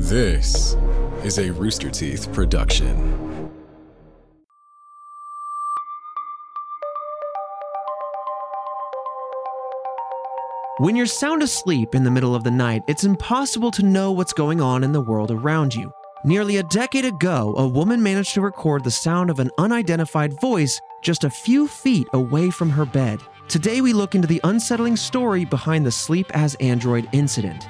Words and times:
This 0.00 0.76
is 1.24 1.38
a 1.40 1.50
Rooster 1.50 1.90
Teeth 1.90 2.32
production. 2.32 3.50
When 10.78 10.94
you're 10.94 11.04
sound 11.04 11.42
asleep 11.42 11.96
in 11.96 12.04
the 12.04 12.12
middle 12.12 12.36
of 12.36 12.44
the 12.44 12.50
night, 12.52 12.82
it's 12.86 13.02
impossible 13.02 13.72
to 13.72 13.82
know 13.82 14.12
what's 14.12 14.32
going 14.32 14.60
on 14.60 14.84
in 14.84 14.92
the 14.92 15.00
world 15.00 15.32
around 15.32 15.74
you. 15.74 15.92
Nearly 16.24 16.58
a 16.58 16.62
decade 16.62 17.04
ago, 17.04 17.56
a 17.58 17.66
woman 17.66 18.00
managed 18.00 18.34
to 18.34 18.40
record 18.40 18.84
the 18.84 18.92
sound 18.92 19.30
of 19.30 19.40
an 19.40 19.50
unidentified 19.58 20.40
voice 20.40 20.80
just 21.02 21.24
a 21.24 21.30
few 21.30 21.66
feet 21.66 22.06
away 22.12 22.50
from 22.50 22.70
her 22.70 22.86
bed. 22.86 23.18
Today, 23.48 23.80
we 23.80 23.92
look 23.92 24.14
into 24.14 24.28
the 24.28 24.40
unsettling 24.44 24.94
story 24.94 25.44
behind 25.44 25.84
the 25.84 25.90
Sleep 25.90 26.30
as 26.34 26.54
Android 26.60 27.08
incident. 27.12 27.66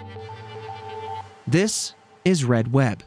This 1.46 1.94
is 2.28 2.44
Red 2.44 2.70
Web. 2.74 3.02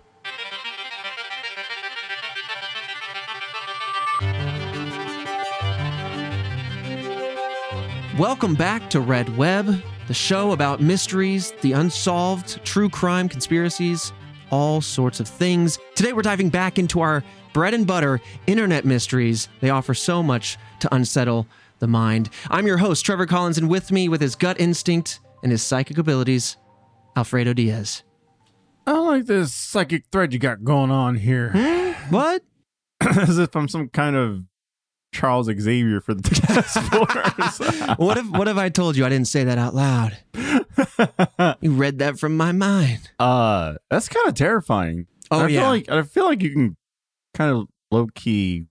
Welcome 8.18 8.56
back 8.56 8.90
to 8.90 9.00
Red 9.00 9.38
Web, 9.38 9.80
the 10.08 10.16
show 10.16 10.54
about 10.54 10.82
mysteries, 10.82 11.52
the 11.62 11.74
unsolved, 11.74 12.66
true 12.66 12.90
crime 12.90 13.30
conspiracies, 13.30 14.12
all 14.50 14.82
sorts 14.82 15.20
of 15.20 15.28
things. 15.28 15.78
Today 15.94 16.14
we're 16.14 16.24
diving 16.24 16.50
back 16.50 16.80
into 16.80 17.00
our 17.02 17.24
bread 17.54 17.76
and 17.76 17.86
butter 17.86 18.20
internet 18.48 18.86
mysteries. 18.86 19.50
They 19.60 19.70
offer 19.70 19.94
so 19.94 20.24
much 20.24 20.58
to 20.80 20.96
unsettle 20.96 21.46
the 21.78 21.86
mind. 21.86 22.32
I'm 22.50 22.66
your 22.66 22.78
host, 22.78 23.06
Trevor 23.06 23.28
Collins, 23.28 23.60
and 23.60 23.70
with 23.70 23.92
me, 23.92 24.10
with 24.10 24.22
his 24.22 24.34
gut 24.34 24.60
instinct 24.60 25.20
and 25.44 25.52
his 25.52 25.62
psychic 25.62 26.00
abilities, 26.00 26.58
Alfredo 27.16 27.54
Diaz. 27.54 28.02
I 28.88 28.98
like 29.00 29.26
this 29.26 29.54
psychic 29.54 30.06
thread 30.12 30.34
you 30.34 30.40
got 30.40 30.64
going 30.64 30.92
on 30.92 31.16
here. 31.16 31.52
What? 32.10 32.44
As 33.02 33.38
if 33.40 33.56
I'm 33.56 33.68
some 33.68 33.90
kind 33.90 34.16
of 34.16 34.44
Charles 35.14 35.48
Xavier 35.48 36.00
for 36.02 36.14
the 36.14 36.22
task 36.30 36.80
force. 36.92 37.96
What 37.98 38.18
if 38.18 38.30
what 38.30 38.48
if 38.48 38.58
I 38.58 38.70
told 38.70 38.96
you 38.96 39.06
I 39.06 39.10
didn't 39.10 39.28
say 39.28 39.44
that 39.44 39.58
out 39.58 39.76
loud? 39.76 40.18
You 41.62 41.72
read 41.74 42.00
that 42.00 42.18
from 42.20 42.38
my 42.38 42.52
mind. 42.52 43.10
uh, 43.20 43.76
that's 43.90 44.08
kind 44.08 44.28
of 44.28 44.36
terrifying. 44.36 45.08
Oh 45.30 45.42
I 45.42 45.48
yeah. 45.48 45.62
Feel 45.62 45.70
like, 45.70 45.90
I 45.90 46.02
feel 46.04 46.26
like 46.26 46.42
you 46.42 46.52
can 46.52 46.78
kind 47.34 47.52
of 47.56 47.68
low 47.92 48.08
key 48.14 48.66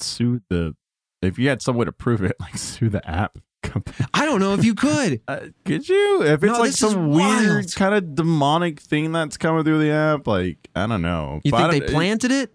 sue 0.00 0.40
the 0.48 0.74
if 1.20 1.38
you 1.38 1.48
had 1.48 1.62
some 1.62 1.76
way 1.76 1.84
to 1.84 1.92
prove 1.92 2.22
it, 2.22 2.36
like 2.40 2.56
sue 2.58 2.88
the 2.88 3.06
app. 3.08 3.38
I 4.14 4.24
don't 4.24 4.40
know 4.40 4.54
if 4.54 4.64
you 4.64 4.74
could. 4.74 5.20
Uh, 5.28 5.40
could 5.64 5.88
you? 5.88 6.22
If 6.22 6.42
it's 6.42 6.52
No, 6.52 6.58
like 6.58 6.70
this 6.70 6.82
is 6.82 6.90
some 6.92 7.10
weird 7.10 7.54
wild. 7.54 7.74
kind 7.74 7.94
of 7.94 8.14
demonic 8.14 8.80
thing 8.80 9.12
that's 9.12 9.36
coming 9.36 9.64
through 9.64 9.78
the 9.80 9.90
app, 9.90 10.26
like 10.26 10.56
I 10.74 10.86
don't 10.86 11.02
know. 11.02 11.40
You 11.44 11.50
But 11.52 11.70
think 11.70 11.84
they 11.86 11.92
planted 11.92 12.30
it? 12.30 12.52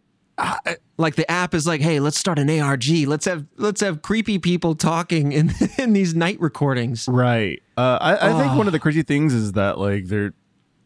Like 0.99 1.15
the 1.15 1.29
app 1.29 1.53
is 1.53 1.65
like, 1.65 1.81
hey, 1.81 1.99
let's 1.99 2.17
start 2.19 2.37
an 2.39 2.49
ARG. 2.49 2.85
Let's 3.07 3.25
have 3.25 3.45
let's 3.57 3.81
have 3.81 4.01
creepy 4.01 4.37
people 4.39 4.75
talking 4.75 5.31
in 5.31 5.51
in 5.77 5.93
these 5.93 6.13
night 6.15 6.39
recordings. 6.39 7.07
Right. 7.07 7.61
Uh, 7.75 7.97
I, 8.01 8.29
I 8.29 8.41
think 8.41 8.57
one 8.57 8.67
of 8.67 8.73
the 8.73 8.79
crazy 8.79 9.01
things 9.03 9.33
is 9.33 9.53
that 9.53 9.77
like 9.79 10.05
they're 10.05 10.33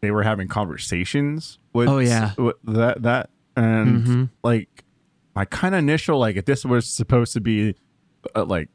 they 0.00 0.10
were 0.10 0.22
having 0.22 0.48
conversations 0.48 1.58
with 1.72 1.88
Oh, 1.88 1.98
yeah. 1.98 2.32
with 2.38 2.56
that 2.64 3.02
that 3.02 3.30
and 3.56 4.04
Mhm. 4.06 4.30
like 4.42 4.84
my 5.34 5.44
kind 5.44 5.74
of 5.74 5.80
initial 5.80 6.18
like 6.18 6.36
if 6.36 6.44
this 6.44 6.64
was 6.64 6.86
supposed 6.86 7.32
to 7.34 7.40
be 7.40 7.74
uh, 8.34 8.44
like 8.44 8.68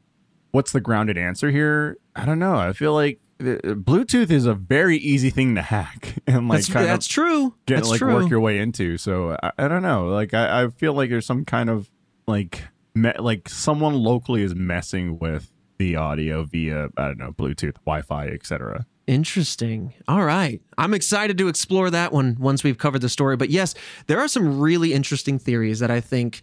what's 0.51 0.71
the 0.71 0.81
grounded 0.81 1.17
answer 1.17 1.51
here? 1.51 1.97
I 2.15 2.25
don't 2.25 2.39
know. 2.39 2.55
I 2.55 2.73
feel 2.73 2.93
like 2.93 3.19
Bluetooth 3.39 4.31
is 4.31 4.45
a 4.45 4.53
very 4.55 4.97
easy 4.97 5.29
thing 5.29 5.55
to 5.55 5.61
hack 5.61 6.15
and 6.27 6.47
like 6.47 6.59
That's, 6.59 6.69
kind 6.73 6.85
that's 6.87 7.05
of 7.05 7.11
true. 7.11 7.55
get 7.65 7.75
that's 7.75 7.89
like 7.89 7.99
true. 7.99 8.13
work 8.13 8.29
your 8.29 8.39
way 8.39 8.57
into. 8.59 8.97
So 8.97 9.37
I, 9.43 9.51
I 9.57 9.67
don't 9.67 9.83
know. 9.83 10.07
Like 10.07 10.33
I, 10.33 10.63
I 10.63 10.67
feel 10.69 10.93
like 10.93 11.09
there's 11.09 11.25
some 11.25 11.45
kind 11.45 11.69
of 11.69 11.89
like 12.25 12.63
me, 12.95 13.11
like 13.19 13.47
someone 13.47 13.93
locally 13.93 14.41
is 14.41 14.55
messing 14.55 15.19
with 15.19 15.51
the 15.77 15.95
audio 15.95 16.43
via 16.43 16.89
I 16.97 17.05
don't 17.07 17.19
know 17.19 17.31
Bluetooth, 17.31 17.75
Wi-Fi, 17.85 18.27
etc. 18.27 18.85
Interesting. 19.05 19.93
All 20.09 20.25
right. 20.25 20.61
I'm 20.77 20.93
excited 20.93 21.37
to 21.37 21.47
explore 21.47 21.89
that 21.91 22.11
one 22.11 22.35
once 22.39 22.61
we've 22.63 22.77
covered 22.77 22.99
the 22.99 23.07
story. 23.07 23.37
But 23.37 23.49
yes, 23.49 23.73
there 24.07 24.19
are 24.19 24.27
some 24.27 24.59
really 24.59 24.93
interesting 24.93 25.39
theories 25.39 25.79
that 25.79 25.89
I 25.89 26.01
think 26.01 26.41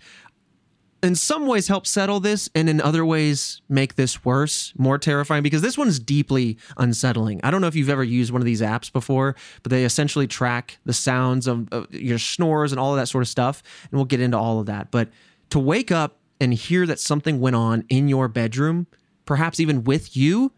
in 1.04 1.14
some 1.14 1.46
ways 1.46 1.68
help 1.68 1.86
settle 1.86 2.18
this 2.18 2.48
and 2.54 2.68
in 2.68 2.80
other 2.80 3.04
ways 3.04 3.60
make 3.68 3.94
this 3.96 4.24
worse, 4.24 4.72
more 4.76 4.98
terrifying 4.98 5.42
because 5.42 5.62
this 5.62 5.76
one's 5.78 5.98
deeply 5.98 6.56
unsettling. 6.78 7.40
I 7.44 7.50
don't 7.50 7.60
know 7.60 7.66
if 7.66 7.76
you've 7.76 7.90
ever 7.90 8.02
used 8.02 8.32
one 8.32 8.40
of 8.42 8.46
these 8.46 8.60
apps 8.62 8.92
before, 8.92 9.36
but 9.62 9.70
they 9.70 9.84
essentially 9.84 10.26
track 10.26 10.78
the 10.84 10.92
sounds 10.92 11.46
of, 11.46 11.68
of 11.72 11.92
your 11.94 12.18
snores 12.18 12.72
and 12.72 12.80
all 12.80 12.92
of 12.92 12.96
that 12.98 13.06
sort 13.08 13.22
of 13.22 13.28
stuff. 13.28 13.62
And 13.84 13.92
we'll 13.92 14.04
get 14.06 14.20
into 14.20 14.38
all 14.38 14.58
of 14.60 14.66
that. 14.66 14.90
But 14.90 15.10
to 15.50 15.58
wake 15.58 15.92
up 15.92 16.18
and 16.40 16.52
hear 16.52 16.86
that 16.86 16.98
something 16.98 17.38
went 17.40 17.54
on 17.56 17.84
in 17.88 18.08
your 18.08 18.26
bedroom, 18.26 18.86
perhaps 19.26 19.60
even 19.60 19.84
with 19.84 20.16
you, 20.16 20.52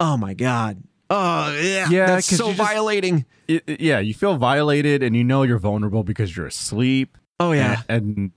oh 0.00 0.16
my 0.16 0.34
God. 0.34 0.82
Oh, 1.08 1.56
yeah. 1.62 1.88
Yeah, 1.88 2.06
That's 2.06 2.26
so 2.26 2.46
just- 2.46 2.58
violating. 2.58 3.24
It- 3.46 3.80
yeah, 3.80 4.00
you 4.00 4.12
feel 4.14 4.36
violated 4.36 5.04
and 5.04 5.14
you 5.14 5.22
know 5.22 5.44
you're 5.44 5.58
vulnerable 5.60 6.02
because 6.02 6.36
you're 6.36 6.46
asleep. 6.46 7.16
Oh, 7.38 7.52
yeah. 7.52 7.82
and, 7.88 8.16
and 8.16 8.32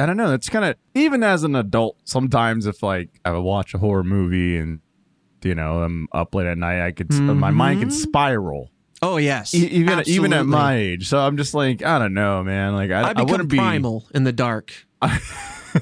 I 0.00 0.06
don't 0.06 0.16
know. 0.16 0.32
It's 0.34 0.48
kind 0.48 0.64
of 0.64 0.76
even 0.94 1.22
as 1.22 1.44
an 1.44 1.54
adult. 1.54 1.96
Sometimes 2.04 2.66
if 2.66 2.82
like 2.82 3.10
I 3.24 3.32
would 3.32 3.42
watch 3.42 3.74
a 3.74 3.78
horror 3.78 4.04
movie 4.04 4.56
and 4.56 4.80
you 5.42 5.54
know 5.54 5.82
I'm 5.82 6.08
up 6.12 6.34
late 6.34 6.46
at 6.46 6.58
night, 6.58 6.84
I 6.86 6.90
could 6.92 7.12
my 7.12 7.50
mind 7.50 7.80
can 7.80 7.88
Mhm. 7.90 7.92
spiral. 7.92 8.70
Oh, 9.02 9.16
yes. 9.16 9.54
E- 9.54 9.66
even 9.66 10.02
even 10.06 10.32
at 10.32 10.44
my 10.46 10.74
age. 10.76 11.08
So 11.08 11.18
I'm 11.18 11.36
just 11.36 11.54
like 11.54 11.82
I 11.84 11.98
don't 11.98 12.14
know, 12.14 12.42
man. 12.42 12.74
Like 12.74 12.90
I, 12.90 13.00
I 13.00 13.08
I, 13.10 13.12
become 13.14 13.26
wouldn't 13.28 13.48
be 13.50 13.56
primal 13.58 14.06
in 14.14 14.24
the 14.24 14.32
dark. 14.32 14.72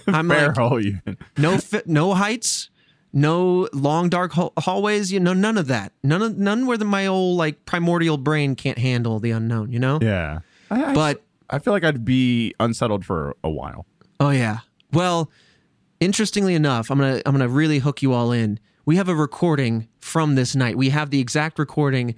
I'm 0.06 0.28
like, 0.28 0.56
even. 0.84 1.16
no 1.38 1.58
fi- 1.58 1.82
no 1.86 2.14
heights 2.14 2.70
no 3.10 3.66
long 3.72 4.10
dark 4.10 4.32
hall- 4.32 4.52
hallways 4.58 5.10
you 5.10 5.18
know 5.18 5.32
none 5.32 5.56
of 5.56 5.66
that 5.68 5.92
none 6.02 6.20
of 6.20 6.36
none 6.36 6.66
where 6.66 6.76
the, 6.76 6.84
my 6.84 7.06
old 7.06 7.38
like 7.38 7.64
primordial 7.64 8.18
brain 8.18 8.54
can't 8.54 8.76
handle 8.76 9.18
the 9.18 9.30
unknown 9.30 9.72
you 9.72 9.78
know 9.78 9.98
Yeah, 10.02 10.40
I, 10.70 10.84
I- 10.90 10.94
but 10.94 11.22
I 11.48 11.58
feel 11.58 11.72
like 11.72 11.84
I'd 11.84 12.04
be 12.04 12.54
unsettled 12.60 13.06
for 13.06 13.34
a 13.42 13.48
while. 13.48 13.86
Oh 14.20 14.30
yeah. 14.30 14.58
Well 14.92 15.30
interestingly 16.00 16.54
enough 16.54 16.92
i'm 16.92 16.98
gonna 16.98 17.20
i'm 17.26 17.32
gonna 17.32 17.48
really 17.48 17.78
hook 17.78 18.02
you 18.02 18.12
all 18.12 18.32
in. 18.32 18.58
We 18.84 18.96
have 18.96 19.08
a 19.08 19.14
recording 19.14 19.88
from 20.00 20.34
this 20.34 20.56
night. 20.56 20.76
We 20.76 20.88
have 20.90 21.10
the 21.10 21.20
exact 21.20 21.58
recording 21.58 22.14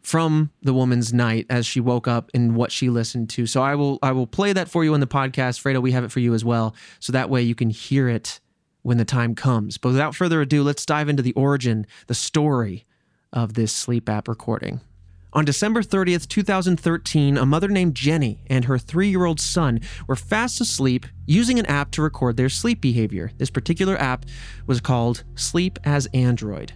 from 0.00 0.50
the 0.62 0.72
woman's 0.72 1.12
night 1.12 1.44
as 1.50 1.66
she 1.66 1.80
woke 1.80 2.08
up 2.08 2.30
and 2.32 2.54
what 2.54 2.72
she 2.72 2.88
listened 2.88 3.28
to. 3.30 3.46
So 3.46 3.62
i 3.62 3.74
will 3.74 3.98
i 4.02 4.12
will 4.12 4.26
play 4.26 4.52
that 4.52 4.68
for 4.68 4.84
you 4.84 4.94
in 4.94 5.00
the 5.00 5.06
podcast. 5.06 5.60
Fredo 5.60 5.82
we 5.82 5.92
have 5.92 6.04
it 6.04 6.12
for 6.12 6.20
you 6.20 6.34
as 6.34 6.44
well 6.44 6.74
so 7.00 7.12
that 7.12 7.30
way 7.30 7.42
you 7.42 7.54
can 7.54 7.70
hear 7.70 8.08
it 8.08 8.40
when 8.82 8.98
the 8.98 9.04
time 9.04 9.34
comes. 9.34 9.78
But 9.78 9.90
without 9.90 10.14
further 10.14 10.40
ado 10.40 10.62
let's 10.62 10.86
dive 10.86 11.08
into 11.08 11.22
the 11.22 11.32
origin 11.32 11.86
the 12.06 12.14
story 12.14 12.86
of 13.32 13.54
this 13.54 13.72
sleep 13.72 14.08
app 14.08 14.28
recording 14.28 14.80
on 15.36 15.44
December 15.44 15.82
30th, 15.82 16.28
2013, 16.28 17.36
a 17.36 17.44
mother 17.44 17.68
named 17.68 17.94
Jenny 17.94 18.40
and 18.46 18.64
her 18.64 18.78
three 18.78 19.10
year 19.10 19.26
old 19.26 19.38
son 19.38 19.80
were 20.08 20.16
fast 20.16 20.62
asleep 20.62 21.04
using 21.26 21.58
an 21.58 21.66
app 21.66 21.90
to 21.90 22.00
record 22.00 22.38
their 22.38 22.48
sleep 22.48 22.80
behavior. 22.80 23.30
This 23.36 23.50
particular 23.50 23.98
app 23.98 24.24
was 24.66 24.80
called 24.80 25.24
Sleep 25.34 25.78
as 25.84 26.06
Android. 26.14 26.72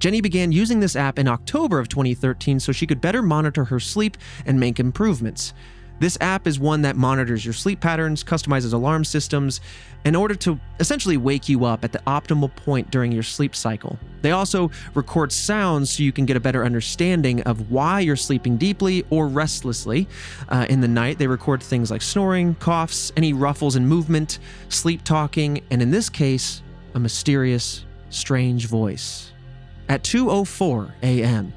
Jenny 0.00 0.20
began 0.20 0.50
using 0.50 0.80
this 0.80 0.96
app 0.96 1.16
in 1.16 1.28
October 1.28 1.78
of 1.78 1.88
2013 1.88 2.58
so 2.58 2.72
she 2.72 2.88
could 2.88 3.00
better 3.00 3.22
monitor 3.22 3.66
her 3.66 3.78
sleep 3.78 4.16
and 4.44 4.58
make 4.58 4.80
improvements. 4.80 5.54
This 6.00 6.18
app 6.20 6.46
is 6.46 6.58
one 6.58 6.82
that 6.82 6.96
monitors 6.96 7.44
your 7.44 7.54
sleep 7.54 7.80
patterns, 7.80 8.24
customizes 8.24 8.72
alarm 8.72 9.04
systems, 9.04 9.60
in 10.04 10.16
order 10.16 10.34
to 10.34 10.58
essentially 10.80 11.16
wake 11.16 11.48
you 11.48 11.64
up 11.64 11.84
at 11.84 11.92
the 11.92 12.00
optimal 12.00 12.54
point 12.56 12.90
during 12.90 13.12
your 13.12 13.22
sleep 13.22 13.54
cycle. 13.54 13.96
They 14.22 14.32
also 14.32 14.70
record 14.94 15.30
sounds 15.32 15.90
so 15.90 16.02
you 16.02 16.12
can 16.12 16.26
get 16.26 16.36
a 16.36 16.40
better 16.40 16.64
understanding 16.64 17.42
of 17.42 17.70
why 17.70 18.00
you're 18.00 18.16
sleeping 18.16 18.56
deeply 18.56 19.04
or 19.10 19.28
restlessly. 19.28 20.08
Uh, 20.48 20.66
in 20.68 20.80
the 20.80 20.88
night, 20.88 21.18
they 21.18 21.26
record 21.26 21.62
things 21.62 21.90
like 21.90 22.02
snoring, 22.02 22.54
coughs, 22.56 23.12
any 23.16 23.32
ruffles 23.32 23.76
in 23.76 23.86
movement, 23.86 24.38
sleep 24.68 25.04
talking, 25.04 25.62
and 25.70 25.80
in 25.80 25.90
this 25.90 26.08
case, 26.08 26.62
a 26.94 26.98
mysterious, 26.98 27.84
strange 28.10 28.66
voice. 28.66 29.32
At 29.88 30.02
2:04 30.02 30.92
a.m., 31.02 31.52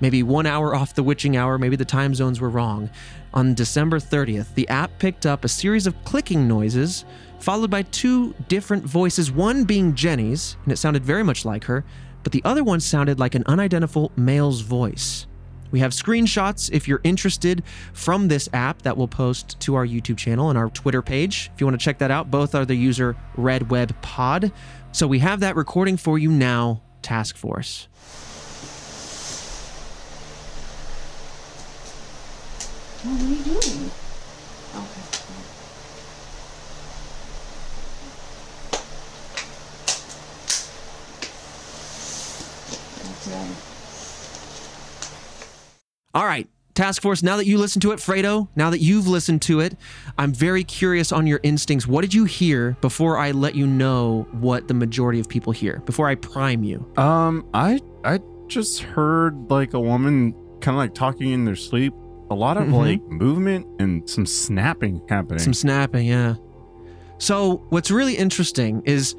maybe 0.00 0.22
1 0.22 0.46
hour 0.46 0.74
off 0.74 0.94
the 0.94 1.02
witching 1.02 1.36
hour, 1.36 1.58
maybe 1.58 1.76
the 1.76 1.84
time 1.84 2.14
zones 2.14 2.40
were 2.40 2.48
wrong. 2.48 2.90
On 3.32 3.54
December 3.54 3.98
30th, 3.98 4.54
the 4.54 4.68
app 4.68 4.98
picked 4.98 5.24
up 5.24 5.44
a 5.44 5.48
series 5.48 5.86
of 5.86 6.04
clicking 6.04 6.48
noises 6.48 7.04
followed 7.38 7.70
by 7.70 7.82
two 7.82 8.34
different 8.48 8.84
voices, 8.84 9.30
one 9.30 9.64
being 9.64 9.94
Jenny's, 9.94 10.56
and 10.64 10.72
it 10.72 10.76
sounded 10.76 11.04
very 11.04 11.22
much 11.22 11.44
like 11.44 11.64
her, 11.64 11.84
but 12.22 12.32
the 12.32 12.42
other 12.44 12.62
one 12.62 12.80
sounded 12.80 13.18
like 13.18 13.34
an 13.34 13.44
unidentifiable 13.46 14.12
male's 14.16 14.60
voice. 14.60 15.26
We 15.70 15.80
have 15.80 15.92
screenshots 15.92 16.70
if 16.72 16.88
you're 16.88 17.00
interested 17.04 17.62
from 17.92 18.28
this 18.28 18.48
app 18.52 18.82
that 18.82 18.96
we'll 18.96 19.08
post 19.08 19.58
to 19.60 19.76
our 19.76 19.86
YouTube 19.86 20.18
channel 20.18 20.50
and 20.50 20.58
our 20.58 20.68
Twitter 20.70 21.00
page. 21.00 21.50
If 21.54 21.60
you 21.60 21.66
want 21.66 21.78
to 21.78 21.84
check 21.84 21.98
that 21.98 22.10
out, 22.10 22.30
both 22.30 22.54
are 22.54 22.64
the 22.64 22.74
user 22.74 23.16
RedWebPod. 23.36 24.52
So 24.92 25.06
we 25.06 25.20
have 25.20 25.40
that 25.40 25.54
recording 25.54 25.96
for 25.96 26.18
you 26.18 26.30
now, 26.30 26.82
Task 27.02 27.36
Force. 27.36 27.88
What 33.02 33.18
are 33.18 33.24
you 33.24 33.42
doing? 33.42 33.90
Okay. 34.76 35.10
That's 43.02 43.32
um, 43.32 43.56
All 46.14 46.26
right, 46.26 46.46
task 46.74 47.00
force. 47.00 47.22
Now 47.22 47.38
that 47.38 47.46
you 47.46 47.56
listened 47.56 47.80
to 47.82 47.92
it, 47.92 48.00
Fredo. 48.00 48.48
Now 48.54 48.68
that 48.68 48.80
you've 48.80 49.06
listened 49.06 49.40
to 49.42 49.60
it, 49.60 49.78
I'm 50.18 50.34
very 50.34 50.62
curious 50.62 51.10
on 51.10 51.26
your 51.26 51.40
instincts. 51.42 51.86
What 51.86 52.02
did 52.02 52.12
you 52.12 52.26
hear 52.26 52.76
before 52.82 53.16
I 53.16 53.30
let 53.30 53.54
you 53.54 53.66
know 53.66 54.28
what 54.32 54.68
the 54.68 54.74
majority 54.74 55.20
of 55.20 55.26
people 55.26 55.54
hear? 55.54 55.78
Before 55.86 56.06
I 56.06 56.16
prime 56.16 56.64
you. 56.64 56.86
Um, 56.98 57.48
I 57.54 57.80
I 58.04 58.20
just 58.48 58.82
heard 58.82 59.50
like 59.50 59.72
a 59.72 59.80
woman 59.80 60.34
kind 60.60 60.74
of 60.74 60.80
like 60.80 60.92
talking 60.92 61.30
in 61.30 61.46
their 61.46 61.56
sleep. 61.56 61.94
A 62.30 62.34
lot 62.34 62.56
of 62.56 62.68
Mhm. 62.68 62.72
like 62.72 63.10
movement 63.10 63.66
and 63.80 64.08
some 64.08 64.24
snapping 64.26 65.02
happening. 65.08 65.40
Some 65.40 65.54
snapping, 65.54 66.06
yeah. 66.06 66.34
So, 67.18 67.62
what's 67.70 67.90
really 67.90 68.16
interesting 68.16 68.82
is 68.86 69.14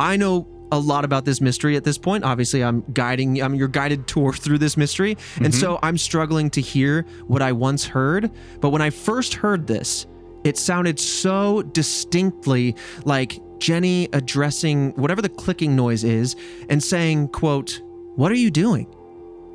I 0.00 0.16
know 0.16 0.46
a 0.70 0.78
lot 0.78 1.04
about 1.04 1.24
this 1.26 1.40
mystery 1.40 1.76
at 1.76 1.84
this 1.84 1.98
point. 1.98 2.24
Obviously, 2.24 2.64
I'm 2.64 2.82
guiding, 2.94 3.42
I'm 3.42 3.54
your 3.54 3.68
guided 3.68 4.06
tour 4.06 4.32
through 4.42 4.56
this 4.58 4.76
mystery. 4.76 5.18
And 5.42 5.54
so 5.54 5.78
I'm 5.82 5.98
struggling 5.98 6.48
to 6.50 6.62
hear 6.62 7.04
what 7.26 7.42
I 7.42 7.52
once 7.52 7.84
heard. 7.84 8.30
But 8.62 8.70
when 8.70 8.80
I 8.80 8.88
first 8.88 9.34
heard 9.34 9.66
this, 9.66 10.06
it 10.44 10.56
sounded 10.56 10.98
so 10.98 11.60
distinctly 11.62 12.74
like 13.04 13.38
Jenny 13.58 14.08
addressing 14.14 14.92
whatever 14.92 15.20
the 15.20 15.28
clicking 15.28 15.76
noise 15.76 16.04
is 16.04 16.36
and 16.70 16.82
saying, 16.82 17.28
quote, 17.28 17.82
What 18.16 18.32
are 18.32 18.36
you 18.36 18.50
doing? 18.50 18.86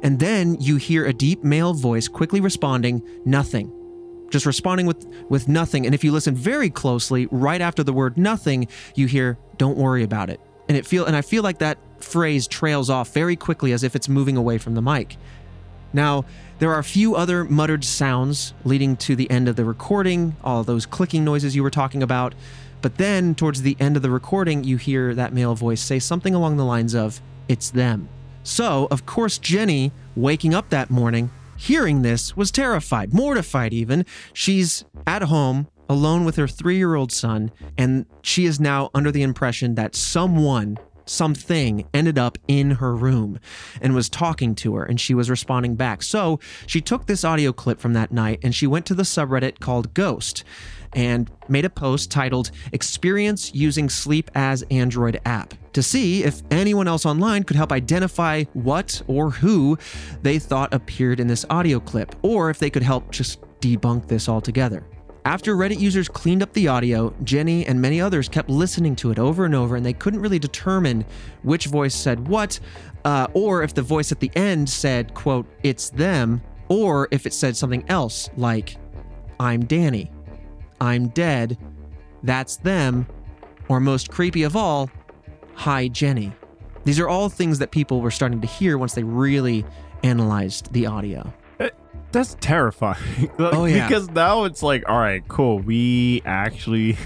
And 0.03 0.19
then 0.19 0.59
you 0.59 0.77
hear 0.77 1.05
a 1.05 1.13
deep 1.13 1.44
male 1.44 1.73
voice 1.73 2.07
quickly 2.07 2.39
responding, 2.39 3.01
Nothing. 3.25 3.73
Just 4.29 4.45
responding 4.45 4.85
with 4.85 5.07
with 5.29 5.47
nothing. 5.47 5.85
And 5.85 5.95
if 5.95 6.03
you 6.03 6.11
listen 6.11 6.35
very 6.35 6.69
closely 6.69 7.27
right 7.31 7.61
after 7.61 7.83
the 7.83 7.94
word 7.94 8.17
nothing 8.17 8.67
you 8.95 9.07
hear 9.07 9.38
don't 9.57 9.77
worry 9.77 10.03
about 10.03 10.29
it. 10.29 10.39
And 10.67 10.77
it 10.77 10.85
feel 10.85 11.05
and 11.05 11.15
i 11.15 11.21
feel 11.21 11.44
like 11.44 11.59
that 11.59 11.77
phrase 11.99 12.47
trails 12.47 12.89
off 12.89 13.13
very 13.13 13.35
quickly 13.35 13.71
as 13.71 13.83
if 13.83 13.95
it's 13.95 14.09
moving 14.09 14.38
away 14.38 14.57
from 14.57 14.75
the 14.75 14.81
mic. 14.81 15.17
Now 15.94 16.25
there 16.59 16.71
are 16.73 16.79
a 16.79 16.83
few 16.83 17.15
other 17.15 17.45
muttered 17.45 17.85
sounds 17.85 18.53
leading 18.65 18.97
to 18.97 19.15
the 19.15 19.29
end 19.31 19.47
of 19.47 19.55
the 19.55 19.63
recording 19.63 20.35
all 20.44 20.63
those 20.63 20.85
clicking 20.85 21.23
noises 21.23 21.55
you 21.55 21.63
were 21.63 21.69
talking 21.69 22.03
about. 22.03 22.35
But 22.81 22.97
then 22.97 23.33
towards 23.33 23.61
the 23.61 23.77
end 23.79 23.95
of 23.95 24.01
the 24.01 24.11
recording 24.11 24.63
you 24.63 24.77
hear 24.77 25.15
that 25.15 25.33
male 25.33 25.55
voice 25.55 25.81
say 25.81 25.99
something 25.99 26.35
along 26.35 26.57
the 26.57 26.65
lines 26.65 26.94
of 26.94 27.21
it's 27.47 27.69
them 27.69 28.09
so 28.47 28.88
of 28.89 29.05
course 29.05 29.38
jenny 29.38 29.91
waking 30.15 30.53
up 30.53 30.69
that 30.69 30.89
morning 30.89 31.29
hearing 31.57 32.03
this 32.03 32.38
was 32.38 32.51
terrified, 32.51 33.13
mortified 33.13 33.73
even. 33.73 34.05
She's 34.31 34.85
at 35.05 35.23
home 35.23 35.67
alone 35.89 36.25
with 36.25 36.35
her 36.35 36.47
three 36.47 36.77
year 36.77 36.95
old 36.95 37.11
son, 37.11 37.51
and 37.77 38.05
she 38.21 38.45
is 38.45 38.59
now 38.59 38.89
under 38.94 39.11
the 39.11 39.23
impression 39.23 39.75
that 39.75 39.95
someone, 39.95 40.77
something 41.09 41.88
ended 41.94 42.18
up 42.18 42.38
in 42.48 42.71
her 42.71 42.95
room 42.95 43.39
and 43.81 43.94
was 43.95 44.09
talking 44.09 44.56
to 44.56 44.75
her, 44.75 44.83
and 44.83 45.00
she 45.00 45.13
was 45.13 45.30
responding 45.30 45.75
back. 45.75 46.04
So 46.04 46.39
she 46.65 46.81
took 46.81 47.06
this 47.06 47.24
audio 47.24 47.51
clip 47.54 47.80
from 47.80 47.94
that 47.94 48.12
night 48.12 48.39
and 48.44 48.54
she 48.54 48.68
went 48.68 48.86
to 48.88 48.94
the 48.94 49.04
subreddit 49.04 49.59
called 49.59 49.94
Ghost 49.94 50.44
and 50.94 51.30
made 51.50 51.65
a 51.65 51.69
post 51.69 52.09
titled 52.09 52.51
Experience 52.71 53.54
Using 53.54 53.89
Sleep 53.89 54.31
as 54.36 54.63
Android 54.71 55.19
App 55.25 55.54
to 55.74 55.83
see 55.83 56.24
if 56.24 56.42
anyone 56.50 56.88
else 56.88 57.06
online 57.06 57.44
could 57.44 57.56
help 57.56 57.71
identify 57.71 58.44
what 58.54 59.01
or 59.07 59.30
who 59.30 59.77
they 60.24 60.39
thought 60.39 60.74
appeared 60.74 61.19
in 61.19 61.27
this 61.27 61.45
audio 61.50 61.80
clip, 61.80 62.15
or 62.24 62.50
if 62.50 62.57
they 62.57 62.69
could 62.69 62.83
help 62.83 63.12
just 63.12 63.42
debunk 63.59 64.07
this 64.07 64.27
altogether. 64.27 64.83
After 65.27 65.57
Reddit 65.57 65.81
users 65.81 66.07
cleaned 66.07 66.41
up 66.41 66.53
the 66.53 66.69
audio, 66.69 67.13
Jenny 67.21 67.65
and 67.65 67.81
many 67.81 68.00
others 68.00 68.29
kept 68.29 68.50
listening 68.50 68.95
to 68.95 69.12
it 69.12 69.19
over 69.19 69.44
and 69.44 69.53
over, 69.53 69.75
and 69.75 69.85
they 69.85 69.91
couldn't 69.91 70.21
really 70.21 70.39
determine 70.39 71.03
which 71.44 71.65
voice 71.65 71.94
said 71.94 72.29
what, 72.29 72.57
uh, 73.03 73.27
or 73.33 73.62
if 73.62 73.74
the 73.74 73.81
voice 73.81 74.13
at 74.13 74.21
the 74.21 74.31
end 74.38 74.69
said, 74.69 75.13
quote, 75.13 75.45
it's 75.63 75.89
them, 75.89 76.41
or 76.69 77.09
if 77.12 77.25
it 77.25 77.33
said 77.33 77.57
something 77.57 77.83
else 77.89 78.29
like, 78.38 78.77
I'm 79.38 79.65
Danny, 79.65 80.09
I'm 80.79 81.09
dead, 81.09 81.57
that's 82.23 82.56
them, 82.56 83.06
or 83.68 83.81
most 83.81 84.09
creepy 84.09 84.44
of 84.44 84.56
all, 84.56 84.89
hi 85.56 85.89
Jenny. 85.89 86.31
These 86.85 87.01
are 87.01 87.09
all 87.09 87.27
things 87.27 87.59
that 87.59 87.71
people 87.71 88.00
were 88.00 88.12
starting 88.12 88.39
to 88.39 88.47
hear 88.47 88.77
once 88.77 88.94
they 88.94 89.03
really 89.03 89.65
analyzed 90.03 90.71
the 90.71 90.85
audio. 90.85 91.33
That's 92.18 92.36
terrifying. 92.40 92.98
Like, 93.38 93.54
Oh, 93.54 93.66
yeah. 93.66 93.88
Because 93.88 94.10
now 94.10 94.46
it's 94.46 94.64
like, 94.64 94.88
all 94.90 94.98
right, 94.98 95.25
cool. 95.28 95.60
We 95.60 96.22
actually 96.25 96.98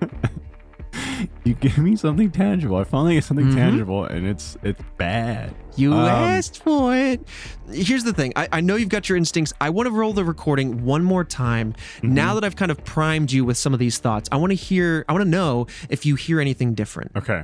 you 1.44 1.54
give 1.54 1.78
me 1.78 1.96
something 1.96 2.30
tangible. 2.30 2.76
I 2.76 2.84
finally 2.84 3.14
get 3.14 3.24
something 3.24 3.46
Mhm. 3.46 3.54
tangible 3.54 4.04
and 4.04 4.26
it's 4.26 4.56
it's 4.62 4.80
bad. 4.96 5.52
You 5.76 5.92
Um, 5.94 6.00
asked 6.08 6.62
for 6.62 6.94
it. 6.94 7.26
Here's 7.72 8.04
the 8.04 8.12
thing. 8.12 8.32
I, 8.36 8.48
I 8.52 8.60
know 8.60 8.76
you've 8.76 8.88
got 8.88 9.08
your 9.08 9.18
instincts. 9.18 9.52
I 9.60 9.70
want 9.70 9.86
to 9.88 9.90
roll 9.92 10.12
the 10.12 10.24
recording 10.24 10.84
one 10.84 11.02
more 11.02 11.24
time. 11.24 11.72
Mm-hmm. 11.98 12.14
Now 12.14 12.34
that 12.34 12.44
I've 12.44 12.56
kind 12.56 12.70
of 12.70 12.84
primed 12.84 13.32
you 13.32 13.44
with 13.44 13.56
some 13.56 13.72
of 13.72 13.80
these 13.80 13.98
thoughts, 13.98 14.28
I 14.30 14.36
want 14.36 14.50
to 14.52 14.56
hear, 14.56 15.04
I 15.08 15.12
want 15.12 15.24
to 15.24 15.28
know 15.30 15.66
if 15.88 16.06
you 16.06 16.14
hear 16.14 16.40
anything 16.40 16.74
different. 16.74 17.12
Okay. 17.16 17.42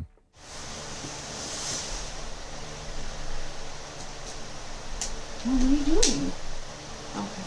what 5.45 5.63
are 5.63 5.67
you 5.69 5.85
doing? 5.85 6.33
Okay. 7.17 7.43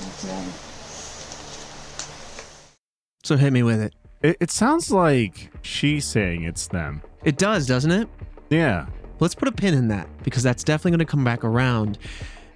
That's 0.00 0.24
um, 0.30 0.52
So 3.32 3.38
hit 3.38 3.50
me 3.50 3.62
with 3.62 3.80
it. 3.80 3.94
It, 4.20 4.36
it 4.40 4.50
sounds 4.50 4.90
like 4.90 5.50
she's 5.62 6.04
saying 6.04 6.44
it's 6.44 6.66
them. 6.66 7.00
It 7.24 7.38
does, 7.38 7.66
doesn't 7.66 7.90
it? 7.90 8.06
Yeah. 8.50 8.88
Let's 9.20 9.34
put 9.34 9.48
a 9.48 9.52
pin 9.52 9.72
in 9.72 9.88
that 9.88 10.06
because 10.22 10.42
that's 10.42 10.62
definitely 10.62 10.90
going 10.90 10.98
to 10.98 11.10
come 11.10 11.24
back 11.24 11.44
around. 11.44 11.96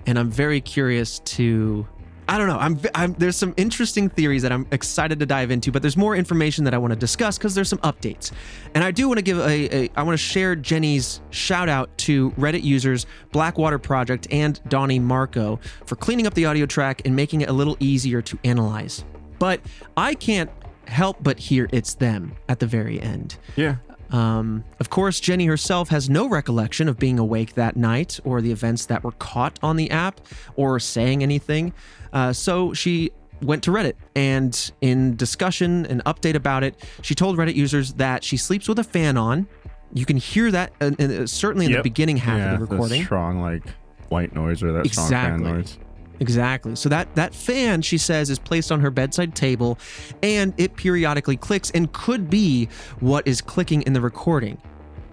And 0.05 0.19
I'm 0.19 0.31
very 0.31 0.61
curious 0.61 1.20
to. 1.20 1.88
I 2.28 2.37
don't 2.37 2.49
know. 2.49 2.58
I'm, 2.58 2.78
I'm 2.94 3.14
there's 3.14 3.37
some 3.37 3.55
interesting 3.56 4.11
theories 4.11 4.43
that 4.43 4.52
I'm 4.52 4.67
excited 4.70 5.19
to 5.20 5.25
dive 5.25 5.50
into, 5.50 5.73
but 5.73 5.81
there's 5.81 5.96
more 5.96 6.14
information 6.14 6.64
that 6.64 6.75
I 6.75 6.78
want 6.78 6.93
to 6.93 6.99
discuss 6.99 7.38
because 7.38 7.55
there's 7.55 7.70
some 7.70 7.78
updates. 7.78 8.32
And 8.75 8.84
I 8.84 8.90
do 8.90 9.08
want 9.08 9.17
to 9.17 9.23
give 9.23 9.38
a, 9.38 9.84
a 9.84 9.90
I 9.96 10.02
want 10.02 10.12
to 10.12 10.23
share 10.23 10.56
Jenny's 10.56 11.23
shout 11.31 11.70
out 11.70 11.88
to 11.99 12.33
Reddit 12.33 12.64
users 12.64 13.06
Blackwater 13.33 13.78
Project 13.78 14.26
and 14.30 14.61
Donnie 14.68 14.99
Marco 14.99 15.59
for 15.87 15.97
cleaning 15.97 16.26
up 16.26 16.35
the 16.35 16.45
audio 16.45 16.66
track 16.66 17.00
and 17.06 17.16
making 17.16 17.40
it 17.40 17.49
a 17.49 17.52
little 17.54 17.78
easier 17.80 18.21
to 18.21 18.38
analyze. 18.45 19.06
But 19.38 19.61
I 19.97 20.14
can't 20.14 20.50
help 20.87 21.16
but 21.23 21.38
hear 21.38 21.69
it's 21.73 21.95
them 21.95 22.35
at 22.49 22.61
the 22.61 22.66
very 22.66 23.00
end. 23.00 23.37
Yeah. 23.57 23.76
Um, 24.11 24.64
of 24.78 24.90
course, 24.90 25.19
Jenny 25.21 25.47
herself 25.47 25.88
has 25.88 26.09
no 26.09 26.28
recollection 26.28 26.88
of 26.88 26.99
being 26.99 27.19
awake 27.19 27.55
that 27.55 27.76
night 27.76 28.21
or 28.25 28.40
the 28.40 28.52
events 28.52 28.87
that 28.87 29.02
were 29.02 29.12
caught 29.12 29.59
on 29.62 29.76
the 29.76 29.90
app 29.90 30.21
or 30.55 30.78
saying 30.78 31.23
anything. 31.23 31.73
Uh, 32.12 32.33
so 32.33 32.73
she 32.73 33.11
went 33.43 33.62
to 33.64 33.71
Reddit 33.71 33.95
and, 34.14 34.73
in 34.81 35.16
discussion 35.16 35.87
and 35.87 36.05
update 36.05 36.35
about 36.35 36.62
it, 36.62 36.76
she 37.02 37.14
told 37.14 37.37
Reddit 37.37 37.55
users 37.55 37.95
that 37.95 38.25
she 38.25 38.37
sleeps 38.37 38.69
with 38.69 38.78
a 38.78 38.85
fan 38.85 39.16
on. 39.16 39.47
You 39.93 40.07
can 40.07 40.16
hear 40.16 40.50
that 40.50 40.73
uh, 40.81 40.90
uh, 40.99 41.26
certainly 41.26 41.66
in 41.66 41.73
the 41.73 41.83
beginning 41.83 42.16
half 42.16 42.38
yeah, 42.38 42.55
of 42.55 42.61
the 42.61 42.66
recording. 42.66 43.05
Strong 43.05 43.40
like 43.40 43.62
white 44.09 44.35
noise 44.35 44.62
or 44.62 44.73
that 44.73 44.87
strong 44.88 45.09
fan 45.09 45.43
noise. 45.43 45.78
Exactly. 46.20 46.76
So 46.76 46.88
that 46.88 47.14
that 47.14 47.35
fan, 47.35 47.82
she 47.82 47.99
says, 47.99 48.30
is 48.30 48.38
placed 48.38 48.73
on 48.73 48.80
her 48.80 48.90
bedside 48.90 49.35
table, 49.35 49.78
and 50.23 50.54
it 50.56 50.76
periodically 50.76 51.37
clicks 51.37 51.70
and 51.70 51.92
could 51.92 52.30
be 52.30 52.68
what 53.00 53.26
is 53.26 53.40
clicking 53.40 53.82
in 53.82 53.92
the 53.92 54.00
recording. 54.00 54.58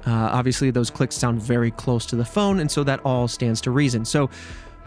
Uh, 0.06 0.12
obviously, 0.12 0.72
those 0.72 0.90
clicks 0.90 1.16
sound 1.16 1.42
very 1.42 1.72
close 1.72 2.06
to 2.08 2.16
the 2.16 2.26
phone, 2.26 2.60
and 2.60 2.70
so 2.70 2.84
that 2.84 3.00
all 3.06 3.28
stands 3.28 3.62
to 3.62 3.72
reason. 3.72 4.06
So 4.06 4.30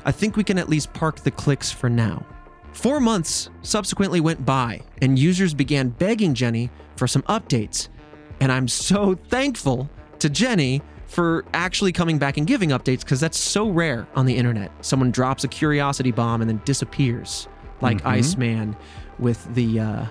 I 0.04 0.12
think 0.12 0.36
we 0.36 0.44
can 0.44 0.58
at 0.58 0.68
least 0.68 0.92
park 0.92 1.20
the 1.20 1.30
clicks 1.30 1.70
for 1.70 1.88
now. 1.88 2.24
Four 2.72 3.00
months 3.00 3.48
subsequently 3.62 4.20
went 4.20 4.44
by, 4.44 4.82
and 5.00 5.18
users 5.18 5.54
began 5.54 5.88
begging 5.88 6.34
Jenny 6.34 6.70
for 6.96 7.06
some 7.06 7.22
updates. 7.22 7.88
And 8.40 8.52
I'm 8.52 8.68
so 8.68 9.14
thankful 9.28 9.88
to 10.18 10.28
Jenny 10.28 10.82
for 11.06 11.44
actually 11.54 11.92
coming 11.92 12.18
back 12.18 12.36
and 12.36 12.46
giving 12.46 12.70
updates 12.70 13.00
because 13.00 13.20
that's 13.20 13.38
so 13.38 13.68
rare 13.68 14.06
on 14.14 14.26
the 14.26 14.36
internet. 14.36 14.70
Someone 14.84 15.10
drops 15.10 15.44
a 15.44 15.48
curiosity 15.48 16.10
bomb 16.10 16.40
and 16.40 16.50
then 16.50 16.60
disappears, 16.64 17.48
like 17.80 18.02
Mhm. 18.02 18.06
Iceman 18.06 18.76
with 19.18 19.52
the 19.54 19.80
uh, 19.80 20.04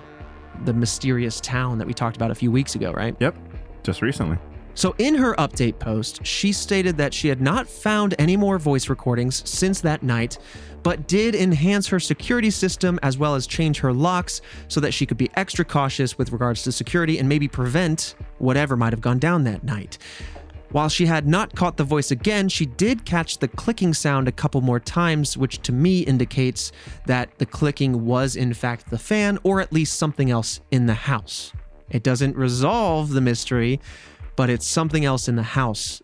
the 0.64 0.72
mysterious 0.72 1.40
town 1.40 1.78
that 1.78 1.86
we 1.86 1.92
talked 1.92 2.16
about 2.16 2.30
a 2.30 2.34
few 2.34 2.50
weeks 2.50 2.74
ago, 2.74 2.90
right? 2.92 3.14
Yep. 3.20 3.36
Just 3.82 4.00
recently. 4.02 4.38
So, 4.74 4.94
in 4.98 5.14
her 5.14 5.34
update 5.36 5.78
post, 5.78 6.24
she 6.26 6.52
stated 6.52 6.96
that 6.98 7.14
she 7.14 7.28
had 7.28 7.40
not 7.40 7.66
found 7.68 8.14
any 8.18 8.36
more 8.36 8.58
voice 8.58 8.88
recordings 8.90 9.42
since 9.48 9.80
that 9.82 10.02
night, 10.02 10.36
but 10.82 11.06
did 11.08 11.34
enhance 11.34 11.88
her 11.88 11.98
security 12.00 12.50
system 12.50 12.98
as 13.02 13.16
well 13.16 13.34
as 13.34 13.46
change 13.46 13.78
her 13.80 13.92
locks 13.92 14.42
so 14.68 14.78
that 14.80 14.92
she 14.92 15.06
could 15.06 15.16
be 15.16 15.30
extra 15.34 15.64
cautious 15.64 16.18
with 16.18 16.30
regards 16.30 16.62
to 16.64 16.72
security 16.72 17.18
and 17.18 17.26
maybe 17.28 17.48
prevent 17.48 18.14
whatever 18.38 18.76
might 18.76 18.92
have 18.92 19.00
gone 19.00 19.18
down 19.18 19.44
that 19.44 19.64
night. 19.64 19.96
While 20.70 20.88
she 20.88 21.06
had 21.06 21.26
not 21.26 21.54
caught 21.54 21.76
the 21.76 21.84
voice 21.84 22.10
again, 22.10 22.48
she 22.48 22.66
did 22.66 23.04
catch 23.04 23.38
the 23.38 23.48
clicking 23.48 23.94
sound 23.94 24.28
a 24.28 24.32
couple 24.32 24.60
more 24.60 24.80
times, 24.80 25.36
which 25.36 25.62
to 25.62 25.72
me 25.72 26.00
indicates 26.00 26.72
that 27.06 27.38
the 27.38 27.46
clicking 27.46 28.04
was 28.04 28.36
in 28.36 28.52
fact 28.52 28.90
the 28.90 28.98
fan 28.98 29.38
or 29.42 29.60
at 29.60 29.72
least 29.72 29.98
something 29.98 30.30
else 30.30 30.60
in 30.70 30.86
the 30.86 30.94
house. 30.94 31.52
It 31.88 32.02
doesn't 32.02 32.36
resolve 32.36 33.10
the 33.10 33.20
mystery, 33.20 33.80
but 34.34 34.50
it's 34.50 34.66
something 34.66 35.04
else 35.04 35.28
in 35.28 35.36
the 35.36 35.42
house. 35.42 36.02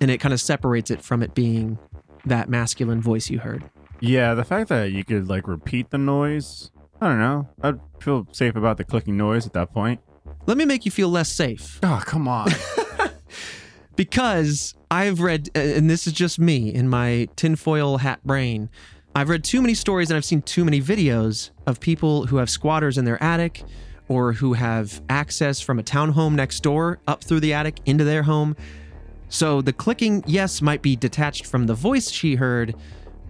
And 0.00 0.10
it 0.10 0.18
kind 0.18 0.34
of 0.34 0.40
separates 0.40 0.90
it 0.90 1.00
from 1.00 1.22
it 1.22 1.34
being 1.34 1.78
that 2.26 2.48
masculine 2.48 3.00
voice 3.00 3.30
you 3.30 3.38
heard. 3.38 3.64
Yeah, 4.00 4.34
the 4.34 4.44
fact 4.44 4.68
that 4.68 4.92
you 4.92 5.04
could 5.04 5.28
like 5.28 5.48
repeat 5.48 5.90
the 5.90 5.98
noise, 5.98 6.70
I 7.00 7.08
don't 7.08 7.20
know. 7.20 7.48
I'd 7.62 7.80
feel 8.00 8.26
safe 8.32 8.54
about 8.54 8.76
the 8.76 8.84
clicking 8.84 9.16
noise 9.16 9.46
at 9.46 9.54
that 9.54 9.72
point. 9.72 10.00
Let 10.46 10.58
me 10.58 10.66
make 10.66 10.84
you 10.84 10.90
feel 10.90 11.08
less 11.08 11.30
safe. 11.30 11.78
Oh, 11.82 12.02
come 12.04 12.28
on. 12.28 12.48
because 13.96 14.74
I've 14.90 15.20
read, 15.20 15.50
and 15.54 15.88
this 15.88 16.06
is 16.06 16.12
just 16.12 16.38
me 16.38 16.72
in 16.72 16.88
my 16.88 17.28
tinfoil 17.36 17.98
hat 17.98 18.20
brain. 18.24 18.68
I've 19.14 19.28
read 19.28 19.44
too 19.44 19.62
many 19.62 19.74
stories 19.74 20.10
and 20.10 20.16
I've 20.16 20.24
seen 20.24 20.42
too 20.42 20.64
many 20.64 20.80
videos 20.80 21.50
of 21.66 21.78
people 21.78 22.26
who 22.26 22.36
have 22.38 22.50
squatters 22.50 22.98
in 22.98 23.04
their 23.04 23.22
attic 23.22 23.62
or 24.08 24.32
who 24.32 24.54
have 24.54 25.00
access 25.08 25.60
from 25.60 25.78
a 25.78 25.82
townhome 25.82 26.34
next 26.34 26.60
door 26.60 26.98
up 27.06 27.22
through 27.22 27.40
the 27.40 27.54
attic 27.54 27.78
into 27.86 28.04
their 28.04 28.24
home. 28.24 28.56
So 29.28 29.62
the 29.62 29.72
clicking, 29.72 30.22
yes, 30.26 30.60
might 30.60 30.82
be 30.82 30.96
detached 30.96 31.46
from 31.46 31.66
the 31.66 31.74
voice 31.74 32.10
she 32.10 32.34
heard, 32.34 32.74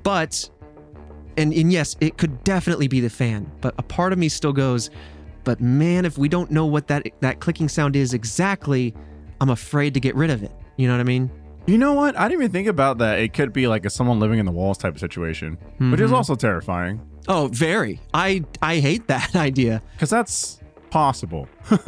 but, 0.03 0.49
and, 1.37 1.53
and 1.53 1.73
yes, 1.73 1.97
it 2.01 2.19
could 2.19 2.43
definitely 2.45 2.89
be 2.89 3.01
the 3.01 3.11
fan. 3.11 3.51
But 3.61 3.75
a 3.79 3.83
part 3.83 4.13
of 4.13 4.19
me 4.19 4.29
still 4.29 4.53
goes, 4.53 4.91
but 5.45 5.61
man, 5.61 6.05
if 6.05 6.19
we 6.19 6.29
don't 6.29 6.51
know 6.51 6.67
what 6.67 6.89
that 6.89 7.07
that 7.21 7.41
clicking 7.41 7.69
sound 7.69 7.97
is 7.97 8.15
exactly, 8.15 8.95
I'm 9.41 9.51
afraid 9.51 9.95
to 9.95 10.01
get 10.01 10.15
rid 10.15 10.31
of 10.31 10.43
it. 10.43 10.53
You 10.77 10.89
know 10.89 10.95
what 10.95 11.01
I 11.01 11.05
mean? 11.05 11.31
you 11.67 11.79
know 11.79 11.95
what? 11.95 12.15
I 12.19 12.29
didn't 12.29 12.43
even 12.43 12.53
think 12.53 12.69
about 12.69 12.99
that. 12.99 13.21
It 13.21 13.33
could 13.33 13.53
be 13.55 13.67
like 13.67 13.87
a 13.87 13.91
someone 13.91 14.21
living 14.21 14.39
in 14.39 14.45
the 14.45 14.53
walls 14.53 14.77
type 14.77 14.95
of 14.95 15.01
situation, 15.01 15.57
which 15.79 15.99
is 16.01 16.11
Mhm. 16.11 16.15
also 16.15 16.35
terrifying 16.35 17.01
Oh, 17.27 17.49
very. 17.51 18.01
I 18.13 18.45
I 18.61 18.81
hate 18.81 19.07
that 19.09 19.35
idea. 19.49 19.81
because 19.93 20.11
that's 20.11 20.61
possible. 20.91 21.49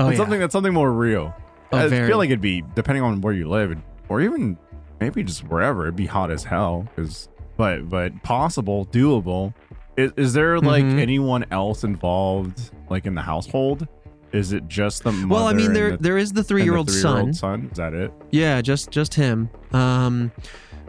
Oh, 0.00 0.08
It's 0.08 0.12
yeah. 0.12 0.16
something 0.22 0.38
that's 0.38 0.52
something 0.52 0.72
more 0.74 0.92
real. 0.92 1.34
Oh, 1.72 1.76
I 1.78 1.88
very. 1.88 2.06
feel 2.06 2.18
like 2.18 2.28
it'd 2.30 2.40
be 2.40 2.62
depending 2.76 3.02
on 3.02 3.20
where 3.20 3.32
you 3.32 3.48
live, 3.48 3.76
or 4.08 4.20
even 4.20 4.56
maybe 5.00 5.24
just 5.24 5.42
wherever. 5.48 5.82
It'd 5.82 5.96
be 5.96 6.06
hot 6.06 6.30
as 6.30 6.44
hell. 6.44 6.86
Cause, 6.94 7.28
but 7.56 7.88
but 7.88 8.22
possible, 8.22 8.86
doable. 8.86 9.54
Is, 9.96 10.12
is 10.16 10.32
there 10.34 10.60
like 10.60 10.84
Mhm. 10.84 11.00
anyone 11.00 11.46
else 11.50 11.82
involved, 11.82 12.70
like 12.88 13.06
in 13.06 13.16
the 13.16 13.22
household? 13.22 13.88
Is 14.32 14.52
it 14.52 14.68
just 14.68 15.04
the 15.04 15.12
mother? 15.12 15.34
well, 15.34 15.46
I 15.46 15.52
mean, 15.52 15.72
there 15.72 15.92
the, 15.92 15.96
there 15.98 16.18
is 16.18 16.32
the 16.32 16.44
three 16.44 16.64
year 16.64 16.76
old 16.76 16.90
son. 16.90 17.32
son. 17.32 17.68
Is 17.70 17.78
that 17.78 17.94
it? 17.94 18.12
Yeah, 18.30 18.60
just 18.60 18.90
just 18.90 19.14
him. 19.14 19.50
Um, 19.72 20.32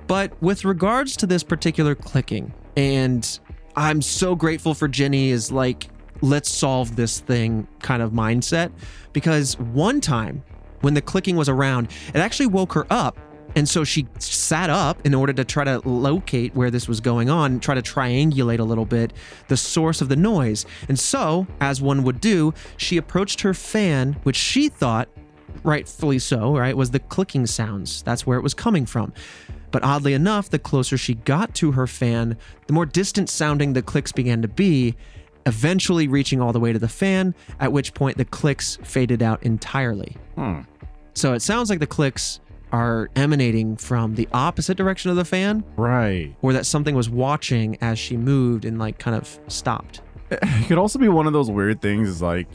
but 0.08 0.34
with 0.41 0.65
regards 0.65 1.15
to 1.17 1.27
this 1.27 1.43
particular 1.43 1.96
clicking, 1.96 2.53
and 2.75 3.39
I'm 3.75 4.01
so 4.01 4.36
grateful 4.36 4.74
for 4.74 4.88
Jenny 4.88 5.29
is 5.29 5.51
like, 5.51 5.89
let's 6.22 6.50
solve 6.50 6.96
this 6.96 7.19
thing 7.19 7.67
kind 7.81 8.01
of 8.01 8.12
mindset, 8.12 8.72
because 9.13 9.58
one 9.60 10.01
time 10.01 10.43
when 10.81 10.93
the 10.93 11.01
clicking 11.01 11.36
was 11.36 11.48
around, 11.48 11.91
it 12.10 12.17
actually 12.17 12.48
woke 12.48 12.74
her 12.74 12.88
up. 12.89 13.17
And 13.59 13.67
so 13.67 13.83
she 13.83 14.07
sat 14.19 14.69
up 14.69 15.05
in 15.05 15.13
order 15.13 15.33
to 15.33 15.43
try 15.43 15.65
to 15.65 15.79
locate 15.79 16.55
where 16.55 16.71
this 16.71 16.87
was 16.87 17.01
going 17.01 17.29
on, 17.29 17.59
try 17.59 17.75
to 17.75 17.81
triangulate 17.81 18.59
a 18.59 18.63
little 18.63 18.85
bit 18.85 19.11
the 19.49 19.57
source 19.57 19.99
of 19.99 20.07
the 20.07 20.15
noise. 20.15 20.65
And 20.87 20.97
so, 20.97 21.45
as 21.59 21.81
one 21.81 22.03
would 22.03 22.21
do, 22.21 22.53
she 22.77 22.95
approached 22.95 23.41
her 23.41 23.53
fan, 23.53 24.13
which 24.23 24.37
she 24.37 24.69
thought 24.69 25.09
rightfully 25.65 26.19
so, 26.19 26.55
right, 26.55 26.77
was 26.77 26.91
the 26.91 27.01
clicking 27.01 27.45
sounds. 27.45 28.01
That's 28.03 28.25
where 28.25 28.37
it 28.37 28.43
was 28.43 28.53
coming 28.53 28.85
from. 28.85 29.11
But 29.71 29.83
oddly 29.83 30.13
enough, 30.13 30.49
the 30.49 30.57
closer 30.57 30.97
she 30.97 31.15
got 31.15 31.53
to 31.55 31.73
her 31.73 31.85
fan, 31.85 32.37
the 32.67 32.73
more 32.73 32.85
distant 32.85 33.29
sounding 33.29 33.73
the 33.73 33.81
clicks 33.81 34.13
began 34.13 34.41
to 34.41 34.47
be, 34.47 34.95
eventually 35.45 36.07
reaching 36.07 36.39
all 36.39 36.53
the 36.53 36.61
way 36.61 36.71
to 36.71 36.79
the 36.79 36.87
fan, 36.87 37.35
at 37.59 37.73
which 37.73 37.93
point 37.93 38.15
the 38.15 38.23
clicks 38.23 38.77
faded 38.83 39.21
out 39.21 39.43
entirely. 39.43 40.15
Hmm. 40.35 40.61
So 41.13 41.33
it 41.33 41.41
sounds 41.41 41.69
like 41.69 41.79
the 41.79 41.87
clicks 41.87 42.39
are 42.71 43.09
emanating 43.15 43.75
from 43.77 44.15
the 44.15 44.27
opposite 44.33 44.77
direction 44.77 45.09
of 45.11 45.17
the 45.17 45.25
fan, 45.25 45.63
Right. 45.75 46.35
or 46.41 46.53
that 46.53 46.65
something 46.65 46.95
was 46.95 47.09
watching 47.09 47.77
as 47.81 47.97
she 47.99 48.15
moved 48.17 48.65
and 48.65 48.77
like 48.79 48.99
kind 48.99 49.15
of 49.17 49.39
stopped. 49.47 50.01
It 50.31 50.67
could 50.67 50.77
also 50.77 50.99
be 50.99 51.07
one 51.09 51.25
of 51.27 51.33
those 51.33 51.49
weird 51.49 51.81
things. 51.81 52.07
Is 52.07 52.21
like, 52.21 52.47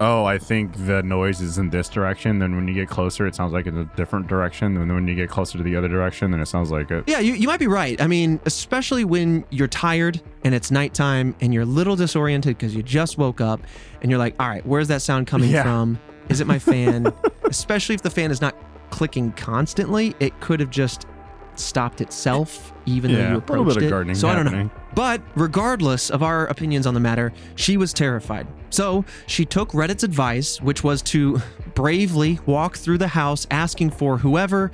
oh, 0.00 0.24
I 0.24 0.38
think 0.38 0.72
the 0.86 1.02
noise 1.04 1.40
is 1.40 1.56
in 1.58 1.70
this 1.70 1.88
direction. 1.88 2.40
Then 2.40 2.56
when 2.56 2.66
you 2.66 2.74
get 2.74 2.88
closer, 2.88 3.26
it 3.28 3.34
sounds 3.36 3.52
like 3.52 3.66
in 3.66 3.78
a 3.78 3.84
different 3.96 4.26
direction. 4.26 4.76
And 4.76 4.90
then 4.90 4.94
when 4.96 5.06
you 5.06 5.14
get 5.14 5.30
closer 5.30 5.56
to 5.56 5.62
the 5.64 5.76
other 5.76 5.86
direction, 5.88 6.32
then 6.32 6.40
it 6.40 6.46
sounds 6.46 6.72
like 6.72 6.90
it. 6.90 7.04
Yeah, 7.06 7.20
you, 7.20 7.34
you 7.34 7.46
might 7.46 7.60
be 7.60 7.68
right. 7.68 8.00
I 8.00 8.08
mean, 8.08 8.40
especially 8.44 9.04
when 9.04 9.44
you're 9.50 9.68
tired 9.68 10.20
and 10.44 10.52
it's 10.54 10.72
nighttime 10.72 11.36
and 11.40 11.54
you're 11.54 11.62
a 11.62 11.66
little 11.66 11.94
disoriented 11.96 12.58
because 12.58 12.74
you 12.74 12.82
just 12.82 13.16
woke 13.18 13.40
up 13.40 13.60
and 14.02 14.10
you're 14.10 14.18
like, 14.18 14.34
all 14.40 14.48
right, 14.48 14.66
where's 14.66 14.88
that 14.88 15.00
sound 15.00 15.28
coming 15.28 15.50
Yeah. 15.50 15.62
from? 15.62 15.98
Is 16.28 16.40
it 16.40 16.48
my 16.48 16.58
fan? 16.58 17.12
especially 17.44 17.94
if 17.94 18.02
the 18.02 18.10
fan 18.10 18.32
is 18.32 18.40
not 18.40 18.56
clicking 18.90 19.32
constantly, 19.32 20.14
it 20.20 20.38
could 20.40 20.60
have 20.60 20.70
just 20.70 21.06
stopped 21.54 22.00
itself 22.02 22.72
even 22.84 23.12
though 23.12 23.18
Yeah, 23.18 23.30
you 23.30 23.36
a 23.36 23.38
little 23.38 23.60
approached 23.62 23.68
bit 23.68 23.76
of 23.78 23.82
it. 23.84 23.90
gardening 23.90 24.14
so 24.16 24.28
I 24.28 24.34
don't 24.34 24.52
know. 24.52 24.70
But 24.94 25.22
regardless 25.34 26.10
of 26.10 26.22
our 26.22 26.46
opinions 26.46 26.86
on 26.86 26.94
the 26.94 27.00
matter, 27.00 27.32
she 27.54 27.76
was 27.76 27.92
terrified. 27.92 28.46
So 28.70 29.04
she 29.26 29.44
took 29.44 29.70
Reddit's 29.70 30.04
advice, 30.04 30.60
which 30.60 30.84
was 30.84 31.02
to 31.02 31.40
bravely 31.74 32.38
walk 32.46 32.76
through 32.76 32.98
the 32.98 33.08
house 33.08 33.46
asking 33.50 33.90
for 33.90 34.18
whoever 34.18 34.70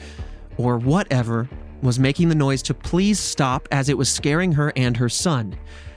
or 0.57 0.77
whatever 0.79 1.49
was 1.83 1.99
making 1.99 2.29
the 2.29 2.35
noise 2.35 2.63
to 2.63 2.75
please 2.75 3.19
stop 3.19 3.69
as 3.73 3.89
it 3.89 3.97
was 3.99 4.09
scaring 4.09 4.53
her 4.53 4.73
and 4.77 4.97
her 4.97 5.09
son. 5.09 5.55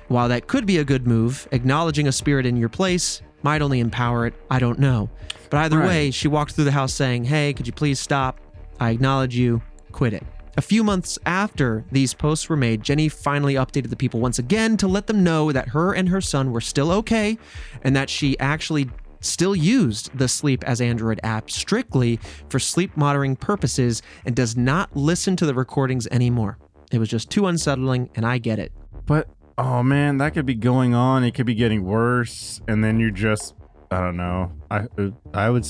While 0.08 0.30
that 0.30 0.48
could 0.48 0.66
be 0.66 0.78
a 0.78 0.84
good 0.84 1.08
move, 1.08 1.48
acknowledging 1.52 2.08
a 2.08 2.12
spirit 2.12 2.46
in 2.46 2.58
your 2.58 2.70
place 2.70 3.22
might 3.44 3.62
only 3.62 3.80
empower 3.80 4.26
it. 4.28 4.34
I 4.50 4.60
don't 4.60 4.80
know. 4.80 5.10
But 5.50 5.58
either 5.66 5.80
Right. 5.80 5.88
way, 5.88 6.12
she 6.12 6.28
walked 6.28 6.54
through 6.54 6.66
the 6.66 6.72
house 6.72 6.94
saying, 6.94 7.26
Hey, 7.26 7.54
could 7.54 7.68
you 7.68 7.74
please 7.74 8.00
stop? 8.00 8.40
I 8.80 8.90
acknowledge 8.92 9.36
you. 9.36 9.62
Quit 9.92 10.14
it. 10.14 10.24
A 10.58 10.62
few 10.62 10.84
months 10.84 11.20
after 11.26 11.84
these 11.92 12.14
posts 12.14 12.48
were 12.48 12.56
made, 12.56 12.82
Jenny 12.82 13.10
finally 13.10 13.56
updated 13.56 13.90
the 13.90 13.96
people 13.98 14.22
once 14.22 14.40
again 14.40 14.78
to 14.78 14.88
let 14.88 15.08
them 15.08 15.24
know 15.24 15.52
that 15.52 15.70
her 15.70 15.94
and 15.94 16.08
her 16.10 16.22
son 16.22 16.52
were 16.52 16.62
still 16.62 16.92
okay 16.92 17.38
and 17.84 17.96
that 17.96 18.10
she 18.10 18.40
actually 18.40 18.90
still 19.20 19.56
used 19.56 20.18
the 20.18 20.28
Sleep 20.28 20.64
as 20.64 20.80
Android 20.80 21.20
app 21.24 21.50
strictly 21.52 22.20
for 22.48 22.60
sleep 22.60 22.96
monitoring 22.96 23.36
purposes 23.36 24.02
and 24.26 24.36
does 24.36 24.56
not 24.56 24.96
listen 24.96 25.36
to 25.36 25.46
the 25.46 25.54
recordings 25.54 26.08
anymore. 26.08 26.58
It 26.92 27.00
was 27.00 27.10
just 27.10 27.30
too 27.32 27.48
unsettling, 27.48 28.10
and 28.16 28.26
I 28.26 28.38
get 28.38 28.60
it. 28.60 28.72
But 29.06 29.28
oh 29.58 29.84
man, 29.84 30.20
that 30.20 30.34
could 30.36 30.46
be 30.46 30.54
going 30.56 30.94
on. 30.94 31.24
It 31.24 31.32
could 31.34 31.46
be 31.48 31.56
getting 31.56 31.84
worse, 31.84 32.62
and 32.68 32.84
then 32.84 33.00
you 33.00 33.12
just 33.12 33.56
I 33.96 34.02
don't 34.02 34.18
know. 34.18 34.52
I 34.70 34.78
uh, 34.98 35.12
I 35.34 35.50
would 35.50 35.66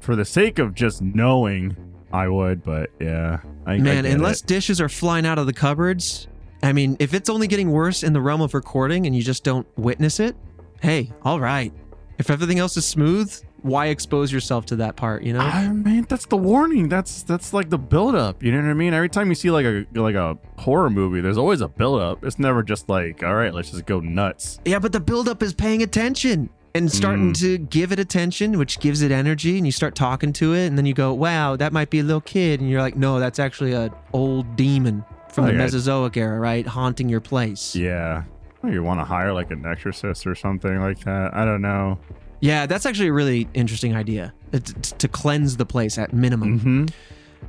for 0.00 0.16
the 0.16 0.24
sake 0.24 0.58
of 0.58 0.74
just 0.74 1.00
knowing, 1.02 1.76
I 2.12 2.28
would. 2.28 2.62
But 2.62 2.90
yeah, 3.00 3.40
I, 3.66 3.74
I 3.74 3.78
Man, 3.78 4.04
get 4.04 4.12
unless 4.12 4.40
it. 4.42 4.46
dishes 4.46 4.80
are 4.80 4.88
flying 4.88 5.26
out 5.26 5.38
of 5.38 5.46
the 5.46 5.52
cupboards, 5.52 6.28
I 6.62 6.72
mean, 6.72 6.96
if 7.00 7.14
it's 7.14 7.30
only 7.30 7.46
getting 7.46 7.70
worse 7.70 8.02
in 8.02 8.12
the 8.12 8.20
realm 8.20 8.40
of 8.40 8.54
recording 8.54 9.06
and 9.06 9.16
you 9.16 9.22
just 9.22 9.44
don't 9.44 9.66
witness 9.78 10.20
it, 10.20 10.36
hey, 10.82 11.10
all 11.22 11.40
right. 11.40 11.72
If 12.18 12.28
everything 12.28 12.58
else 12.58 12.76
is 12.76 12.84
smooth, 12.84 13.34
why 13.62 13.86
expose 13.86 14.30
yourself 14.30 14.66
to 14.66 14.76
that 14.76 14.96
part, 14.96 15.22
you 15.22 15.32
know? 15.32 15.40
I 15.40 15.68
mean, 15.68 16.04
that's 16.06 16.26
the 16.26 16.36
warning. 16.36 16.88
That's 16.90 17.22
that's 17.22 17.54
like 17.54 17.70
the 17.70 17.78
build 17.78 18.14
up. 18.14 18.42
You 18.42 18.52
know 18.52 18.58
what 18.60 18.68
I 18.68 18.74
mean? 18.74 18.92
Every 18.92 19.08
time 19.08 19.28
you 19.28 19.34
see 19.34 19.50
like 19.50 19.64
a 19.64 19.86
like 19.94 20.16
a 20.16 20.36
horror 20.58 20.90
movie, 20.90 21.22
there's 21.22 21.38
always 21.38 21.62
a 21.62 21.68
build 21.68 22.02
up. 22.02 22.24
It's 22.24 22.38
never 22.38 22.62
just 22.62 22.90
like, 22.90 23.22
all 23.22 23.34
right, 23.34 23.54
let's 23.54 23.70
just 23.70 23.86
go 23.86 24.00
nuts. 24.00 24.60
Yeah, 24.66 24.78
but 24.78 24.92
the 24.92 25.00
buildup 25.00 25.42
is 25.42 25.54
paying 25.54 25.82
attention 25.82 26.50
and 26.74 26.90
starting 26.90 27.32
Mm. 27.32 27.38
to 27.40 27.58
give 27.58 27.92
it 27.92 27.98
attention, 27.98 28.58
which 28.58 28.78
gives 28.80 29.02
it 29.02 29.10
energy, 29.10 29.56
and 29.56 29.66
you 29.66 29.72
start 29.72 29.94
talking 29.94 30.32
to 30.34 30.54
it, 30.54 30.66
and 30.66 30.76
then 30.78 30.86
you 30.86 30.94
go, 30.94 31.12
"Wow, 31.12 31.56
that 31.56 31.72
might 31.72 31.90
be 31.90 31.98
a 32.00 32.02
little 32.04 32.20
kid," 32.20 32.60
and 32.60 32.68
you're 32.70 32.80
like, 32.82 32.96
"No, 32.96 33.18
that's 33.18 33.38
actually 33.38 33.72
an 33.72 33.90
old 34.12 34.56
demon 34.56 35.04
from 35.32 35.44
Oh, 35.44 35.48
the. 35.48 35.54
Mesozoic 35.54 36.16
era, 36.16 36.38
right, 36.38 36.66
haunting 36.66 37.08
your 37.08 37.20
place." 37.20 37.74
Yeah. 37.74 38.22
Well, 38.62 38.72
you 38.72 38.82
want 38.82 39.00
to 39.00 39.04
hire 39.04 39.32
like 39.32 39.50
an 39.50 39.64
exorcist 39.66 40.26
or 40.26 40.34
something 40.34 40.80
like 40.80 41.00
that. 41.00 41.34
I 41.34 41.44
don't 41.44 41.62
know. 41.62 41.98
Yeah, 42.40 42.66
that's 42.66 42.86
actually 42.86 43.08
a 43.08 43.12
really 43.12 43.48
interesting 43.54 43.94
idea 43.96 44.32
t- 44.52 44.60
to 44.98 45.08
cleanse 45.08 45.56
the 45.56 45.66
place 45.66 45.98
at 45.98 46.12
minimum. 46.12 46.58
Mm-hmm. 46.60 46.84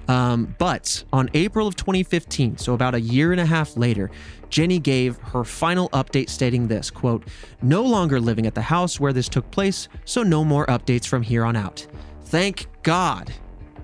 Um, 0.08 0.56
but 0.58 1.04
on 1.14 1.30
April 1.34 1.68
of 1.68 1.76
2015, 1.76 2.58
so 2.58 2.74
about 2.74 2.96
a 2.96 3.02
year 3.02 3.32
and 3.32 3.40
a 3.40 3.46
half 3.46 3.78
later, 3.78 4.12
Jenny 4.50 4.80
gave 4.80 5.18
her 5.18 5.44
final 5.44 5.90
update 5.90 6.30
stating 6.30 6.68
this 6.68 6.92
quote, 6.92 7.28
no 7.62 7.84
longer 7.84 8.20
living 8.20 8.46
at 8.46 8.54
the 8.54 8.62
house 8.62 9.00
where 9.00 9.14
this 9.14 9.30
took 9.30 9.50
place, 9.52 9.88
so 10.06 10.24
no 10.24 10.44
more 10.44 10.66
updates 10.68 11.08
from 11.08 11.22
here 11.22 11.46
on 11.46 11.56
out. 11.56 11.88
Thank 12.26 12.68
God, 12.84 13.34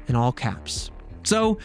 in 0.08 0.16
all 0.16 0.32
caps. 0.32 0.92
So, 1.24 1.58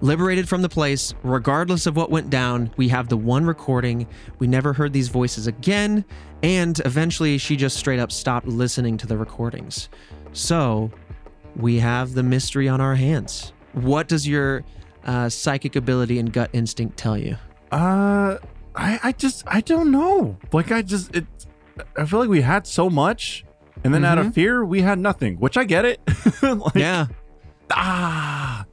liberated 0.00 0.48
from 0.48 0.62
the 0.62 0.68
place, 0.68 1.14
regardless 1.22 1.86
of 1.86 1.96
what 1.96 2.10
went 2.10 2.30
down, 2.30 2.70
we 2.76 2.88
have 2.88 3.08
the 3.08 3.16
one 3.16 3.46
recording. 3.46 4.06
We 4.38 4.46
never 4.46 4.72
heard 4.72 4.92
these 4.92 5.08
voices 5.08 5.46
again, 5.46 6.04
and 6.42 6.78
eventually 6.84 7.38
she 7.38 7.56
just 7.56 7.76
straight 7.76 8.00
up 8.00 8.12
stopped 8.12 8.46
listening 8.46 8.96
to 8.98 9.06
the 9.06 9.16
recordings. 9.16 9.88
So, 10.32 10.90
we 11.56 11.78
have 11.78 12.14
the 12.14 12.22
mystery 12.22 12.68
on 12.68 12.80
our 12.80 12.96
hands. 12.96 13.53
What 13.74 14.08
does 14.08 14.26
your 14.26 14.64
uh, 15.04 15.28
psychic 15.28 15.76
ability 15.76 16.18
and 16.18 16.32
gut 16.32 16.50
instinct 16.52 16.96
tell 16.96 17.18
you? 17.18 17.36
Uh, 17.70 18.38
I, 18.74 19.00
I 19.02 19.12
just, 19.12 19.42
I 19.46 19.60
don't 19.60 19.90
know. 19.90 20.36
Like, 20.52 20.72
I 20.72 20.82
just, 20.82 21.14
it, 21.14 21.26
I 21.96 22.04
feel 22.06 22.20
like 22.20 22.28
we 22.28 22.40
had 22.40 22.66
so 22.66 22.88
much, 22.88 23.44
and 23.82 23.92
then 23.92 24.04
out 24.04 24.18
of 24.18 24.32
fear, 24.34 24.64
we 24.64 24.82
had 24.82 24.98
nothing. 24.98 25.36
Which 25.36 25.56
I 25.56 25.64
get 25.64 25.84
it. 25.84 26.00
Like, 26.42 26.74
yeah. 26.74 27.06
Ah, 27.70 28.66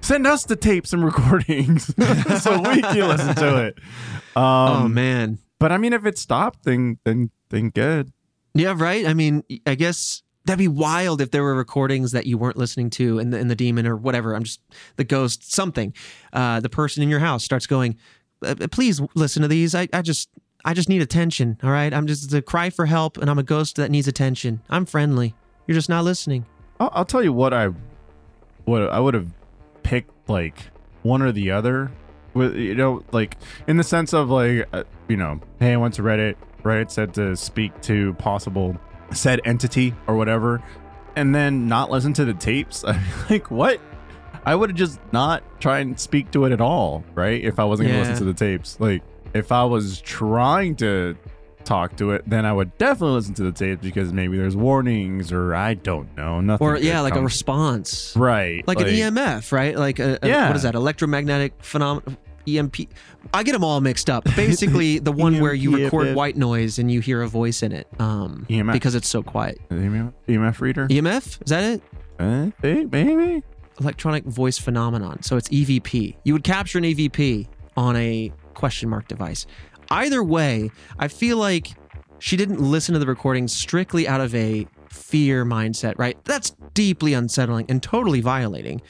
send 0.00 0.26
us 0.26 0.44
the 0.44 0.56
tapes 0.56 0.92
and 0.92 1.04
recordings 1.04 1.86
so 2.42 2.60
we 2.62 2.80
can 2.80 3.08
listen 3.08 3.34
to 3.36 3.66
it. 3.66 3.78
Um, 4.36 4.44
oh 4.44 4.88
man. 4.88 5.38
but 5.58 5.72
I 5.72 5.78
mean, 5.78 5.92
if 5.92 6.06
it 6.06 6.16
stopped, 6.16 6.62
then 6.62 6.98
then 7.02 7.30
then 7.48 7.70
good. 7.70 8.12
Yeah, 8.54 8.74
right. 8.76 9.04
I 9.04 9.14
mean, 9.14 9.42
I 9.66 9.74
guess 9.74 10.22
that'd 10.48 10.58
be 10.58 10.66
wild 10.66 11.20
if 11.20 11.30
there 11.30 11.42
were 11.42 11.54
recordings 11.54 12.12
that 12.12 12.26
you 12.26 12.38
weren't 12.38 12.56
listening 12.56 12.88
to, 12.88 13.18
and 13.18 13.32
the, 13.32 13.38
and 13.38 13.50
the 13.50 13.54
demon 13.54 13.86
or 13.86 13.96
whatever. 13.96 14.34
I'm 14.34 14.44
just 14.44 14.60
the 14.96 15.04
ghost, 15.04 15.52
something. 15.52 15.92
Uh, 16.32 16.58
the 16.60 16.70
person 16.70 17.02
in 17.02 17.10
your 17.10 17.20
house 17.20 17.44
starts 17.44 17.66
going, 17.66 17.96
"Uh, 18.42 18.54
"Please 18.70 19.00
listen 19.14 19.42
to 19.42 19.48
these. 19.48 19.74
I, 19.74 19.88
I 19.92 20.00
just, 20.00 20.30
I 20.64 20.72
just 20.72 20.88
need 20.88 21.02
attention. 21.02 21.58
All 21.62 21.70
right. 21.70 21.92
I'm 21.92 22.06
just 22.06 22.32
a 22.32 22.40
cry 22.40 22.70
for 22.70 22.86
help, 22.86 23.18
and 23.18 23.30
I'm 23.30 23.38
a 23.38 23.42
ghost 23.42 23.76
that 23.76 23.90
needs 23.90 24.08
attention. 24.08 24.62
I'm 24.70 24.86
friendly. 24.86 25.34
You're 25.66 25.74
just 25.74 25.90
not 25.90 26.04
listening. 26.04 26.46
I'll, 26.80 26.90
I'll 26.94 27.04
tell 27.04 27.22
you 27.22 27.32
what 27.32 27.52
I 27.52 27.68
what 28.64 28.88
I 28.90 29.00
would 29.00 29.14
have 29.14 29.30
picked 29.82 30.28
like 30.28 30.70
one 31.02 31.20
or 31.20 31.30
the 31.30 31.50
other. 31.50 31.92
With 32.32 32.56
you 32.56 32.74
know, 32.74 33.04
like 33.12 33.36
in 33.66 33.76
the 33.76 33.84
sense 33.84 34.14
of 34.14 34.30
like 34.30 34.66
uh, 34.72 34.84
you 35.08 35.18
know, 35.18 35.40
hey, 35.60 35.74
I 35.74 35.76
went 35.76 35.94
to 35.94 36.02
Reddit. 36.02 36.36
Reddit 36.62 36.90
said 36.90 37.12
to 37.14 37.36
speak 37.36 37.78
to 37.82 38.14
possible 38.14 38.78
said 39.12 39.40
entity 39.44 39.94
or 40.06 40.16
whatever, 40.16 40.62
and 41.16 41.34
then 41.34 41.66
not 41.68 41.90
listen 41.90 42.12
to 42.14 42.24
the 42.24 42.34
tapes. 42.34 42.84
I'm 42.86 43.00
like, 43.30 43.50
what? 43.50 43.80
I 44.46 44.54
would 44.54 44.70
have 44.70 44.76
just 44.76 45.00
not 45.12 45.42
try 45.60 45.80
and 45.80 45.98
speak 45.98 46.30
to 46.30 46.44
it 46.46 46.52
at 46.52 46.60
all, 46.60 47.04
right? 47.14 47.42
If 47.42 47.58
I 47.58 47.64
wasn't 47.64 47.88
gonna 47.88 48.00
Yeah. 48.02 48.08
listen 48.10 48.26
to 48.26 48.32
the 48.32 48.38
tapes, 48.38 48.78
like 48.80 49.02
if 49.34 49.52
I 49.52 49.64
was 49.64 50.00
trying 50.00 50.76
to 50.76 51.16
talk 51.64 51.96
to 51.96 52.12
it, 52.12 52.22
then 52.26 52.46
I 52.46 52.52
would 52.52 52.76
definitely 52.78 53.16
listen 53.16 53.34
to 53.34 53.42
the 53.42 53.52
tapes 53.52 53.82
because 53.82 54.10
maybe 54.10 54.38
there's 54.38 54.56
warnings 54.56 55.32
or 55.32 55.54
I 55.54 55.74
don't 55.74 56.16
know, 56.16 56.40
nothing. 56.40 56.66
Or 56.66 56.78
yeah, 56.78 57.00
like 57.02 57.14
a 57.14 57.20
response, 57.20 58.16
right, 58.16 58.66
like, 58.66 58.80
an 58.80 58.86
EMF, 58.86 59.52
right? 59.52 59.76
Like 59.76 59.98
a, 59.98 60.18
a- 60.22 60.28
Yeah. 60.28 60.46
what 60.46 60.56
is 60.56 60.62
that? 60.62 60.74
Electromagnetic 60.74 61.52
phenomenon. 61.60 62.16
EMP. 62.56 62.76
I 63.34 63.42
get 63.42 63.52
them 63.52 63.64
all 63.64 63.80
mixed 63.80 64.08
up. 64.08 64.24
Basically, 64.36 64.98
the 65.08 65.12
one 65.12 65.40
where 65.40 65.52
you 65.54 65.76
record 65.76 66.14
white 66.14 66.36
noise 66.36 66.78
and 66.78 66.90
you 66.90 67.00
hear 67.00 67.22
a 67.22 67.28
voice 67.28 67.62
in 67.62 67.72
it, 67.72 67.86
um, 67.98 68.46
EMF. 68.48 68.72
because 68.72 68.94
it's 68.94 69.08
so 69.08 69.22
quiet. 69.22 69.58
EMF, 69.70 70.60
reader. 70.60 70.88
EMF 70.88 71.42
is 71.42 71.50
that 71.50 71.64
it? 71.64 71.82
Uh, 72.18 72.50
maybe. 72.62 73.42
electronic 73.80 74.24
voice 74.24 74.58
phenomenon. 74.58 75.22
So 75.22 75.36
it's 75.36 75.48
EVP. 75.48 76.16
You 76.24 76.32
would 76.32 76.44
capture 76.44 76.78
an 76.78 76.84
EVP 76.84 77.46
on 77.76 77.96
a 77.96 78.32
question 78.54 78.88
mark 78.88 79.06
device. 79.08 79.46
Either 79.90 80.22
way, 80.22 80.70
I 80.98 81.08
feel 81.08 81.36
like 81.36 81.68
she 82.18 82.36
didn't 82.36 82.60
listen 82.60 82.92
to 82.94 82.98
the 82.98 83.06
recording 83.06 83.46
strictly 83.48 84.08
out 84.08 84.20
of 84.20 84.34
a 84.34 84.66
fear 84.90 85.44
mindset, 85.44 85.94
right? 85.98 86.22
That's 86.24 86.50
deeply 86.74 87.14
unsettling 87.14 87.66
and 87.68 87.82
totally 87.82 88.20
violating. 88.20 88.82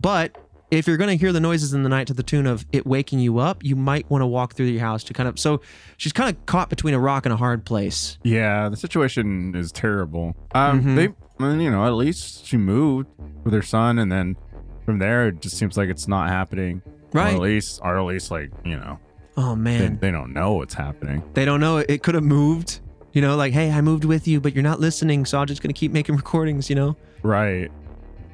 But 0.00 0.38
if 0.70 0.86
you're 0.86 0.96
going 0.98 1.08
to 1.08 1.16
hear 1.16 1.32
the 1.32 1.40
noises 1.40 1.72
in 1.72 1.82
the 1.82 1.88
night 1.88 2.06
to 2.08 2.14
the 2.14 2.22
tune 2.22 2.46
of 2.46 2.66
it 2.72 2.86
waking 2.86 3.20
you 3.20 3.38
up, 3.38 3.64
you 3.64 3.74
might 3.76 4.08
want 4.10 4.22
to 4.22 4.26
walk 4.26 4.54
through 4.54 4.66
your 4.66 4.80
house 4.80 5.02
to 5.04 5.14
kind 5.14 5.28
of. 5.28 5.38
So 5.38 5.60
she's 5.96 6.12
kind 6.12 6.28
of 6.34 6.44
caught 6.46 6.68
between 6.68 6.94
a 6.94 6.98
rock 6.98 7.24
and 7.26 7.32
a 7.32 7.36
hard 7.36 7.64
place. 7.64 8.18
Yeah, 8.22 8.68
the 8.68 8.76
situation 8.76 9.54
is 9.54 9.72
terrible. 9.72 10.36
Um, 10.54 10.82
Mhm. 10.82 10.96
they, 10.96 11.08
I 11.44 11.48
mean, 11.48 11.60
you 11.60 11.70
know, 11.70 11.84
at 11.86 11.94
least 11.94 12.44
she 12.46 12.56
moved 12.56 13.08
with 13.44 13.54
her 13.54 13.62
son, 13.62 13.98
and 13.98 14.10
then 14.12 14.36
from 14.84 14.98
there, 14.98 15.28
it 15.28 15.40
just 15.40 15.56
seems 15.56 15.76
like 15.76 15.88
it's 15.88 16.06
not 16.08 16.28
happening. 16.28 16.82
Right. 17.12 17.32
Or 17.32 17.36
at 17.36 17.40
least, 17.40 17.80
or 17.82 17.98
at 17.98 18.04
least, 18.04 18.30
like 18.30 18.50
you 18.64 18.76
know, 18.76 18.98
Oh, 19.38 19.50
they, 19.54 19.60
man. 19.60 19.98
they 20.00 20.10
don't 20.10 20.32
know 20.34 20.52
what's 20.54 20.74
happening. 20.74 21.22
They 21.34 21.44
don't 21.46 21.60
know. 21.60 21.78
It 21.78 22.02
could 22.02 22.14
have 22.14 22.24
moved. 22.24 22.80
You 23.14 23.22
know, 23.22 23.36
like, 23.36 23.54
hey, 23.54 23.70
I 23.72 23.80
moved 23.80 24.04
with 24.04 24.28
you, 24.28 24.38
but 24.40 24.52
you're 24.54 24.62
not 24.62 24.80
listening, 24.80 25.24
so 25.24 25.38
I'm 25.40 25.46
just 25.46 25.62
going 25.62 25.72
to 25.72 25.78
keep 25.78 25.92
making 25.92 26.14
recordings, 26.22 26.68
you 26.68 26.76
know? 26.76 26.94
Right. 27.22 27.70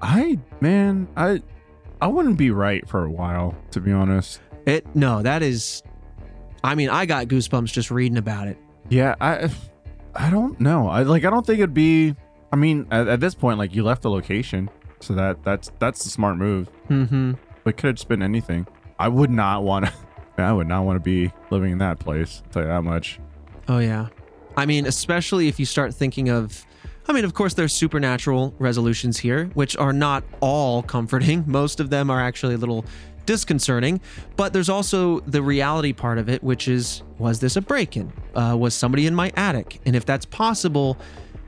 I 0.03 0.39
man, 0.61 1.07
I, 1.17 1.41
I 2.01 2.07
wouldn't 2.07 2.37
be 2.37 2.51
right 2.51 2.87
for 2.89 3.05
a 3.05 3.11
while, 3.11 3.57
to 3.71 3.81
be 3.81 3.93
honest. 3.93 4.41
It 4.67 4.87
no, 4.95 5.23
that 5.23 5.43
is 5.43 5.83
I 6.65 6.75
mean, 6.75 6.89
I 6.89 7.05
got 7.05 7.29
goosebumps 7.29 7.71
just 7.71 7.91
reading 7.91 8.17
about 8.17 8.49
it. 8.49 8.57
Yeah, 8.89 9.15
I, 9.21 9.51
I 10.15 10.31
don't 10.31 10.59
know. 10.59 10.89
I 10.89 11.03
like. 11.03 11.25
I 11.27 11.31
don't 11.31 11.47
think 11.47 11.59
it'd 11.59 11.75
be. 11.75 12.17
I 12.51 12.57
mean, 12.57 12.87
at, 12.91 13.07
at 13.07 13.21
this 13.21 13.35
point, 13.35 13.59
like 13.59 13.75
you 13.75 13.85
left 13.85 14.01
the 14.01 14.11
location, 14.11 14.71
so 15.01 15.13
that 15.15 15.45
that's 15.45 15.71
that's 15.79 16.05
the 16.05 16.11
smart 16.11 16.39
move. 16.39 16.71
Mm-hmm. 16.89 17.33
It 17.67 17.77
could 17.77 17.89
have 17.89 17.95
just 17.97 18.09
been 18.09 18.23
anything. 18.23 18.67
I 18.99 19.09
would 19.09 19.31
not 19.31 19.63
want 19.63 19.87
to. 19.87 19.93
I 20.39 20.53
would 20.53 20.67
not 20.67 20.85
want 20.85 20.97
to 20.97 21.01
be 21.01 21.31
living 21.51 21.71
in 21.71 21.79
that 21.79 21.99
place. 21.99 22.43
I'll 22.47 22.51
tell 22.51 22.63
you 22.63 22.69
that 22.69 22.83
much. 22.83 23.21
Oh 23.69 23.79
yeah. 23.79 24.09
I 24.57 24.65
mean, 24.65 24.87
especially 24.87 25.49
if 25.49 25.61
you 25.61 25.67
start 25.67 25.95
thinking 25.95 26.31
of 26.31 26.65
I 27.07 27.13
mean, 27.13 27.25
of 27.25 27.35
course 27.35 27.55
there's 27.55 27.73
supernatural 27.73 28.55
resolutions 28.59 29.19
here, 29.19 29.47
which 29.55 29.77
are 29.77 29.93
not 29.93 30.25
all 30.41 30.83
comforting. 30.83 31.45
Most 31.47 31.81
of 31.81 31.91
them 31.91 32.11
are 32.11 32.21
actually 32.21 32.55
a 32.55 32.59
little 32.59 32.85
disconcerting, 33.27 34.01
but 34.37 34.53
there's 34.53 34.69
also 34.69 35.21
the 35.21 35.43
reality 35.43 35.93
part 35.93 36.19
of 36.19 36.29
it, 36.29 36.43
which 36.43 36.69
is 36.69 37.03
was 37.19 37.41
this 37.41 37.57
a 37.57 37.61
break-in? 37.61 38.13
Uh, 38.35 38.57
was 38.59 38.75
somebody 38.75 39.07
in 39.07 39.15
my 39.15 39.33
attic? 39.37 39.81
And 39.87 39.97
if 39.97 40.05
that's 40.05 40.27
possible, 40.27 40.99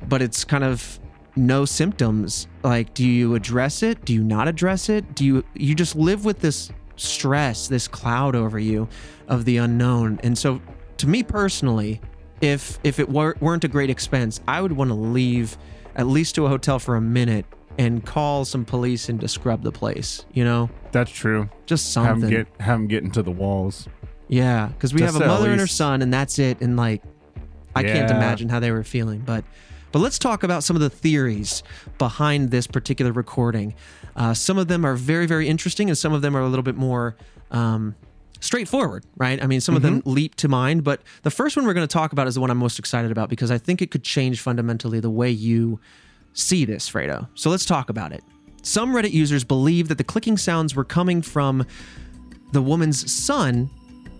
but 0.08 0.22
it's 0.22 0.44
kind 0.44 0.64
of 0.64 0.98
no 1.36 1.64
symptoms, 1.64 2.48
like 2.62 2.94
do 2.94 3.06
you 3.06 3.34
address 3.34 3.82
it? 3.82 4.04
Do 4.04 4.14
you 4.14 4.24
not 4.24 4.48
address 4.48 4.88
it? 4.88 5.14
Do 5.14 5.24
you 5.24 5.44
you 5.54 5.74
just 5.74 5.96
live 5.96 6.24
with 6.24 6.40
this 6.40 6.70
stress, 6.96 7.68
this 7.68 7.88
cloud 7.88 8.34
over 8.34 8.58
you 8.58 8.88
of 9.28 9.44
the 9.44 9.58
unknown? 9.58 10.18
And 10.22 10.36
so 10.36 10.60
to 10.98 11.06
me 11.06 11.22
personally, 11.22 12.00
if 12.40 12.78
if 12.84 12.98
it 12.98 13.08
were, 13.08 13.36
weren't 13.40 13.64
a 13.64 13.68
great 13.68 13.90
expense, 13.90 14.40
I 14.46 14.60
would 14.60 14.72
want 14.72 14.90
to 14.90 14.94
leave 14.94 15.56
at 15.94 16.06
least 16.06 16.34
to 16.36 16.46
a 16.46 16.48
hotel 16.48 16.78
for 16.78 16.96
a 16.96 17.00
minute 17.00 17.46
and 17.78 18.04
call 18.04 18.44
some 18.44 18.64
police 18.64 19.08
and 19.08 19.20
to 19.20 19.28
scrub 19.28 19.62
the 19.62 19.72
place. 19.72 20.24
You 20.32 20.44
know, 20.44 20.70
That's 20.92 21.10
true. 21.10 21.48
just 21.66 21.92
something. 21.92 22.12
Have 22.12 22.20
them 22.20 22.30
get 22.30 22.46
have 22.60 22.78
them 22.78 22.86
get 22.88 23.02
into 23.04 23.22
the 23.22 23.30
walls. 23.30 23.88
yeah, 24.28 24.68
because 24.68 24.92
we 24.94 25.00
Just 25.00 25.14
have 25.14 25.22
a 25.22 25.24
at 25.24 25.28
mother 25.28 25.50
and 25.50 25.60
her 25.60 25.66
son, 25.66 26.02
and 26.02 26.12
that's 26.12 26.38
it. 26.38 26.60
And 26.60 26.76
like, 26.76 27.02
I 27.74 27.82
can't 27.82 28.10
imagine 28.10 28.48
how 28.48 28.60
they 28.60 28.70
were 28.70 28.84
feeling. 28.84 29.20
But 29.20 29.44
but 29.92 30.00
let's 30.00 30.18
talk 30.18 30.42
about 30.42 30.64
some 30.64 30.76
of 30.76 30.82
the 30.82 30.90
theories 30.90 31.62
behind 31.98 32.50
this 32.50 32.66
particular 32.66 33.12
recording. 33.12 33.74
Uh, 34.14 34.34
some 34.34 34.58
of 34.58 34.68
them 34.68 34.84
are 34.84 34.94
very 34.94 35.26
very 35.26 35.48
interesting, 35.48 35.88
and 35.88 35.96
some 35.96 36.12
of 36.12 36.22
them 36.22 36.36
are 36.36 36.40
a 36.40 36.48
little 36.48 36.62
bit 36.62 36.76
more. 36.76 37.16
Um, 37.50 37.94
straightforward, 38.40 39.04
right? 39.16 39.42
I 39.42 39.46
mean, 39.46 39.60
some 39.60 39.76
of 39.76 39.82
them 39.82 40.00
mm-hmm. 40.00 40.10
leap 40.10 40.34
to 40.36 40.48
mind, 40.48 40.84
but 40.84 41.02
the 41.22 41.30
first 41.30 41.56
one 41.56 41.66
we're 41.66 41.74
going 41.74 41.86
to 41.86 41.92
talk 41.92 42.12
about 42.12 42.26
is 42.26 42.34
the 42.34 42.40
one 42.40 42.50
I'm 42.50 42.58
most 42.58 42.78
excited 42.78 43.10
about 43.10 43.28
because 43.28 43.50
I 43.50 43.58
think 43.58 43.82
it 43.82 43.90
could 43.90 44.02
change 44.02 44.40
fundamentally 44.40 45.00
the 45.00 45.10
way 45.10 45.30
you 45.30 45.80
see 46.32 46.64
this, 46.64 46.90
Fredo. 46.90 47.28
So 47.34 47.50
let's 47.50 47.64
talk 47.64 47.88
about 47.90 48.12
it. 48.12 48.22
Some 48.62 48.94
Reddit 48.94 49.12
users 49.12 49.44
believe 49.44 49.88
that 49.88 49.98
the 49.98 50.04
clicking 50.04 50.36
sounds 50.36 50.74
were 50.74 50.84
coming 50.84 51.22
from 51.22 51.66
the 52.52 52.62
woman's 52.62 53.10
son 53.12 53.70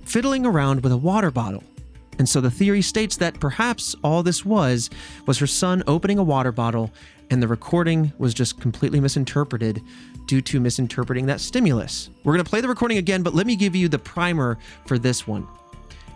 fiddling 0.04 0.46
around 0.46 0.82
with 0.82 0.92
a 0.92 0.96
water 0.96 1.30
bottle. 1.30 1.64
And 2.18 2.28
so 2.28 2.40
the 2.40 2.50
theory 2.50 2.80
states 2.80 3.16
that 3.18 3.40
perhaps 3.40 3.94
all 4.02 4.22
this 4.22 4.44
was 4.44 4.88
was 5.26 5.38
her 5.38 5.46
son 5.46 5.82
opening 5.86 6.18
a 6.18 6.22
water 6.22 6.52
bottle 6.52 6.90
and 7.30 7.42
the 7.42 7.48
recording 7.48 8.12
was 8.18 8.32
just 8.32 8.60
completely 8.60 9.00
misinterpreted 9.00 9.82
due 10.26 10.40
to 10.42 10.60
misinterpreting 10.60 11.26
that 11.26 11.40
stimulus. 11.40 12.10
We're 12.24 12.34
going 12.34 12.44
to 12.44 12.50
play 12.50 12.60
the 12.60 12.68
recording 12.68 12.98
again, 12.98 13.22
but 13.22 13.34
let 13.34 13.46
me 13.46 13.56
give 13.56 13.74
you 13.74 13.88
the 13.88 13.98
primer 13.98 14.58
for 14.86 14.98
this 14.98 15.26
one. 15.26 15.46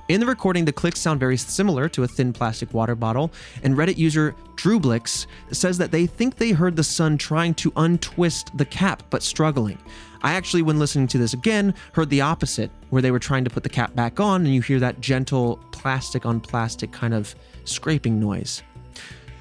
In 0.09 0.18
the 0.18 0.27
recording, 0.27 0.64
the 0.64 0.73
clicks 0.73 0.99
sound 0.99 1.20
very 1.20 1.37
similar 1.37 1.88
to 1.90 2.03
a 2.03 2.09
thin 2.09 2.33
plastic 2.33 2.75
water 2.75 2.96
bottle, 2.96 3.31
and 3.62 3.77
Reddit 3.77 3.96
user 3.96 4.35
Drewblix 4.57 5.27
says 5.53 5.79
that 5.79 5.92
they 5.92 6.05
think 6.07 6.35
they 6.35 6.51
heard 6.51 6.75
the 6.75 6.83
son 6.83 7.16
trying 7.16 7.55
to 7.55 7.73
untwist 7.77 8.57
the 8.59 8.64
cap 8.64 9.05
but 9.11 9.23
struggling. 9.23 9.79
I 10.23 10.33
actually, 10.33 10.62
when 10.62 10.81
listening 10.81 11.07
to 11.09 11.18
this 11.18 11.33
again, 11.33 11.75
heard 11.92 12.11
the 12.11 12.23
opposite, 12.23 12.73
where 12.90 13.01
they 13.01 13.12
were 13.12 13.20
trying 13.20 13.44
to 13.44 13.51
put 13.51 13.62
the 13.62 13.68
cap 13.68 13.94
back 13.94 14.18
on, 14.18 14.44
and 14.44 14.53
you 14.53 14.62
hear 14.62 14.81
that 14.81 15.01
gentle 15.01 15.61
plastic 15.70 16.27
on 16.27 16.40
plastic 16.40 16.90
kind 16.90 17.14
of 17.14 17.35
scraping 17.64 18.18
noise. 18.18 18.64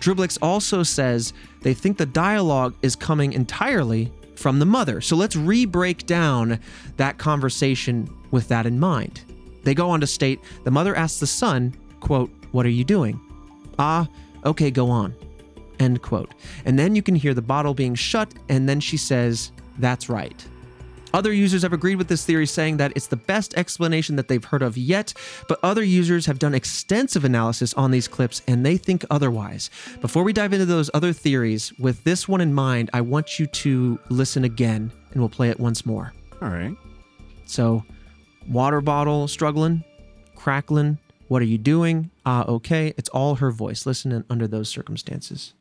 Drewblix 0.01 0.37
also 0.39 0.83
says 0.83 1.33
they 1.63 1.73
think 1.73 1.97
the 1.97 2.05
dialogue 2.05 2.75
is 2.83 2.95
coming 2.95 3.33
entirely 3.33 4.13
from 4.39 4.59
the 4.59 4.65
mother. 4.65 5.01
So 5.01 5.15
let's 5.15 5.35
re 5.35 5.65
break 5.65 6.05
down 6.05 6.59
that 6.97 7.17
conversation 7.17 8.09
with 8.31 8.47
that 8.47 8.65
in 8.65 8.79
mind. 8.79 9.21
They 9.63 9.73
go 9.73 9.89
on 9.89 9.99
to 9.99 10.07
state 10.07 10.39
the 10.63 10.71
mother 10.71 10.95
asks 10.95 11.19
the 11.19 11.27
son, 11.27 11.75
quote, 11.99 12.31
What 12.51 12.65
are 12.65 12.69
you 12.69 12.83
doing? 12.83 13.19
Ah, 13.77 14.07
okay, 14.45 14.71
go 14.71 14.89
on. 14.89 15.13
End 15.79 16.01
quote. 16.01 16.33
And 16.65 16.79
then 16.79 16.95
you 16.95 17.01
can 17.01 17.15
hear 17.15 17.33
the 17.33 17.41
bottle 17.41 17.73
being 17.73 17.95
shut, 17.95 18.33
and 18.47 18.67
then 18.67 18.79
she 18.79 18.97
says, 18.97 19.51
That's 19.77 20.09
right. 20.09 20.45
Other 21.13 21.33
users 21.33 21.63
have 21.63 21.73
agreed 21.73 21.95
with 21.95 22.07
this 22.07 22.25
theory, 22.25 22.45
saying 22.45 22.77
that 22.77 22.93
it's 22.95 23.07
the 23.07 23.15
best 23.15 23.53
explanation 23.55 24.15
that 24.15 24.27
they've 24.27 24.43
heard 24.43 24.61
of 24.61 24.77
yet, 24.77 25.13
but 25.47 25.59
other 25.63 25.83
users 25.83 26.25
have 26.25 26.39
done 26.39 26.53
extensive 26.53 27.25
analysis 27.25 27.73
on 27.73 27.91
these 27.91 28.07
clips 28.07 28.41
and 28.47 28.65
they 28.65 28.77
think 28.77 29.05
otherwise. 29.09 29.69
Before 30.01 30.23
we 30.23 30.33
dive 30.33 30.53
into 30.53 30.65
those 30.65 30.89
other 30.93 31.13
theories, 31.13 31.73
with 31.79 32.03
this 32.03 32.27
one 32.27 32.41
in 32.41 32.53
mind, 32.53 32.89
I 32.93 33.01
want 33.01 33.39
you 33.39 33.47
to 33.47 33.99
listen 34.09 34.43
again 34.43 34.91
and 35.11 35.21
we'll 35.21 35.29
play 35.29 35.49
it 35.49 35.59
once 35.59 35.85
more. 35.85 36.13
All 36.41 36.49
right. 36.49 36.75
So, 37.45 37.83
water 38.47 38.81
bottle 38.81 39.27
struggling, 39.27 39.83
crackling, 40.35 40.99
what 41.29 41.41
are 41.43 41.45
you 41.45 41.57
doing? 41.59 42.09
Ah, 42.25 42.43
okay. 42.47 42.93
It's 42.97 43.09
all 43.09 43.35
her 43.35 43.51
voice. 43.51 43.85
Listen 43.85 44.25
under 44.29 44.47
those 44.47 44.67
circumstances. 44.67 45.53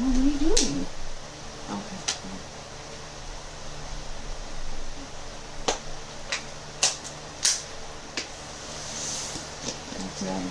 What 0.00 0.16
are 0.16 0.20
you 0.20 0.38
doing? 0.38 0.86
Okay. 1.70 1.96
That's 9.98 10.22
um, 10.28 10.50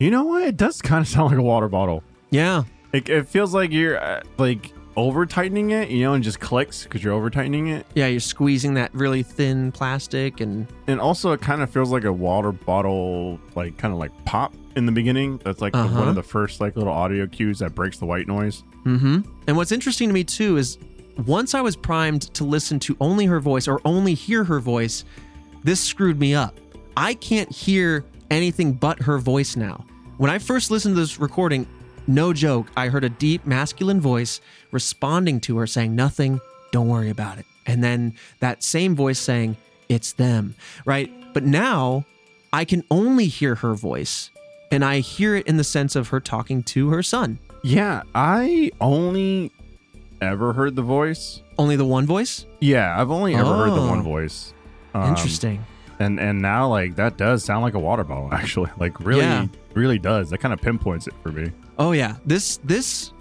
You 0.00 0.10
know 0.10 0.24
what? 0.24 0.42
It 0.42 0.56
does 0.56 0.82
kind 0.82 1.02
of 1.02 1.08
sound 1.12 1.30
like 1.30 1.38
a 1.38 1.42
water 1.42 1.68
bottle. 1.68 2.02
Yeah. 2.30 2.64
It, 2.92 3.08
it 3.08 3.28
feels 3.28 3.54
like 3.54 3.72
you're 3.72 4.02
uh, 4.02 4.22
like 4.38 4.72
over 4.96 5.26
tightening 5.26 5.70
it, 5.70 5.88
you 5.90 6.02
know, 6.02 6.12
and 6.14 6.22
just 6.22 6.38
clicks 6.40 6.84
because 6.84 7.02
you're 7.02 7.12
over 7.12 7.28
tightening 7.30 7.68
it. 7.68 7.84
Yeah, 7.94 8.06
you're 8.06 8.20
squeezing 8.20 8.74
that 8.74 8.94
really 8.94 9.22
thin 9.22 9.72
plastic 9.72 10.40
and 10.40 10.66
And 10.86 11.00
also, 11.00 11.32
it 11.32 11.40
kind 11.40 11.62
of 11.62 11.70
feels 11.70 11.90
like 11.90 12.04
a 12.04 12.12
water 12.12 12.52
bottle, 12.52 13.40
like 13.54 13.76
kind 13.76 13.92
of 13.92 13.98
like 13.98 14.12
pop 14.24 14.54
in 14.76 14.86
the 14.86 14.92
beginning. 14.92 15.40
That's 15.44 15.60
like 15.60 15.72
the- 15.72 15.78
one 15.80 15.88
Uh-huh. 15.88 16.08
of 16.10 16.14
the 16.14 16.22
first 16.22 16.60
like 16.60 16.76
little 16.76 16.92
audio 16.92 17.26
cues 17.26 17.58
that 17.58 17.74
breaks 17.74 17.98
the 17.98 18.06
white 18.06 18.28
noise. 18.28 18.62
Mm-hmm. 18.84 19.20
And 19.46 19.56
what's 19.56 19.72
interesting 19.72 20.08
to 20.08 20.12
me 20.14 20.24
too 20.24 20.56
is 20.56 20.78
once 21.26 21.54
I 21.54 21.60
was 21.60 21.76
primed 21.76 22.22
to 22.34 22.44
listen 22.44 22.78
to 22.80 22.96
only 23.00 23.26
her 23.26 23.40
voice 23.40 23.66
or 23.68 23.80
only 23.84 24.14
hear 24.14 24.44
her 24.44 24.60
voice, 24.60 25.04
this 25.64 25.80
screwed 25.80 26.18
me 26.20 26.34
up. 26.34 26.58
I 26.96 27.14
can't 27.14 27.50
hear 27.50 28.04
anything 28.30 28.72
but 28.74 29.00
her 29.02 29.18
voice 29.18 29.56
now. 29.56 29.84
When 30.18 30.30
I 30.30 30.38
first 30.38 30.70
listened 30.70 30.94
to 30.94 31.00
this 31.00 31.18
recording, 31.18 31.66
no 32.06 32.32
joke, 32.32 32.70
I 32.76 32.88
heard 32.88 33.04
a 33.04 33.08
deep 33.08 33.46
masculine 33.46 34.00
voice 34.00 34.40
responding 34.70 35.40
to 35.42 35.56
her 35.58 35.66
saying, 35.66 35.94
Nothing, 35.94 36.40
don't 36.72 36.88
worry 36.88 37.10
about 37.10 37.38
it. 37.38 37.46
And 37.66 37.82
then 37.82 38.14
that 38.40 38.62
same 38.62 38.94
voice 38.94 39.18
saying, 39.18 39.56
It's 39.88 40.12
them, 40.12 40.54
right? 40.84 41.10
But 41.32 41.44
now 41.44 42.04
I 42.52 42.64
can 42.64 42.84
only 42.90 43.26
hear 43.26 43.56
her 43.56 43.74
voice, 43.74 44.30
and 44.70 44.84
I 44.84 45.00
hear 45.00 45.34
it 45.36 45.46
in 45.46 45.56
the 45.56 45.64
sense 45.64 45.96
of 45.96 46.08
her 46.08 46.20
talking 46.20 46.62
to 46.64 46.90
her 46.90 47.02
son. 47.02 47.38
Yeah, 47.62 48.02
I 48.14 48.70
only 48.80 49.50
ever 50.20 50.52
heard 50.52 50.76
the 50.76 50.82
voice. 50.82 51.40
Only 51.58 51.76
the 51.76 51.84
one 51.84 52.06
voice? 52.06 52.44
Yeah, 52.60 53.00
I've 53.00 53.10
only 53.10 53.34
ever 53.34 53.44
heard 53.56 53.70
the 53.70 53.80
Oh. 53.82 53.88
one 53.88 54.02
voice. 54.02 54.52
Um, 54.94 55.08
Interesting. 55.10 55.64
And 56.00 56.18
and 56.18 56.42
now 56.42 56.68
like 56.68 56.96
that 56.96 57.16
does 57.16 57.44
sound 57.44 57.62
like 57.62 57.74
a 57.74 57.78
water 57.78 58.04
bottle 58.04 58.28
actually. 58.32 58.70
Like 58.78 58.98
really 59.00 59.20
Yeah. 59.22 59.46
really 59.74 59.98
does. 59.98 60.30
That 60.30 60.38
kind 60.38 60.52
of 60.52 60.60
pinpoints 60.60 61.06
it 61.06 61.14
for 61.22 61.30
me. 61.30 61.50
Oh 61.78 61.92
yeah, 61.92 62.16
this 62.26 62.58
this 62.64 63.12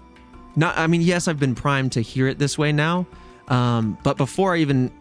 not. 0.55 0.77
I 0.77 0.88
mean, 0.88 1.01
yes, 1.01 1.27
I've 1.27 1.39
been 1.39 1.55
primed 1.55 1.91
to 1.93 2.01
hear 2.01 2.27
it 2.27 2.38
this 2.39 2.57
way 2.57 2.71
now, 2.71 3.05
um, 3.47 3.97
but 4.03 4.17
before 4.17 4.53
I 4.53 4.57
even 4.59 4.91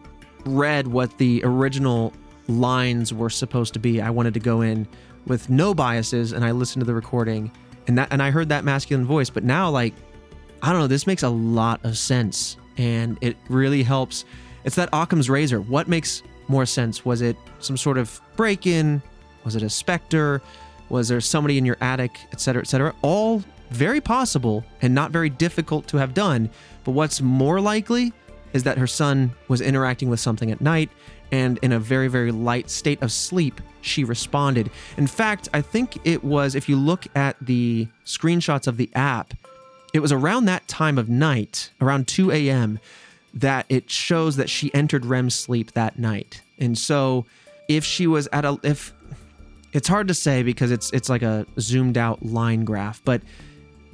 read 0.45 0.87
what 0.87 1.17
the 1.19 1.41
original 1.43 2.11
lines 2.47 3.13
were 3.13 3.29
supposed 3.29 3.73
to 3.73 3.79
be, 3.79 4.01
I 4.01 4.09
wanted 4.09 4.33
to 4.33 4.39
go 4.39 4.61
in 4.61 4.87
with 5.27 5.49
no 5.49 5.73
biases, 5.73 6.31
and 6.33 6.43
I 6.43 6.51
listened 6.51 6.81
to 6.81 6.85
the 6.85 6.93
recording, 6.95 7.51
and 7.87 7.97
that 7.97 8.07
and 8.11 8.21
I 8.21 8.31
heard 8.31 8.49
that 8.49 8.63
masculine 8.63 9.05
voice. 9.05 9.29
But 9.29 9.43
now, 9.43 9.69
like, 9.69 9.93
I 10.63 10.71
don't 10.71 10.81
know, 10.81 10.87
this 10.87 11.05
makes 11.07 11.21
a 11.23 11.29
lot 11.29 11.79
of 11.85 11.97
sense, 11.97 12.57
and 12.77 13.17
it 13.21 13.37
really 13.47 13.83
helps. 13.83 14.25
It's 14.63 14.75
that 14.77 14.89
Occam's 14.91 15.29
razor. 15.29 15.61
What 15.61 15.87
makes 15.87 16.23
more 16.47 16.65
sense? 16.65 17.05
Was 17.05 17.21
it 17.21 17.35
some 17.59 17.77
sort 17.77 17.97
of 17.97 18.19
break-in? 18.35 19.01
Was 19.43 19.55
it 19.55 19.63
a 19.63 19.69
specter? 19.69 20.41
Was 20.89 21.07
there 21.07 21.21
somebody 21.21 21.57
in 21.57 21.65
your 21.65 21.77
attic, 21.81 22.17
et 22.31 22.39
cetera, 22.39 22.61
et 22.61 22.67
cetera? 22.67 22.93
All 23.01 23.43
very 23.71 24.01
possible 24.01 24.63
and 24.81 24.93
not 24.93 25.11
very 25.11 25.29
difficult 25.29 25.87
to 25.87 25.97
have 25.97 26.13
done. 26.13 26.49
But 26.83 26.91
what's 26.91 27.21
more 27.21 27.59
likely 27.59 28.13
is 28.53 28.63
that 28.63 28.77
her 28.77 28.87
son 28.87 29.31
was 29.47 29.61
interacting 29.61 30.09
with 30.09 30.19
something 30.19 30.51
at 30.51 30.61
night 30.61 30.89
and 31.31 31.57
in 31.63 31.71
a 31.71 31.79
very, 31.79 32.07
very 32.07 32.31
light 32.31 32.69
state 32.69 33.01
of 33.01 33.11
sleep, 33.11 33.59
she 33.81 34.03
responded. 34.03 34.69
In 34.97 35.07
fact, 35.07 35.49
I 35.53 35.61
think 35.61 35.97
it 36.05 36.23
was, 36.23 36.53
if 36.53 36.69
you 36.69 36.75
look 36.75 37.07
at 37.15 37.35
the 37.41 37.87
screenshots 38.05 38.67
of 38.67 38.77
the 38.77 38.91
app, 38.93 39.33
it 39.95 39.99
was 39.99 40.11
around 40.11 40.45
that 40.45 40.67
time 40.67 40.99
of 40.99 41.09
night, 41.09 41.71
around 41.81 42.07
2 42.07 42.31
a.m., 42.31 42.79
that 43.33 43.65
it 43.69 43.89
shows 43.89 44.35
that 44.35 44.49
she 44.49 44.73
entered 44.73 45.05
REM 45.05 45.29
sleep 45.29 45.71
that 45.71 45.97
night. 45.97 46.41
And 46.59 46.77
so 46.77 47.25
if 47.67 47.83
she 47.83 48.07
was 48.07 48.27
at 48.31 48.45
a, 48.45 48.59
if, 48.63 48.93
it's 49.73 49.87
hard 49.87 50.07
to 50.07 50.13
say 50.13 50.43
because 50.43 50.71
it's 50.71 50.91
it's 50.91 51.09
like 51.09 51.21
a 51.21 51.45
zoomed 51.59 51.97
out 51.97 52.23
line 52.23 52.63
graph 52.63 53.03
but 53.03 53.21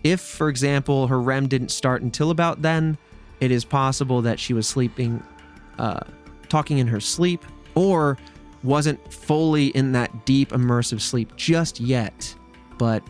if 0.04 0.22
for 0.22 0.50
example 0.50 1.08
her 1.08 1.20
rem 1.20 1.48
didn't 1.48 1.70
start 1.70 2.02
until 2.02 2.30
about 2.30 2.62
then 2.62 2.98
it 3.40 3.52
is 3.52 3.66
possible 3.66 4.22
that 4.22 4.40
she 4.40 4.54
was 4.54 4.68
sleeping 4.68 5.24
uh, 5.80 6.02
talking 6.50 6.78
in 6.78 6.88
her 6.88 7.00
sleep 7.00 7.44
or 7.76 8.18
wasn't 8.64 9.14
fully 9.14 9.68
in 9.68 9.94
that 9.94 10.26
deep 10.26 10.50
immersive 10.50 11.00
sleep 11.00 11.34
just 11.38 11.80
yet 11.80 12.36
but 12.78 13.02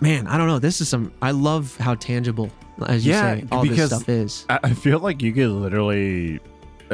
man 0.00 0.26
i 0.26 0.36
don't 0.36 0.46
know 0.46 0.58
this 0.58 0.80
is 0.80 0.88
some 0.88 1.10
i 1.22 1.30
love 1.30 1.74
how 1.78 1.94
tangible 1.94 2.50
as 2.88 3.04
you 3.06 3.12
Yeah, 3.12 3.36
say 3.36 3.44
all 3.52 3.62
because- 3.62 3.90
this 3.90 3.98
stuff 3.98 4.08
is 4.08 4.46
I, 4.48 4.70
feel 4.74 4.98
like 5.00 5.22
you 5.22 5.32
could 5.32 5.50
literally 5.50 6.40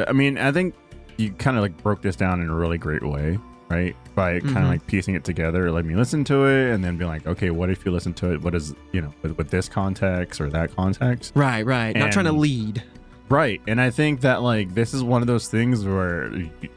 I 0.07 0.11
mean, 0.11 0.37
I 0.37 0.51
think 0.51 0.75
you 1.17 1.31
kind 1.31 1.57
of 1.57 1.63
like 1.63 1.75
broke 1.81 2.01
this 2.01 2.15
down 2.15 2.41
in 2.41 2.49
a 2.49 2.53
really 2.55 2.77
great 2.77 3.01
way, 3.03 3.39
right? 3.69 3.95
By 4.13 4.39
kind 4.39 4.57
of 4.57 4.63
Mhm. 4.63 4.67
like 4.67 4.87
piecing 4.87 5.15
it 5.15 5.23
together, 5.23 5.71
let 5.71 5.85
me 5.85 5.95
listen 5.95 6.23
to 6.25 6.45
it 6.45 6.71
and 6.73 6.83
then 6.83 6.97
be 6.97 7.05
like, 7.05 7.25
okay, 7.25 7.49
what 7.49 7.69
if 7.71 7.83
you 7.85 7.91
listen 7.91 8.13
to 8.15 8.33
it? 8.33 8.41
What 8.43 8.53
is, 8.53 8.75
you 8.91 9.01
know, 9.01 9.11
with, 9.23 9.35
with 9.37 9.49
this 9.49 9.67
context 9.67 10.39
or 10.39 10.49
that 10.51 10.75
context? 10.75 11.31
right 11.35 11.65
right 11.65 11.95
not 11.95 12.11
trying 12.11 12.25
to 12.25 12.31
lead 12.31 12.83
Right. 13.29 13.59
And 13.67 13.81
I 13.81 13.89
think 13.89 14.21
that 14.21 14.41
like 14.41 14.73
this 14.73 14.93
is 14.93 15.03
one 15.03 15.21
of 15.21 15.27
those 15.27 15.49
things 15.49 15.83
where 15.83 16.31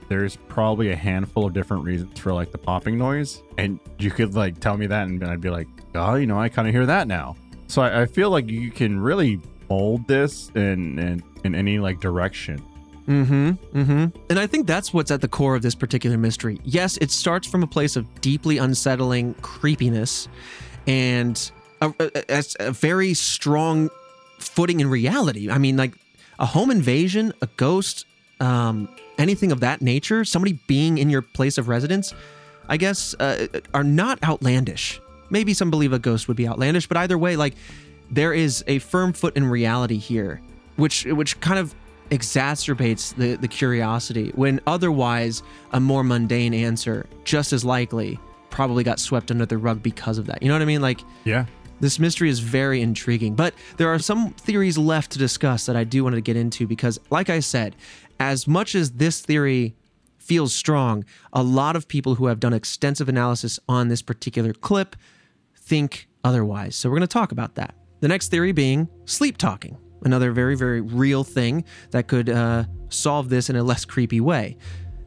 there's 0.08 0.34
probably 0.48 0.90
a 0.90 0.96
handful 0.96 1.46
of 1.46 1.52
different 1.52 1.84
reasons 1.84 2.18
for 2.18 2.32
like 2.32 2.50
the 2.50 2.58
popping 2.58 2.98
noise. 2.98 3.40
And 3.56 3.78
you 4.00 4.10
could 4.10 4.34
like 4.34 4.58
tell 4.58 4.76
me 4.76 4.86
that 4.88 5.06
and 5.06 5.22
I'd 5.22 5.40
be 5.40 5.48
like, 5.50 5.68
oh, 5.94 6.16
you 6.16 6.26
know, 6.26 6.40
I 6.40 6.48
kind 6.48 6.66
of 6.66 6.74
hear 6.74 6.86
that 6.86 7.06
now. 7.06 7.36
So 7.70 7.83
I, 7.83 8.02
I 8.02 8.06
feel 8.06 8.30
like 8.30 8.48
you 8.48 8.70
can 8.72 8.98
really 8.98 9.40
mold 9.68 10.06
this 10.09 10.50
in, 10.56 10.98
in, 10.98 11.22
in 11.44 11.54
any 11.54 11.78
like 11.78 12.00
direction. 12.00 12.61
Mm-hmm. 13.06 13.50
Mm-hmm. 13.78 14.06
And 14.28 14.38
I 14.38 14.46
think 14.46 14.66
that's 14.66 14.92
what's 14.92 15.11
at 15.12 15.20
the 15.20 15.28
core 15.28 15.54
of 15.54 15.62
this 15.62 15.76
particular 15.76 16.18
mystery. 16.18 16.61
Yes, 16.64 16.96
it 16.96 17.12
starts 17.12 17.46
from 17.46 17.62
a 17.62 17.66
place 17.68 17.94
of 17.94 18.20
deeply 18.20 18.59
unsettling 18.59 19.35
creepiness 19.35 20.28
and 20.88 21.50
a, 21.80 21.94
a- 22.00 22.44
a- 22.59 22.72
very 22.72 23.14
strong 23.14 23.88
footing 24.38 24.80
in 24.80 24.90
reality. 24.90 25.48
I 25.48 25.59
mean, 25.59 25.76
like 25.76 25.94
a 26.40 26.46
home 26.46 26.72
invasion, 26.72 27.33
a 27.40 27.46
ghost, 27.56 28.04
um, 28.40 28.88
anything 29.16 29.52
of 29.52 29.61
that 29.61 29.80
nature, 29.80 30.24
somebody 30.24 30.59
being 30.66 30.98
in 30.98 31.09
your 31.09 31.22
place 31.22 31.56
of 31.56 31.68
residence, 31.68 32.14
I 32.68 32.78
guess, 32.78 33.14
uh, 33.20 33.46
are 33.74 33.85
not 33.85 34.22
outlandish. 34.24 35.00
Maybe 35.30 35.54
some 35.54 35.70
believe 35.70 35.92
a 35.92 35.98
ghost 35.98 36.28
would 36.28 36.36
be 36.36 36.46
outlandish, 36.48 36.86
but 36.86 36.96
either 36.96 37.16
way, 37.16 37.36
like 37.36 37.54
there 38.10 38.32
is 38.32 38.64
a 38.66 38.78
firm 38.80 39.12
foot 39.12 39.36
in 39.36 39.46
reality 39.46 39.96
here, 39.96 40.40
which 40.76 41.04
which 41.06 41.40
kind 41.40 41.58
of 41.58 41.74
exacerbates 42.10 43.14
the 43.14 43.36
the 43.36 43.48
curiosity 43.48 44.32
when 44.34 44.60
otherwise 44.66 45.42
a 45.72 45.80
more 45.80 46.02
mundane 46.04 46.52
answer 46.52 47.06
just 47.24 47.52
as 47.52 47.64
likely 47.64 48.18
probably 48.50 48.82
got 48.82 48.98
swept 48.98 49.30
under 49.30 49.46
the 49.46 49.56
rug 49.56 49.80
because 49.82 50.18
of 50.18 50.26
that. 50.26 50.42
You 50.42 50.48
know 50.48 50.54
what 50.54 50.62
I 50.62 50.64
mean? 50.64 50.82
Like 50.82 51.00
Yeah. 51.24 51.46
this 51.80 52.00
mystery 52.00 52.28
is 52.28 52.40
very 52.40 52.82
intriguing, 52.82 53.34
but 53.36 53.54
there 53.76 53.88
are 53.88 53.98
some 54.00 54.30
theories 54.32 54.76
left 54.76 55.12
to 55.12 55.18
discuss 55.20 55.66
that 55.66 55.76
I 55.76 55.84
do 55.84 56.02
want 56.02 56.16
to 56.16 56.20
get 56.20 56.36
into 56.36 56.66
because, 56.66 56.98
like 57.10 57.30
I 57.30 57.38
said, 57.40 57.76
as 58.18 58.48
much 58.48 58.74
as 58.74 58.90
this 58.92 59.20
theory 59.20 59.74
feels 60.18 60.52
strong, 60.52 61.04
a 61.32 61.42
lot 61.44 61.76
of 61.76 61.86
people 61.86 62.16
who 62.16 62.26
have 62.26 62.40
done 62.40 62.52
extensive 62.52 63.08
analysis 63.08 63.60
on 63.68 63.86
this 63.88 64.02
particular 64.02 64.52
clip 64.52 64.96
think 65.70 66.09
otherwise. 66.24 66.74
So 66.74 66.90
we're 66.90 66.96
going 66.96 67.09
to 67.09 67.18
talk 67.20 67.30
about 67.30 67.54
that. 67.54 67.76
The 68.00 68.09
next 68.09 68.28
theory 68.28 68.50
being 68.50 68.88
sleep 69.04 69.38
talking, 69.38 69.78
another 70.02 70.33
very, 70.33 70.56
very 70.56 70.80
real 70.80 71.22
thing 71.22 71.64
that 71.92 72.09
could 72.09 72.28
uh, 72.28 72.64
solve 72.88 73.28
this 73.28 73.48
in 73.48 73.54
a 73.54 73.62
less 73.62 73.85
creepy 73.85 74.20
way. 74.20 74.56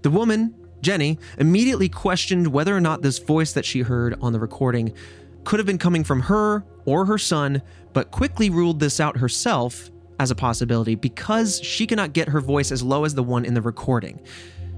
The 0.03 0.09
woman, 0.09 0.55
Jenny, 0.79 1.19
immediately 1.37 1.89
questioned 1.89 2.47
whether 2.47 2.73
or 2.75 2.79
not 2.79 3.01
this 3.01 3.19
voice 3.19 3.51
that 3.51 3.65
she 3.65 3.81
heard 3.81 4.15
on 4.21 4.31
the 4.31 4.39
recording 4.39 4.93
could 5.43 5.59
have 5.59 5.67
been 5.67 5.77
coming 5.77 6.05
from 6.05 6.21
her 6.21 6.63
or 6.85 7.03
her 7.05 7.17
son, 7.17 7.61
but 7.91 8.11
quickly 8.11 8.49
ruled 8.49 8.79
this 8.79 9.01
out 9.01 9.17
herself 9.17 9.91
as 10.17 10.31
a 10.31 10.35
possibility 10.35 10.95
because 10.95 11.59
she 11.61 11.85
cannot 11.85 12.13
get 12.13 12.29
her 12.29 12.39
voice 12.39 12.71
as 12.71 12.81
low 12.81 13.03
as 13.03 13.13
the 13.15 13.23
one 13.23 13.43
in 13.43 13.53
the 13.53 13.61
recording. 13.61 14.21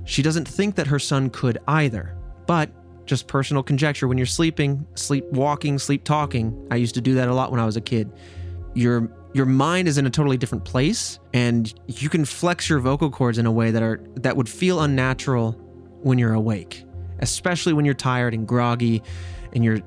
She 0.06 0.24
doesn't 0.24 0.48
think 0.48 0.74
that 0.76 0.88
her 0.88 0.98
son 0.98 1.30
could 1.30 1.60
either. 1.67 2.17
But 2.48 2.71
just 3.06 3.28
personal 3.28 3.63
conjecture. 3.63 4.08
When 4.08 4.18
you're 4.18 4.26
sleeping, 4.26 4.86
sleep 4.96 5.26
walking, 5.32 5.78
sleep 5.78 6.04
talking, 6.04 6.68
I 6.72 6.76
used 6.76 6.96
to 6.96 7.02
do 7.02 7.15
that 7.15 7.28
a 7.28 7.34
lot 7.34 7.52
when 7.52 7.60
I 7.60 7.65
was 7.65 7.78
a 7.78 7.82
kid. 7.82 8.12
Your 8.74 9.10
your 9.34 9.46
mind 9.46 9.88
is 9.88 9.98
in 9.98 10.06
a 10.06 10.10
totally 10.10 10.38
different 10.38 10.63
place 10.63 11.20
and 11.34 11.74
you 11.88 12.08
can 12.08 12.24
flex 12.24 12.70
your 12.70 12.80
vocal 12.80 13.10
cords 13.10 13.38
in 13.38 13.46
a 13.46 13.52
way 13.52 13.72
that 13.72 13.84
are 13.84 14.02
that 14.15 14.36
would 14.38 14.50
feel 14.50 14.82
unnatural 14.82 15.52
when 16.02 16.18
you're 16.18 16.34
awake, 16.34 16.84
especially 17.20 17.74
when 17.74 17.86
you're 17.86 17.94
tired 17.94 18.34
and 18.34 18.48
groggy 18.48 19.02
and 19.54 19.63
you're 19.63 19.80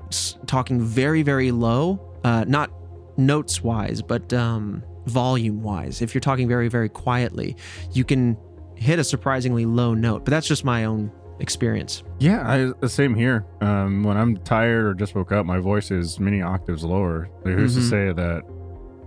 talking 0.47 0.81
very 0.81 1.23
very 1.23 1.51
low, 1.51 2.01
uh, 2.25 2.45
not 2.47 2.71
notes 3.17 3.63
wise, 3.63 4.01
but 4.01 4.33
um, 4.33 4.83
volume 5.07 5.63
wise. 5.63 6.03
If 6.03 6.15
you're 6.15 6.21
talking 6.21 6.49
very 6.49 6.69
very 6.69 6.89
quietly, 6.89 7.57
you 7.93 8.05
can 8.05 8.37
hit 8.75 8.99
a 8.99 9.05
surprisingly 9.05 9.67
low 9.67 9.95
note. 9.95 10.25
But 10.25 10.31
that's 10.31 10.47
just 10.47 10.65
my 10.65 10.85
own 10.85 11.11
experience. 11.41 12.03
Yeah, 12.19 12.43
I, 12.49 12.73
the 12.81 12.89
same 12.89 13.15
here. 13.15 13.45
Um, 13.61 14.03
when 14.03 14.17
I'm 14.17 14.37
tired 14.39 14.85
or 14.87 14.95
just 14.95 15.15
woke 15.15 15.33
up, 15.33 15.47
my 15.47 15.59
voice 15.59 15.91
is 15.91 16.19
many 16.19 16.43
octaves 16.43 16.85
lower. 16.85 17.29
Like, 17.45 17.55
who's 17.55 17.75
to 17.75 17.81
Mhm. 17.81 17.91
say 17.91 18.13
that 18.13 18.43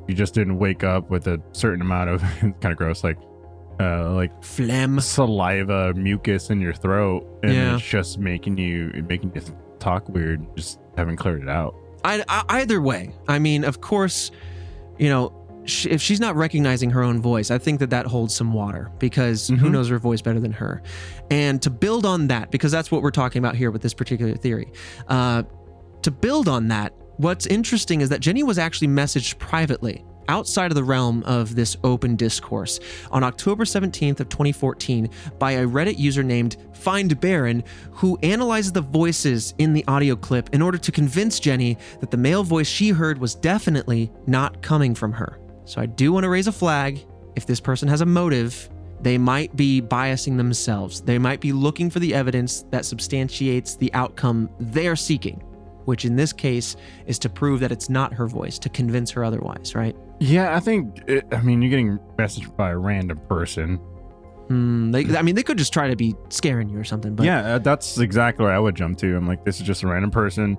you 0.08 0.16
just 0.16 0.34
didn't 0.34 0.58
wake 0.58 0.84
up 0.84 1.10
with 1.10 1.28
a 1.28 1.42
certain 1.52 1.82
amount 1.82 2.10
of 2.10 2.22
kind 2.42 2.66
of 2.66 2.78
gross, 2.78 3.04
like 3.04 3.18
uh, 3.80 4.12
like 4.14 4.32
Phlegm. 4.44 5.00
saliva, 5.00 5.94
mucus 5.96 6.50
in 6.52 6.62
your 6.62 6.74
throat, 6.74 7.26
and 7.44 7.54
Yeah. 7.54 7.76
it's 7.76 7.84
just 7.84 8.20
making 8.20 8.58
you 8.58 9.04
making 9.10 9.32
you 9.34 9.42
talk 9.80 10.08
weird. 10.10 10.46
Just 10.56 10.80
haven't 10.98 11.18
cleared 11.18 11.42
it 11.42 11.50
out. 11.50 11.76
I, 12.04 12.24
I, 12.28 12.44
either 12.62 12.82
way, 12.82 13.14
I 13.28 13.40
mean, 13.40 13.64
of 13.64 13.82
course, 13.82 14.32
you 14.98 15.10
know, 15.10 15.32
sh- 15.66 15.88
if 15.88 16.02
she's 16.02 16.20
not 16.20 16.36
recognizing 16.36 16.90
her 16.92 17.04
own 17.04 17.22
voice, 17.22 17.52
I 17.52 17.58
think 17.58 17.80
that 17.80 17.90
that 17.92 18.06
holds 18.08 18.36
some 18.36 18.54
water 18.54 18.90
because 19.00 19.48
who 19.48 19.56
Mhm. 19.58 19.72
knows 19.72 19.90
her 19.90 20.00
voice 20.00 20.22
better 20.22 20.40
than 20.40 20.54
her? 20.54 20.82
And 21.30 21.62
to 21.62 21.70
build 21.70 22.06
on 22.06 22.28
that, 22.28 22.52
because 22.52 22.72
that's 22.72 22.92
what 22.92 23.02
we're 23.02 23.12
talking 23.12 23.40
about 23.40 23.56
here 23.56 23.72
with 23.72 23.82
this 23.82 23.94
particular 23.94 24.36
theory, 24.36 24.72
uh, 25.08 25.44
to 26.02 26.12
build 26.12 26.48
on 26.48 26.68
that, 26.70 26.94
what's 27.18 27.46
interesting 27.46 28.02
is 28.02 28.10
that 28.10 28.20
Jenny 28.22 28.44
was 28.44 28.58
actually 28.58 28.88
messaged 28.88 29.38
privately 29.38 30.04
outside 30.28 30.72
of 30.72 30.76
the 30.76 30.84
realm 30.84 31.24
of 31.26 31.56
this 31.56 31.76
open 31.84 32.16
discourse 32.16 32.80
on 33.12 33.24
October 33.24 33.66
17th 33.66 34.20
of 34.20 34.30
2014 34.30 35.10
by 35.40 35.52
a 35.54 35.68
Reddit 35.68 35.98
user 36.00 36.24
named 36.24 36.56
Find 36.74 37.20
Baron 37.20 37.64
who 37.92 38.18
analyzes 38.24 38.72
the 38.72 38.82
voices 38.82 39.54
in 39.58 39.74
the 39.74 39.84
audio 39.88 40.16
clip 40.16 40.50
in 40.54 40.62
order 40.62 40.78
to 40.78 40.92
convince 40.92 41.40
Jenny 41.40 41.78
that 42.00 42.12
the 42.12 42.18
male 42.18 42.44
voice 42.44 42.68
she 42.68 42.90
heard 42.90 43.18
was 43.18 43.36
definitely 43.36 44.12
not 44.26 44.62
coming 44.62 44.96
from 44.96 45.12
her. 45.14 45.38
So 45.72 45.80
I 45.80 45.86
do 45.86 46.12
want 46.12 46.26
to 46.26 46.30
raise 46.30 46.48
a 46.48 46.52
flag 46.52 47.00
if 47.38 47.46
this 47.46 47.62
person 47.62 47.88
has 47.88 48.02
a 48.02 48.06
motive 48.06 48.70
they 49.00 49.18
might 49.18 49.56
be 49.56 49.82
biasing 49.82 50.36
themselves. 50.36 51.00
They 51.00 51.18
might 51.18 51.40
be 51.40 51.54
looking 51.54 51.90
for 51.90 52.00
the 52.00 52.14
evidence 52.14 52.66
that 52.72 52.84
substantiates 52.84 53.76
the 53.76 53.92
outcome 53.94 54.50
they're 54.60 54.98
seeking, 54.98 55.38
which 55.86 56.04
in 56.04 56.18
this 56.18 56.34
case 56.34 56.76
is 57.08 57.18
to 57.20 57.30
prove 57.30 57.62
that 57.62 57.72
it's 57.72 57.90
not 57.90 58.14
her 58.14 58.28
voice, 58.28 58.60
to 58.60 58.70
convince 58.70 59.10
her 59.12 59.24
otherwise, 59.24 59.74
right? 59.74 59.96
Yeah, 60.20 60.54
I 60.56 60.60
think. 60.60 61.00
It, 61.08 61.26
I 61.32 61.42
mean, 61.42 61.62
you're 61.62 61.72
getting 61.72 61.98
messaged 62.20 62.54
by 62.58 62.72
a 62.72 62.78
random 62.78 63.18
person. 63.30 63.78
Hmm, 64.50 64.92
they, 64.92 65.18
I 65.18 65.22
mean, 65.22 65.36
they 65.36 65.44
could 65.44 65.58
just 65.58 65.72
try 65.72 65.88
to 65.88 65.96
be 65.96 66.14
scaring 66.30 66.70
you 66.70 66.78
or 66.78 66.84
something, 66.84 67.16
but 67.16 67.26
yeah, 67.26 67.56
uh, 67.56 67.60
that's 67.60 67.98
exactly 67.98 68.44
where 68.44 68.54
I 68.54 68.60
would 68.60 68.76
jump 68.76 68.98
to. 69.00 69.16
I'm 69.16 69.26
like, 69.26 69.46
this 69.46 69.62
is 69.62 69.66
just 69.66 69.84
a 69.84 69.88
random 69.88 70.12
person 70.12 70.58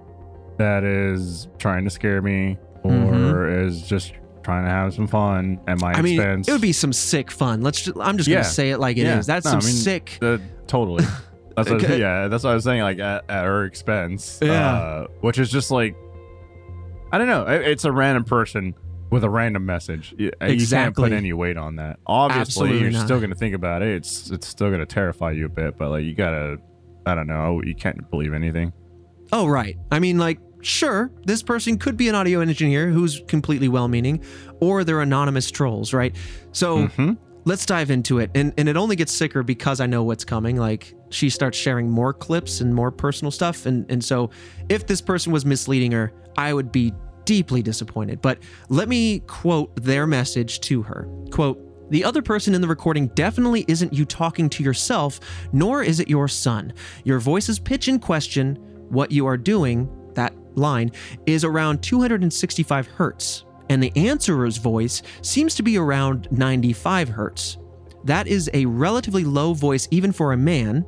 that 0.56 0.84
is 0.84 1.48
trying 1.58 1.84
to 1.84 1.90
scare 1.90 2.22
me 2.22 2.56
or 2.82 2.90
Mhm. 2.90 3.66
is 3.66 3.82
just 3.82 4.14
trying 4.42 4.64
to 4.64 4.70
have 4.70 4.92
some 4.94 5.06
fun 5.06 5.60
at 5.66 5.80
my 5.80 5.92
I 5.92 6.02
mean, 6.02 6.14
expense. 6.20 6.48
it 6.48 6.52
would 6.52 6.60
be 6.60 6.72
some 6.72 6.92
sick 6.92 7.30
fun. 7.30 7.62
Let's. 7.62 7.82
Just, 7.82 7.96
I'm 8.00 8.16
just 8.16 8.28
gonna 8.28 8.40
Yeah. 8.40 8.42
say 8.44 8.70
it 8.70 8.78
like 8.78 8.96
it 8.96 9.02
is. 9.06 9.06
Yeah. 9.28 9.34
That's 9.34 9.44
No, 9.46 9.50
some 9.52 9.60
I 9.60 9.64
mean, 9.64 9.72
sick. 9.74 10.18
Uh, 10.22 10.38
totally. 10.66 11.04
That's 11.56 11.68
what, 11.68 11.84
Okay. 11.84 12.00
yeah, 12.00 12.28
that's 12.28 12.44
what 12.44 12.50
I 12.50 12.54
was 12.54 12.64
saying. 12.64 12.80
Like 12.80 12.98
at, 12.98 13.28
at 13.28 13.44
her 13.44 13.66
expense. 13.66 14.38
Yeah. 14.40 14.72
Uh, 14.74 15.06
which 15.20 15.38
is 15.38 15.50
just 15.50 15.70
like, 15.70 15.94
I 17.12 17.18
don't 17.18 17.26
know. 17.26 17.46
It- 17.46 17.68
it's 17.68 17.84
a 17.84 17.92
random 17.92 18.24
person 18.24 18.74
with 19.10 19.22
a 19.22 19.28
random 19.28 19.66
message. 19.66 20.14
You, 20.16 20.26
you 20.26 20.30
can't 20.40 20.50
Exactly. 20.52 21.10
put 21.10 21.12
any 21.12 21.34
weight 21.34 21.58
on 21.58 21.76
that. 21.76 21.98
Obviously, 22.06 22.40
Absolutely 22.40 22.80
you're 22.80 22.90
not. 22.92 23.04
still 23.04 23.18
going 23.18 23.28
to 23.30 23.36
think 23.36 23.54
about 23.54 23.82
it. 23.82 23.88
It's 23.96 24.30
it's 24.30 24.46
still 24.46 24.68
going 24.68 24.80
to 24.80 24.86
terrify 24.86 25.32
you 25.32 25.44
a 25.44 25.50
bit. 25.50 25.76
But 25.76 25.90
like, 25.90 26.04
you 26.04 26.14
gotta. 26.14 26.56
I 27.04 27.14
don't 27.14 27.26
know. 27.26 27.60
You 27.62 27.74
can't 27.74 28.10
believe 28.10 28.32
anything. 28.32 28.72
Oh, 29.30 29.46
right. 29.46 29.76
I 29.90 29.98
mean, 29.98 30.16
like, 30.18 30.38
sure, 30.62 31.10
this 31.24 31.42
person 31.42 31.76
could 31.78 31.96
be 31.96 32.08
an 32.08 32.14
audio 32.14 32.40
engineer 32.40 32.90
who's 32.90 33.20
completely 33.28 33.68
well 33.68 33.88
meaning, 33.88 34.22
or 34.60 34.84
they're 34.84 35.00
anonymous 35.00 35.50
trolls, 35.50 35.92
right? 35.92 36.14
So 36.52 36.88
Mhm. 36.88 37.16
let's 37.44 37.66
dive 37.66 37.90
into 37.90 38.18
it. 38.18 38.30
And, 38.34 38.52
and 38.56 38.68
it 38.68 38.76
only 38.76 38.96
gets 38.96 39.12
sicker 39.12 39.42
because 39.42 39.80
I 39.80 39.86
know 39.86 40.04
what's 40.04 40.24
coming. 40.24 40.56
Like, 40.56 40.94
she 41.10 41.28
starts 41.28 41.58
sharing 41.58 41.90
more 41.90 42.12
clips 42.14 42.60
and 42.60 42.74
more 42.74 42.90
personal 42.90 43.30
stuff. 43.30 43.66
And, 43.66 43.84
and 43.90 44.02
so 44.02 44.30
if 44.68 44.86
this 44.86 45.00
person 45.00 45.32
was 45.32 45.44
misleading 45.44 45.92
her, 45.92 46.12
I 46.38 46.54
would 46.54 46.72
be 46.72 46.94
deeply 47.24 47.62
disappointed. 47.62 48.20
But 48.22 48.38
let 48.68 48.88
me 48.88 49.20
quote 49.20 49.74
their 49.76 50.06
message 50.06 50.60
to 50.62 50.82
her. 50.82 51.06
Quote, 51.30 51.58
the 51.90 52.04
other 52.04 52.22
person 52.22 52.54
in 52.54 52.60
the 52.62 52.68
recording 52.68 53.08
definitely 53.08 53.64
isn't 53.68 53.92
you 53.92 54.04
talking 54.06 54.48
to 54.50 54.62
yourself, 54.62 55.20
nor 55.52 55.82
is 55.82 56.00
it 56.00 56.08
your 56.08 56.26
son. 56.26 56.72
Your 57.04 57.18
voice's 57.20 57.58
pitch 57.58 57.86
in 57.86 57.98
question, 57.98 58.56
what 58.88 59.12
you 59.12 59.26
are 59.26 59.36
doing, 59.36 59.88
line, 60.56 60.90
is 61.26 61.44
around 61.44 61.82
265 61.82 62.86
hertz, 62.86 63.44
and 63.68 63.82
the 63.82 63.92
answerer's 63.96 64.56
voice 64.56 65.02
seems 65.22 65.54
to 65.54 65.62
be 65.62 65.78
around 65.78 66.28
95 66.30 67.08
hertz. 67.08 67.58
That 68.04 68.26
is 68.26 68.50
a 68.52 68.66
relatively 68.66 69.24
low 69.24 69.54
voice 69.54 69.86
even 69.90 70.12
for 70.12 70.32
a 70.32 70.36
man. 70.36 70.84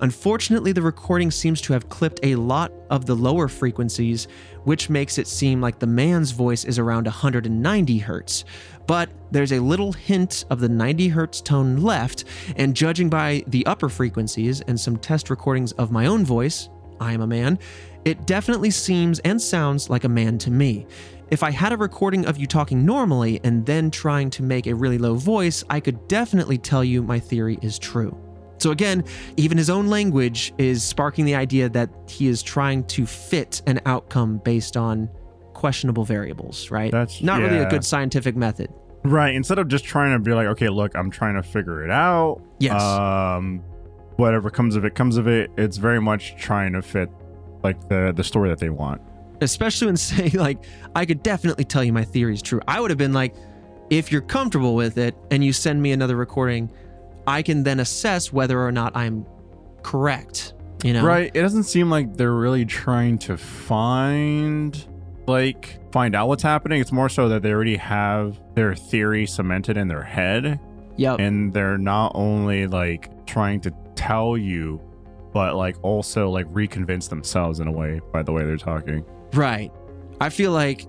Unfortunately, 0.00 0.72
the 0.72 0.82
recording 0.82 1.30
seems 1.30 1.60
to 1.62 1.72
have 1.72 1.88
clipped 1.88 2.20
a 2.22 2.34
lot 2.34 2.72
of 2.90 3.06
the 3.06 3.14
lower 3.14 3.48
frequencies, 3.48 4.28
which 4.64 4.90
makes 4.90 5.18
it 5.18 5.26
seem 5.26 5.60
like 5.60 5.78
the 5.78 5.86
man's 5.86 6.30
voice 6.30 6.64
is 6.64 6.78
around 6.78 7.04
190 7.04 7.98
hertz. 7.98 8.44
But 8.86 9.10
there's 9.30 9.52
a 9.52 9.60
little 9.60 9.92
hint 9.92 10.44
of 10.50 10.60
the 10.60 10.68
90 10.68 11.08
hertz 11.08 11.40
tone 11.40 11.76
left, 11.78 12.24
and 12.56 12.74
judging 12.74 13.08
by 13.08 13.44
the 13.46 13.64
upper 13.66 13.88
frequencies 13.88 14.60
and 14.62 14.78
some 14.78 14.96
test 14.96 15.30
recordings 15.30 15.72
of 15.72 15.92
my 15.92 16.06
own 16.06 16.24
voice, 16.24 16.68
I 17.00 17.12
am 17.12 17.20
a 17.20 17.26
man, 17.26 17.58
it 18.04 18.26
definitely 18.26 18.70
seems 18.70 19.18
and 19.20 19.40
sounds 19.40 19.88
like 19.88 20.04
a 20.04 20.08
man 20.08 20.38
to 20.38 20.50
me. 20.50 20.86
If 21.30 21.42
I 21.42 21.50
had 21.50 21.72
a 21.72 21.76
recording 21.76 22.26
of 22.26 22.36
you 22.36 22.46
talking 22.46 22.84
normally 22.84 23.40
and 23.44 23.64
then 23.64 23.90
trying 23.90 24.30
to 24.30 24.42
make 24.42 24.66
a 24.66 24.74
really 24.74 24.98
low 24.98 25.14
voice, 25.14 25.64
I 25.70 25.80
could 25.80 26.06
definitely 26.06 26.58
tell 26.58 26.84
you 26.84 27.02
my 27.02 27.18
theory 27.18 27.58
is 27.62 27.78
true. 27.78 28.16
So, 28.58 28.70
again, 28.70 29.04
even 29.36 29.58
his 29.58 29.68
own 29.68 29.88
language 29.88 30.52
is 30.58 30.82
sparking 30.82 31.24
the 31.24 31.34
idea 31.34 31.68
that 31.70 31.90
he 32.08 32.28
is 32.28 32.42
trying 32.42 32.84
to 32.84 33.04
fit 33.04 33.62
an 33.66 33.80
outcome 33.84 34.38
based 34.44 34.76
on 34.76 35.08
questionable 35.54 36.04
variables, 36.04 36.70
right? 36.70 36.92
That's- 36.92 37.22
not 37.22 37.40
really 37.40 37.58
a 37.58 37.68
good 37.68 37.84
scientific 37.84 38.36
method. 38.36 38.70
Right. 39.02 39.34
Instead 39.34 39.58
of 39.58 39.68
just 39.68 39.84
trying 39.84 40.12
to 40.12 40.18
be 40.18 40.32
like, 40.32 40.46
okay, 40.48 40.68
look, 40.68 40.94
I'm 40.94 41.10
trying 41.10 41.34
to 41.34 41.42
figure 41.42 41.84
it 41.84 41.90
out. 41.90 42.40
Yes. 42.58 42.80
Um, 42.80 43.62
whatever 44.16 44.48
comes 44.50 44.76
of 44.76 44.84
it, 44.84 44.94
comes 44.94 45.16
of 45.16 45.26
it. 45.26 45.50
It's 45.58 45.76
very 45.76 46.00
much 46.00 46.36
trying 46.36 46.72
to 46.72 46.80
fit 46.82 47.10
like 47.64 47.88
the 47.88 48.12
the 48.14 48.22
story 48.22 48.48
that 48.48 48.58
they 48.58 48.70
want. 48.70 49.00
especially 49.40 49.86
when 49.86 49.96
saying 50.10 50.32
like 50.34 50.62
i 50.94 51.04
could 51.04 51.22
definitely 51.22 51.64
tell 51.64 51.82
you 51.82 51.92
my 51.92 52.04
theory 52.04 52.34
is 52.34 52.42
true 52.42 52.60
i 52.68 52.80
would 52.80 52.90
have 52.90 52.98
been 52.98 53.12
like 53.12 53.34
if 53.90 54.12
you're 54.12 54.20
comfortable 54.22 54.74
with 54.74 54.96
it 54.98 55.14
and 55.30 55.44
you 55.44 55.52
send 55.52 55.80
me 55.82 55.92
another 55.92 56.16
recording 56.16 56.70
i 57.26 57.42
can 57.42 57.62
then 57.62 57.80
assess 57.80 58.32
whether 58.32 58.60
or 58.60 58.70
not 58.70 58.94
i'm 58.96 59.26
correct 59.82 60.52
you 60.82 60.92
know 60.92 61.04
Right. 61.04 61.30
It 61.34 61.40
doesn't 61.40 61.64
seem 61.64 61.88
like 61.90 62.16
they're 62.16 62.32
really 62.32 62.64
trying 62.66 63.16
to 63.20 63.36
find 63.38 64.86
like 65.26 65.78
find 65.92 66.14
out 66.14 66.28
what's 66.28 66.42
happening. 66.42 66.80
It's 66.80 66.92
more 66.92 67.08
so 67.08 67.28
that 67.30 67.42
they 67.42 67.52
already 67.52 67.76
have 67.76 68.38
their 68.54 68.74
theory 68.74 69.24
cemented 69.26 69.76
in 69.78 69.88
their 69.88 70.02
head 70.02 70.60
yep 70.96 71.18
and 71.20 71.52
they're 71.52 71.78
not 71.78 72.12
only 72.14 72.66
like 72.66 73.26
trying 73.26 73.60
to 73.62 73.72
tell 73.96 74.36
you 74.36 74.80
but 75.34 75.56
like 75.56 75.76
also 75.82 76.30
like 76.30 76.46
reconvince 76.46 77.10
themselves 77.10 77.60
in 77.60 77.66
a 77.66 77.72
way 77.72 78.00
by 78.12 78.22
the 78.22 78.32
way 78.32 78.44
they're 78.44 78.56
talking. 78.56 79.04
right 79.34 79.70
i 80.20 80.30
feel 80.30 80.52
like 80.52 80.86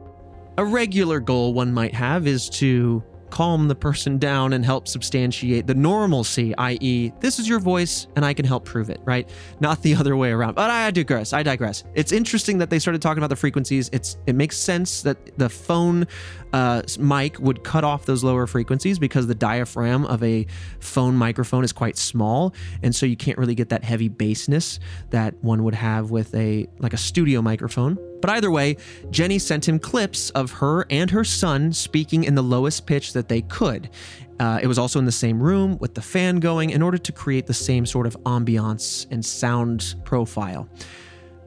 a 0.57 0.63
regular 0.63 1.19
goal 1.19 1.53
one 1.53 1.73
might 1.73 1.93
have 1.93 2.27
is 2.27 2.47
to 2.47 3.03
calm 3.35 3.67
the 3.67 3.75
person 3.75 4.17
down 4.17 4.53
and 4.53 4.63
help 4.63 4.87
substantiate 4.87 5.67
the 5.67 5.73
normalcy, 5.75 6.55
i.e., 6.57 7.11
this 7.19 7.37
is 7.37 7.49
your 7.49 7.59
voice 7.59 8.07
and 8.15 8.23
I 8.23 8.33
can 8.33 8.45
help 8.45 8.63
prove 8.63 8.89
it, 8.89 9.01
right? 9.03 9.29
Not 9.59 9.81
the 9.81 9.93
other 9.99 10.15
way 10.15 10.31
around. 10.31 10.55
But 10.55 10.71
I 10.71 10.89
digress. 10.89 11.33
I 11.33 11.43
digress. 11.43 11.83
It's 11.95 12.13
interesting 12.13 12.57
that 12.59 12.69
they 12.69 12.79
started 12.79 13.01
talking 13.01 13.17
about 13.17 13.29
the 13.29 13.35
frequencies. 13.35 13.89
It's 13.91 14.17
it 14.25 14.35
makes 14.35 14.55
sense 14.57 15.01
that 15.01 15.37
the 15.37 15.49
phone 15.49 16.07
uh, 16.53 16.83
mic 16.97 17.37
would 17.39 17.65
cut 17.65 17.83
off 17.83 18.05
those 18.05 18.23
lower 18.23 18.47
frequencies 18.47 18.97
because 18.97 19.27
the 19.27 19.35
diaphragm 19.35 20.05
of 20.05 20.23
a 20.23 20.47
phone 20.79 21.17
microphone 21.17 21.65
is 21.65 21.73
quite 21.73 21.97
small, 21.97 22.53
and 22.83 22.95
so 22.95 23.05
you 23.05 23.17
can't 23.17 23.37
really 23.37 23.55
get 23.55 23.67
that 23.67 23.83
heavy 23.83 24.09
bassness 24.09 24.79
that 25.09 25.33
one 25.43 25.65
would 25.65 25.75
have 25.75 26.09
with 26.09 26.33
a 26.33 26.65
like 26.79 26.93
a 26.93 26.97
studio 26.97 27.41
microphone. 27.41 27.97
But 28.25 28.37
either 28.37 28.49
way, 28.49 28.77
Jenny 29.11 29.37
sent 29.37 29.67
him 29.67 29.77
clips 29.77 30.31
of 30.31 30.53
her 30.53 30.87
and 30.89 31.11
her 31.11 31.23
son 31.23 31.71
speaking 31.71 32.23
in 32.23 32.33
the 32.33 32.41
lowest 32.41 32.87
pitch 32.87 33.13
that 33.13 33.29
they 33.29 33.41
could. 33.41 33.87
Uh, 34.39 34.57
it 34.63 34.65
was 34.65 34.79
also 34.79 34.97
in 34.97 35.05
the 35.05 35.11
same 35.11 35.39
room 35.39 35.77
with 35.77 35.93
the 35.93 36.01
fan 36.01 36.39
going 36.39 36.71
in 36.71 36.81
order 36.81 36.97
to 36.97 37.11
create 37.11 37.45
the 37.45 37.53
same 37.53 37.85
sort 37.85 38.07
of 38.07 38.17
ambiance 38.23 39.05
and 39.11 39.23
sound 39.23 39.93
profile. 40.05 40.67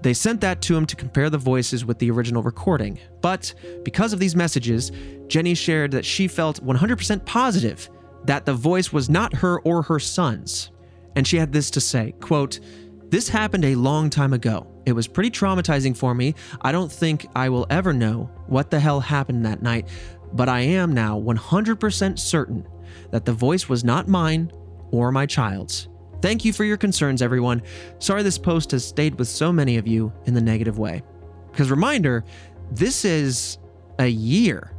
They 0.02 0.14
sent 0.14 0.40
that 0.42 0.62
to 0.62 0.76
him 0.76 0.86
to 0.86 0.94
compare 0.94 1.30
the 1.30 1.36
voices 1.36 1.84
with 1.84 1.98
the 1.98 2.12
original 2.12 2.44
recording. 2.44 3.00
But 3.22 3.54
because 3.82 4.12
of 4.12 4.20
these 4.20 4.36
messages, 4.36 4.92
Jenny 5.26 5.56
shared 5.56 5.90
that 5.90 6.04
she 6.04 6.28
felt 6.28 6.64
100% 6.64 7.24
positive 7.24 7.90
that 8.26 8.46
the 8.46 8.54
voice 8.54 8.92
was 8.92 9.10
not 9.10 9.34
her 9.34 9.58
or 9.62 9.82
her 9.82 9.98
son's. 9.98 10.70
And 11.16 11.26
she 11.26 11.38
had 11.38 11.52
this 11.52 11.72
to 11.72 11.80
say, 11.80 12.14
quote, 12.20 12.60
"This 13.08 13.28
happened 13.28 13.64
a 13.64 13.74
long 13.74 14.10
time 14.10 14.32
ago. 14.32 14.77
It 14.88 14.94
was 14.94 15.06
pretty 15.06 15.30
traumatizing 15.30 15.94
for 15.94 16.14
me. 16.14 16.34
I 16.62 16.72
don't 16.72 16.90
think 16.90 17.26
I 17.36 17.50
will 17.50 17.66
ever 17.68 17.92
know 17.92 18.30
what 18.46 18.70
the 18.70 18.80
hell 18.80 19.00
happened 19.00 19.44
that 19.44 19.60
night, 19.60 19.86
but 20.32 20.48
I 20.48 20.60
am 20.60 20.94
now 20.94 21.20
100% 21.20 22.18
certain 22.18 22.66
that 23.10 23.26
the 23.26 23.34
voice 23.34 23.68
was 23.68 23.84
not 23.84 24.08
mine 24.08 24.50
or 24.90 25.12
my 25.12 25.26
child's. 25.26 25.88
Thank 26.22 26.46
you 26.46 26.54
for 26.54 26.64
your 26.64 26.78
concerns, 26.78 27.20
everyone. 27.20 27.62
Sorry 27.98 28.22
this 28.22 28.38
post 28.38 28.70
has 28.70 28.82
stayed 28.82 29.18
with 29.18 29.28
so 29.28 29.52
many 29.52 29.76
of 29.76 29.86
you 29.86 30.10
in 30.24 30.32
the 30.32 30.40
negative 30.40 30.78
way. 30.78 31.02
Because, 31.50 31.70
reminder, 31.70 32.24
this 32.70 33.04
is 33.04 33.58
a 33.98 34.08
year, 34.08 34.72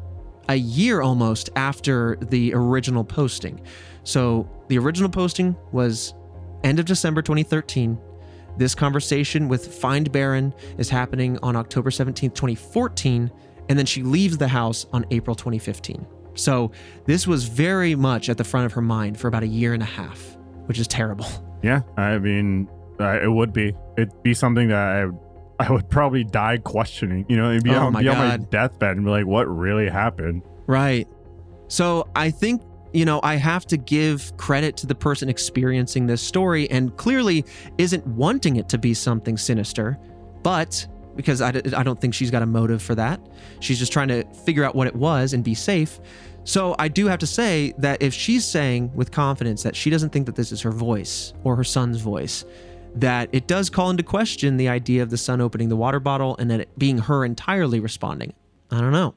a 0.50 0.56
year 0.56 1.02
almost 1.02 1.52
after 1.56 2.18
the 2.20 2.52
original 2.56 3.04
posting. 3.04 3.62
So, 4.04 4.50
the 4.70 4.80
original 4.80 5.10
posting 5.10 5.56
was 5.72 6.16
end 6.64 6.80
of 6.80 6.86
December 6.86 7.22
2013. 7.22 8.00
This 8.60 8.76
conversation 8.76 9.48
with 9.48 9.74
Find 9.74 10.12
Baron 10.12 10.54
is 10.78 10.90
happening 10.90 11.40
on 11.42 11.56
October 11.56 11.90
17th, 11.90 12.36
2014, 12.36 13.32
and 13.70 13.80
then 13.80 13.88
she 13.88 14.04
leaves 14.04 14.38
the 14.38 14.48
house 14.48 14.86
on 14.94 15.06
April 15.10 15.36
2015. 15.36 16.06
So, 16.36 16.72
this 17.06 17.26
was 17.26 17.46
very 17.46 17.96
much 17.96 18.30
at 18.30 18.38
the 18.38 18.44
front 18.44 18.68
of 18.68 18.74
her 18.74 18.82
mind 18.82 19.20
for 19.20 19.28
about 19.28 19.42
a 19.44 19.48
year 19.48 19.74
and 19.74 19.82
a 19.82 19.88
half 19.88 20.38
which 20.70 20.78
is 20.78 20.88
terrible. 20.88 21.26
Yeah, 21.62 21.82
I 21.98 22.20
mean, 22.20 22.70
it 23.00 23.30
would 23.30 23.52
be. 23.52 23.76
It'd 23.98 24.24
be 24.24 24.36
something 24.36 24.70
that 24.70 24.78
I, 24.78 25.66
I 25.66 25.72
would 25.72 25.90
probably 25.90 26.24
die 26.24 26.60
questioning. 26.60 27.26
You 27.28 27.38
know, 27.38 27.50
it'd 27.50 27.64
be, 27.64 27.72
Oh 27.72 27.88
on, 27.88 27.94
my 27.94 28.04
be 28.04 28.08
on 28.08 28.18
my 28.18 28.38
deathbed 28.38 28.96
and 28.96 29.04
be 29.04 29.12
like, 29.12 29.26
what 29.26 29.46
really 29.46 29.90
happened? 29.90 30.44
Right. 30.68 31.08
So 31.68 32.08
I 32.16 32.30
think, 32.30 32.62
you 32.94 33.06
know, 33.06 33.20
I 33.24 33.36
have 33.36 33.66
to 33.68 33.78
give 33.78 34.36
credit 34.38 34.78
to 34.78 34.88
the 34.88 34.96
person 34.96 35.30
experiencing 35.30 36.08
this 36.08 36.22
story 36.22 36.70
and 36.72 36.96
clearly 36.98 37.46
isn't 37.78 38.06
wanting 38.08 38.56
it 38.56 38.70
to 38.70 38.78
be 38.78 38.94
something 38.94 39.38
sinister, 39.38 39.98
but 40.44 40.88
because 41.16 41.42
I, 41.42 41.50
I 41.50 41.84
don't 41.84 42.00
think 42.00 42.14
she's 42.14 42.32
got 42.32 42.42
a 42.42 42.46
motive 42.46 42.82
for 42.82 42.96
that. 42.96 43.20
She's 43.60 43.78
just 43.78 43.92
trying 43.92 44.08
to 44.08 44.24
figure 44.46 44.64
out 44.64 44.74
what 44.74 44.88
it 44.88 44.96
was 44.96 45.34
and 45.34 45.44
be 45.44 45.54
safe. 45.54 46.00
So 46.46 46.76
I 46.80 46.88
do 46.88 47.08
have 47.08 47.20
to 47.20 47.28
say 47.28 47.74
that 47.78 48.02
if 48.02 48.14
she's 48.14 48.46
saying 48.46 48.94
with 48.96 49.12
confidence 49.12 49.62
that 49.64 49.76
she 49.76 49.90
doesn't 49.90 50.12
think 50.12 50.26
that 50.28 50.36
this 50.36 50.52
is 50.52 50.62
her 50.62 50.72
voice 50.72 51.34
or 51.44 51.56
her 51.58 51.64
son's 51.64 52.00
voice, 52.00 52.46
that 52.96 53.30
it 53.34 53.48
does 53.48 53.70
call 53.70 53.90
into 53.90 54.02
question 54.02 54.58
the 54.58 54.70
idea 54.70 55.04
of 55.04 55.10
the 55.10 55.18
son 55.18 55.42
opening 55.42 55.70
the 55.70 55.76
water 55.76 56.00
bottle 56.00 56.36
and 56.40 56.50
that 56.50 56.62
it 56.62 56.80
being 56.80 56.98
her 56.98 57.26
entirely 57.26 57.80
responding. 57.80 58.34
I 58.72 58.80
don't 58.80 58.94
know. 58.94 59.14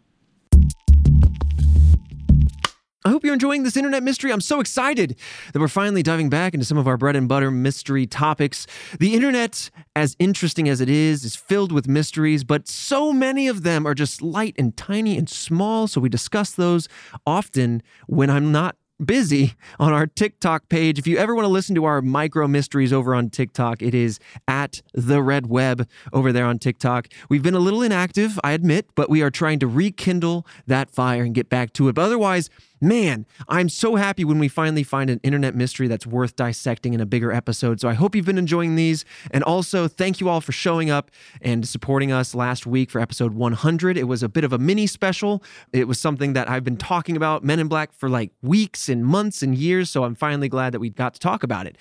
I 3.04 3.10
hope 3.10 3.24
you're 3.24 3.34
enjoying 3.34 3.64
this 3.64 3.76
internet 3.76 4.02
mystery. 4.02 4.32
I'm 4.32 4.40
so 4.40 4.60
excited 4.60 5.16
that 5.52 5.58
we're 5.58 5.66
finally 5.66 6.04
diving 6.04 6.30
back 6.30 6.54
into 6.54 6.64
some 6.64 6.78
of 6.78 6.86
our 6.86 6.96
bread 6.96 7.16
and 7.16 7.28
butter 7.28 7.50
mystery 7.50 8.06
topics. 8.06 8.66
The 9.00 9.14
internet, 9.14 9.70
as 9.96 10.14
interesting 10.20 10.68
as 10.68 10.80
it 10.80 10.88
is, 10.88 11.24
is 11.24 11.34
filled 11.34 11.72
with 11.72 11.88
mysteries, 11.88 12.44
but 12.44 12.68
so 12.68 13.12
many 13.12 13.48
of 13.48 13.64
them 13.64 13.86
are 13.86 13.94
just 13.94 14.22
light 14.22 14.54
and 14.56 14.76
tiny 14.76 15.18
and 15.18 15.28
small. 15.28 15.88
So 15.88 16.00
we 16.00 16.08
discuss 16.08 16.52
those 16.52 16.88
often 17.26 17.82
when 18.06 18.30
I'm 18.30 18.52
not 18.52 18.76
busy 19.04 19.54
on 19.80 19.92
our 19.92 20.06
TikTok 20.06 20.68
page. 20.68 20.98
If 20.98 21.08
you 21.08 21.18
ever 21.18 21.34
want 21.34 21.44
to 21.44 21.50
listen 21.50 21.74
to 21.74 21.84
our 21.84 22.00
micro 22.00 22.46
mysteries 22.46 22.92
over 22.92 23.16
on 23.16 23.30
TikTok, 23.30 23.82
it 23.82 23.94
is 23.94 24.20
at 24.46 24.80
the 24.94 25.22
Red 25.22 25.46
Web 25.46 25.88
over 26.12 26.32
there 26.32 26.46
on 26.46 26.60
TikTok. 26.60 27.08
We've 27.28 27.42
been 27.42 27.54
a 27.54 27.58
little 27.58 27.82
inactive, 27.82 28.38
I 28.44 28.52
admit, 28.52 28.86
but 28.94 29.10
we 29.10 29.22
are 29.22 29.30
trying 29.30 29.58
to 29.60 29.66
rekindle 29.66 30.46
that 30.68 30.90
fire 30.90 31.24
and 31.24 31.34
get 31.34 31.48
back 31.48 31.72
to 31.74 31.88
it. 31.88 31.94
But 31.94 32.02
otherwise, 32.02 32.48
man, 32.82 33.26
I'm 33.48 33.68
so 33.68 33.94
happy 33.94 34.24
when 34.24 34.38
we 34.38 34.48
finally 34.48 34.82
find 34.82 35.08
an 35.08 35.20
internet 35.22 35.54
mystery 35.54 35.86
that's 35.88 36.06
worth 36.06 36.36
dissecting 36.36 36.94
in 36.94 37.00
a 37.00 37.06
bigger 37.06 37.32
episode. 37.32 37.80
So 37.80 37.88
I 37.88 37.94
hope 37.94 38.14
you've 38.14 38.26
been 38.26 38.38
enjoying 38.38 38.74
these. 38.74 39.04
And 39.30 39.44
also, 39.44 39.86
thank 39.88 40.20
you 40.20 40.28
all 40.28 40.40
for 40.40 40.52
showing 40.52 40.90
up 40.90 41.10
and 41.40 41.66
supporting 41.66 42.10
us 42.10 42.34
last 42.34 42.66
week 42.66 42.90
for 42.90 43.00
episode 43.00 43.34
100. 43.34 43.96
It 43.96 44.04
was 44.04 44.22
a 44.22 44.28
bit 44.28 44.44
of 44.44 44.52
a 44.52 44.58
mini 44.58 44.86
special. 44.86 45.42
It 45.72 45.86
was 45.86 46.00
something 46.00 46.32
that 46.32 46.50
I've 46.50 46.64
been 46.64 46.76
talking 46.76 47.16
about 47.16 47.44
Men 47.44 47.60
in 47.60 47.68
Black 47.68 47.92
for 47.92 48.08
like 48.08 48.32
weeks 48.42 48.88
and 48.88 49.06
months 49.06 49.42
and 49.42 49.56
years. 49.56 49.88
So 49.88 50.04
I'm 50.04 50.14
finally 50.14 50.48
glad 50.48 50.72
that 50.74 50.80
we 50.80 50.90
got 50.90 51.14
to 51.14 51.20
talk 51.20 51.42
about 51.42 51.66
it. 51.66 51.78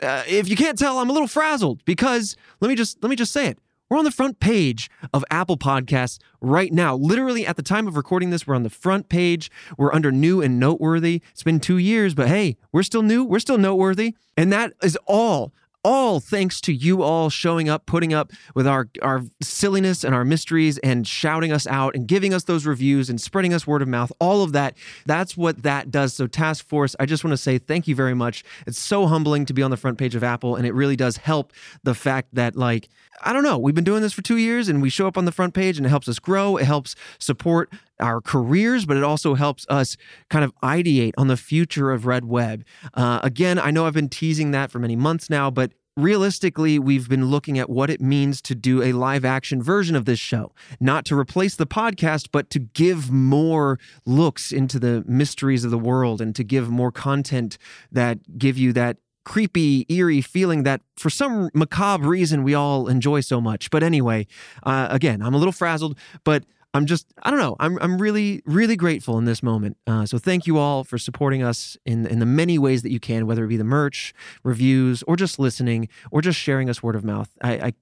Uh, 0.00 0.22
if 0.28 0.48
you 0.48 0.56
can't 0.56 0.78
tell, 0.78 0.98
I'm 0.98 1.10
a 1.10 1.12
little 1.12 1.28
frazzled 1.28 1.84
because 1.84 2.36
let 2.60 2.68
me 2.68 2.74
just 2.74 3.02
let 3.02 3.10
me 3.10 3.16
just 3.16 3.32
say 3.32 3.48
it. 3.48 3.58
We're 3.94 3.98
on 3.98 4.04
the 4.04 4.10
front 4.10 4.40
page 4.40 4.90
of 5.12 5.24
Apple 5.30 5.56
Podcasts 5.56 6.18
right 6.40 6.72
now. 6.72 6.96
Literally 6.96 7.46
at 7.46 7.54
the 7.54 7.62
time 7.62 7.86
of 7.86 7.96
recording 7.96 8.30
this, 8.30 8.44
we're 8.44 8.56
on 8.56 8.64
the 8.64 8.68
front 8.68 9.08
page. 9.08 9.52
We're 9.78 9.94
under 9.94 10.10
new 10.10 10.42
and 10.42 10.58
noteworthy. 10.58 11.22
It's 11.30 11.44
been 11.44 11.60
two 11.60 11.78
years, 11.78 12.12
but 12.12 12.26
hey, 12.26 12.56
we're 12.72 12.82
still 12.82 13.02
new. 13.02 13.22
We're 13.22 13.38
still 13.38 13.56
noteworthy. 13.56 14.16
And 14.36 14.52
that 14.52 14.72
is 14.82 14.98
all 15.06 15.52
all 15.84 16.18
thanks 16.18 16.60
to 16.62 16.72
you 16.72 17.02
all 17.02 17.30
showing 17.30 17.68
up, 17.68 17.86
putting 17.86 18.14
up 18.14 18.32
with 18.54 18.66
our 18.66 18.88
our 19.02 19.22
silliness 19.42 20.02
and 20.02 20.14
our 20.14 20.24
mysteries 20.24 20.78
and 20.78 21.06
shouting 21.06 21.52
us 21.52 21.66
out 21.66 21.94
and 21.94 22.08
giving 22.08 22.32
us 22.32 22.44
those 22.44 22.66
reviews 22.66 23.10
and 23.10 23.20
spreading 23.20 23.52
us 23.52 23.66
word 23.66 23.82
of 23.82 23.88
mouth. 23.88 24.10
All 24.18 24.42
of 24.42 24.52
that. 24.52 24.76
That's 25.06 25.36
what 25.36 25.62
that 25.62 25.90
does. 25.90 26.14
So 26.14 26.26
Task 26.26 26.66
Force, 26.66 26.96
I 26.98 27.06
just 27.06 27.22
want 27.22 27.32
to 27.32 27.36
say 27.36 27.58
thank 27.58 27.86
you 27.86 27.94
very 27.94 28.14
much. 28.14 28.44
It's 28.66 28.78
so 28.78 29.06
humbling 29.06 29.44
to 29.46 29.52
be 29.52 29.62
on 29.62 29.70
the 29.70 29.76
front 29.76 29.98
page 29.98 30.14
of 30.14 30.24
Apple 30.24 30.56
and 30.56 30.66
it 30.66 30.74
really 30.74 30.96
does 30.96 31.18
help 31.18 31.52
the 31.82 31.94
fact 31.94 32.34
that 32.34 32.56
like 32.56 32.88
I 33.22 33.32
don't 33.32 33.44
know, 33.44 33.58
we've 33.58 33.74
been 33.74 33.84
doing 33.84 34.02
this 34.02 34.12
for 34.12 34.22
2 34.22 34.38
years 34.38 34.68
and 34.68 34.82
we 34.82 34.90
show 34.90 35.06
up 35.06 35.16
on 35.16 35.24
the 35.24 35.32
front 35.32 35.54
page 35.54 35.76
and 35.76 35.86
it 35.86 35.90
helps 35.90 36.08
us 36.08 36.18
grow, 36.18 36.56
it 36.56 36.64
helps 36.64 36.96
support 37.18 37.72
our 38.00 38.20
careers, 38.20 38.86
but 38.86 38.96
it 38.96 39.02
also 39.02 39.34
helps 39.34 39.66
us 39.68 39.96
kind 40.30 40.44
of 40.44 40.52
ideate 40.62 41.12
on 41.16 41.28
the 41.28 41.36
future 41.36 41.90
of 41.90 42.06
Red 42.06 42.24
Web. 42.24 42.64
Uh, 42.94 43.20
again, 43.22 43.58
I 43.58 43.70
know 43.70 43.86
I've 43.86 43.94
been 43.94 44.08
teasing 44.08 44.50
that 44.52 44.70
for 44.70 44.78
many 44.78 44.96
months 44.96 45.30
now, 45.30 45.50
but 45.50 45.72
realistically, 45.96 46.78
we've 46.78 47.08
been 47.08 47.26
looking 47.26 47.58
at 47.58 47.70
what 47.70 47.90
it 47.90 48.00
means 48.00 48.42
to 48.42 48.54
do 48.54 48.82
a 48.82 48.92
live 48.92 49.24
action 49.24 49.62
version 49.62 49.94
of 49.94 50.04
this 50.04 50.18
show, 50.18 50.52
not 50.80 51.04
to 51.06 51.18
replace 51.18 51.54
the 51.56 51.66
podcast, 51.66 52.28
but 52.32 52.50
to 52.50 52.58
give 52.58 53.10
more 53.10 53.78
looks 54.04 54.52
into 54.52 54.78
the 54.78 55.04
mysteries 55.06 55.64
of 55.64 55.70
the 55.70 55.78
world 55.78 56.20
and 56.20 56.34
to 56.34 56.44
give 56.44 56.68
more 56.68 56.90
content 56.90 57.58
that 57.92 58.38
give 58.38 58.58
you 58.58 58.72
that 58.72 58.96
creepy, 59.24 59.86
eerie 59.88 60.20
feeling 60.20 60.64
that 60.64 60.82
for 60.96 61.08
some 61.08 61.50
macabre 61.54 62.06
reason 62.06 62.42
we 62.42 62.54
all 62.54 62.88
enjoy 62.88 63.20
so 63.20 63.40
much. 63.40 63.70
But 63.70 63.82
anyway, 63.82 64.26
uh, 64.64 64.88
again, 64.90 65.22
I'm 65.22 65.34
a 65.34 65.38
little 65.38 65.52
frazzled, 65.52 65.98
but 66.24 66.44
I'm 66.74 66.86
just, 66.86 67.06
I 67.22 67.30
don't 67.30 67.38
know. 67.38 67.54
I'm, 67.60 67.78
I'm 67.80 67.98
really, 67.98 68.42
really 68.44 68.74
grateful 68.74 69.16
in 69.16 69.26
this 69.26 69.44
moment. 69.44 69.76
Uh, 69.86 70.06
so 70.06 70.18
thank 70.18 70.46
you 70.46 70.58
all 70.58 70.82
for 70.82 70.98
supporting 70.98 71.40
us 71.42 71.76
in, 71.86 72.04
in 72.06 72.18
the 72.18 72.26
many 72.26 72.58
ways 72.58 72.82
that 72.82 72.90
you 72.90 72.98
can, 72.98 73.28
whether 73.28 73.44
it 73.44 73.48
be 73.48 73.56
the 73.56 73.62
merch, 73.62 74.12
reviews, 74.42 75.04
or 75.04 75.14
just 75.14 75.38
listening, 75.38 75.88
or 76.10 76.20
just 76.20 76.38
sharing 76.38 76.68
us 76.68 76.82
word 76.82 76.96
of 76.96 77.04
mouth. 77.04 77.30
I, 77.42 77.52
I 77.52 77.72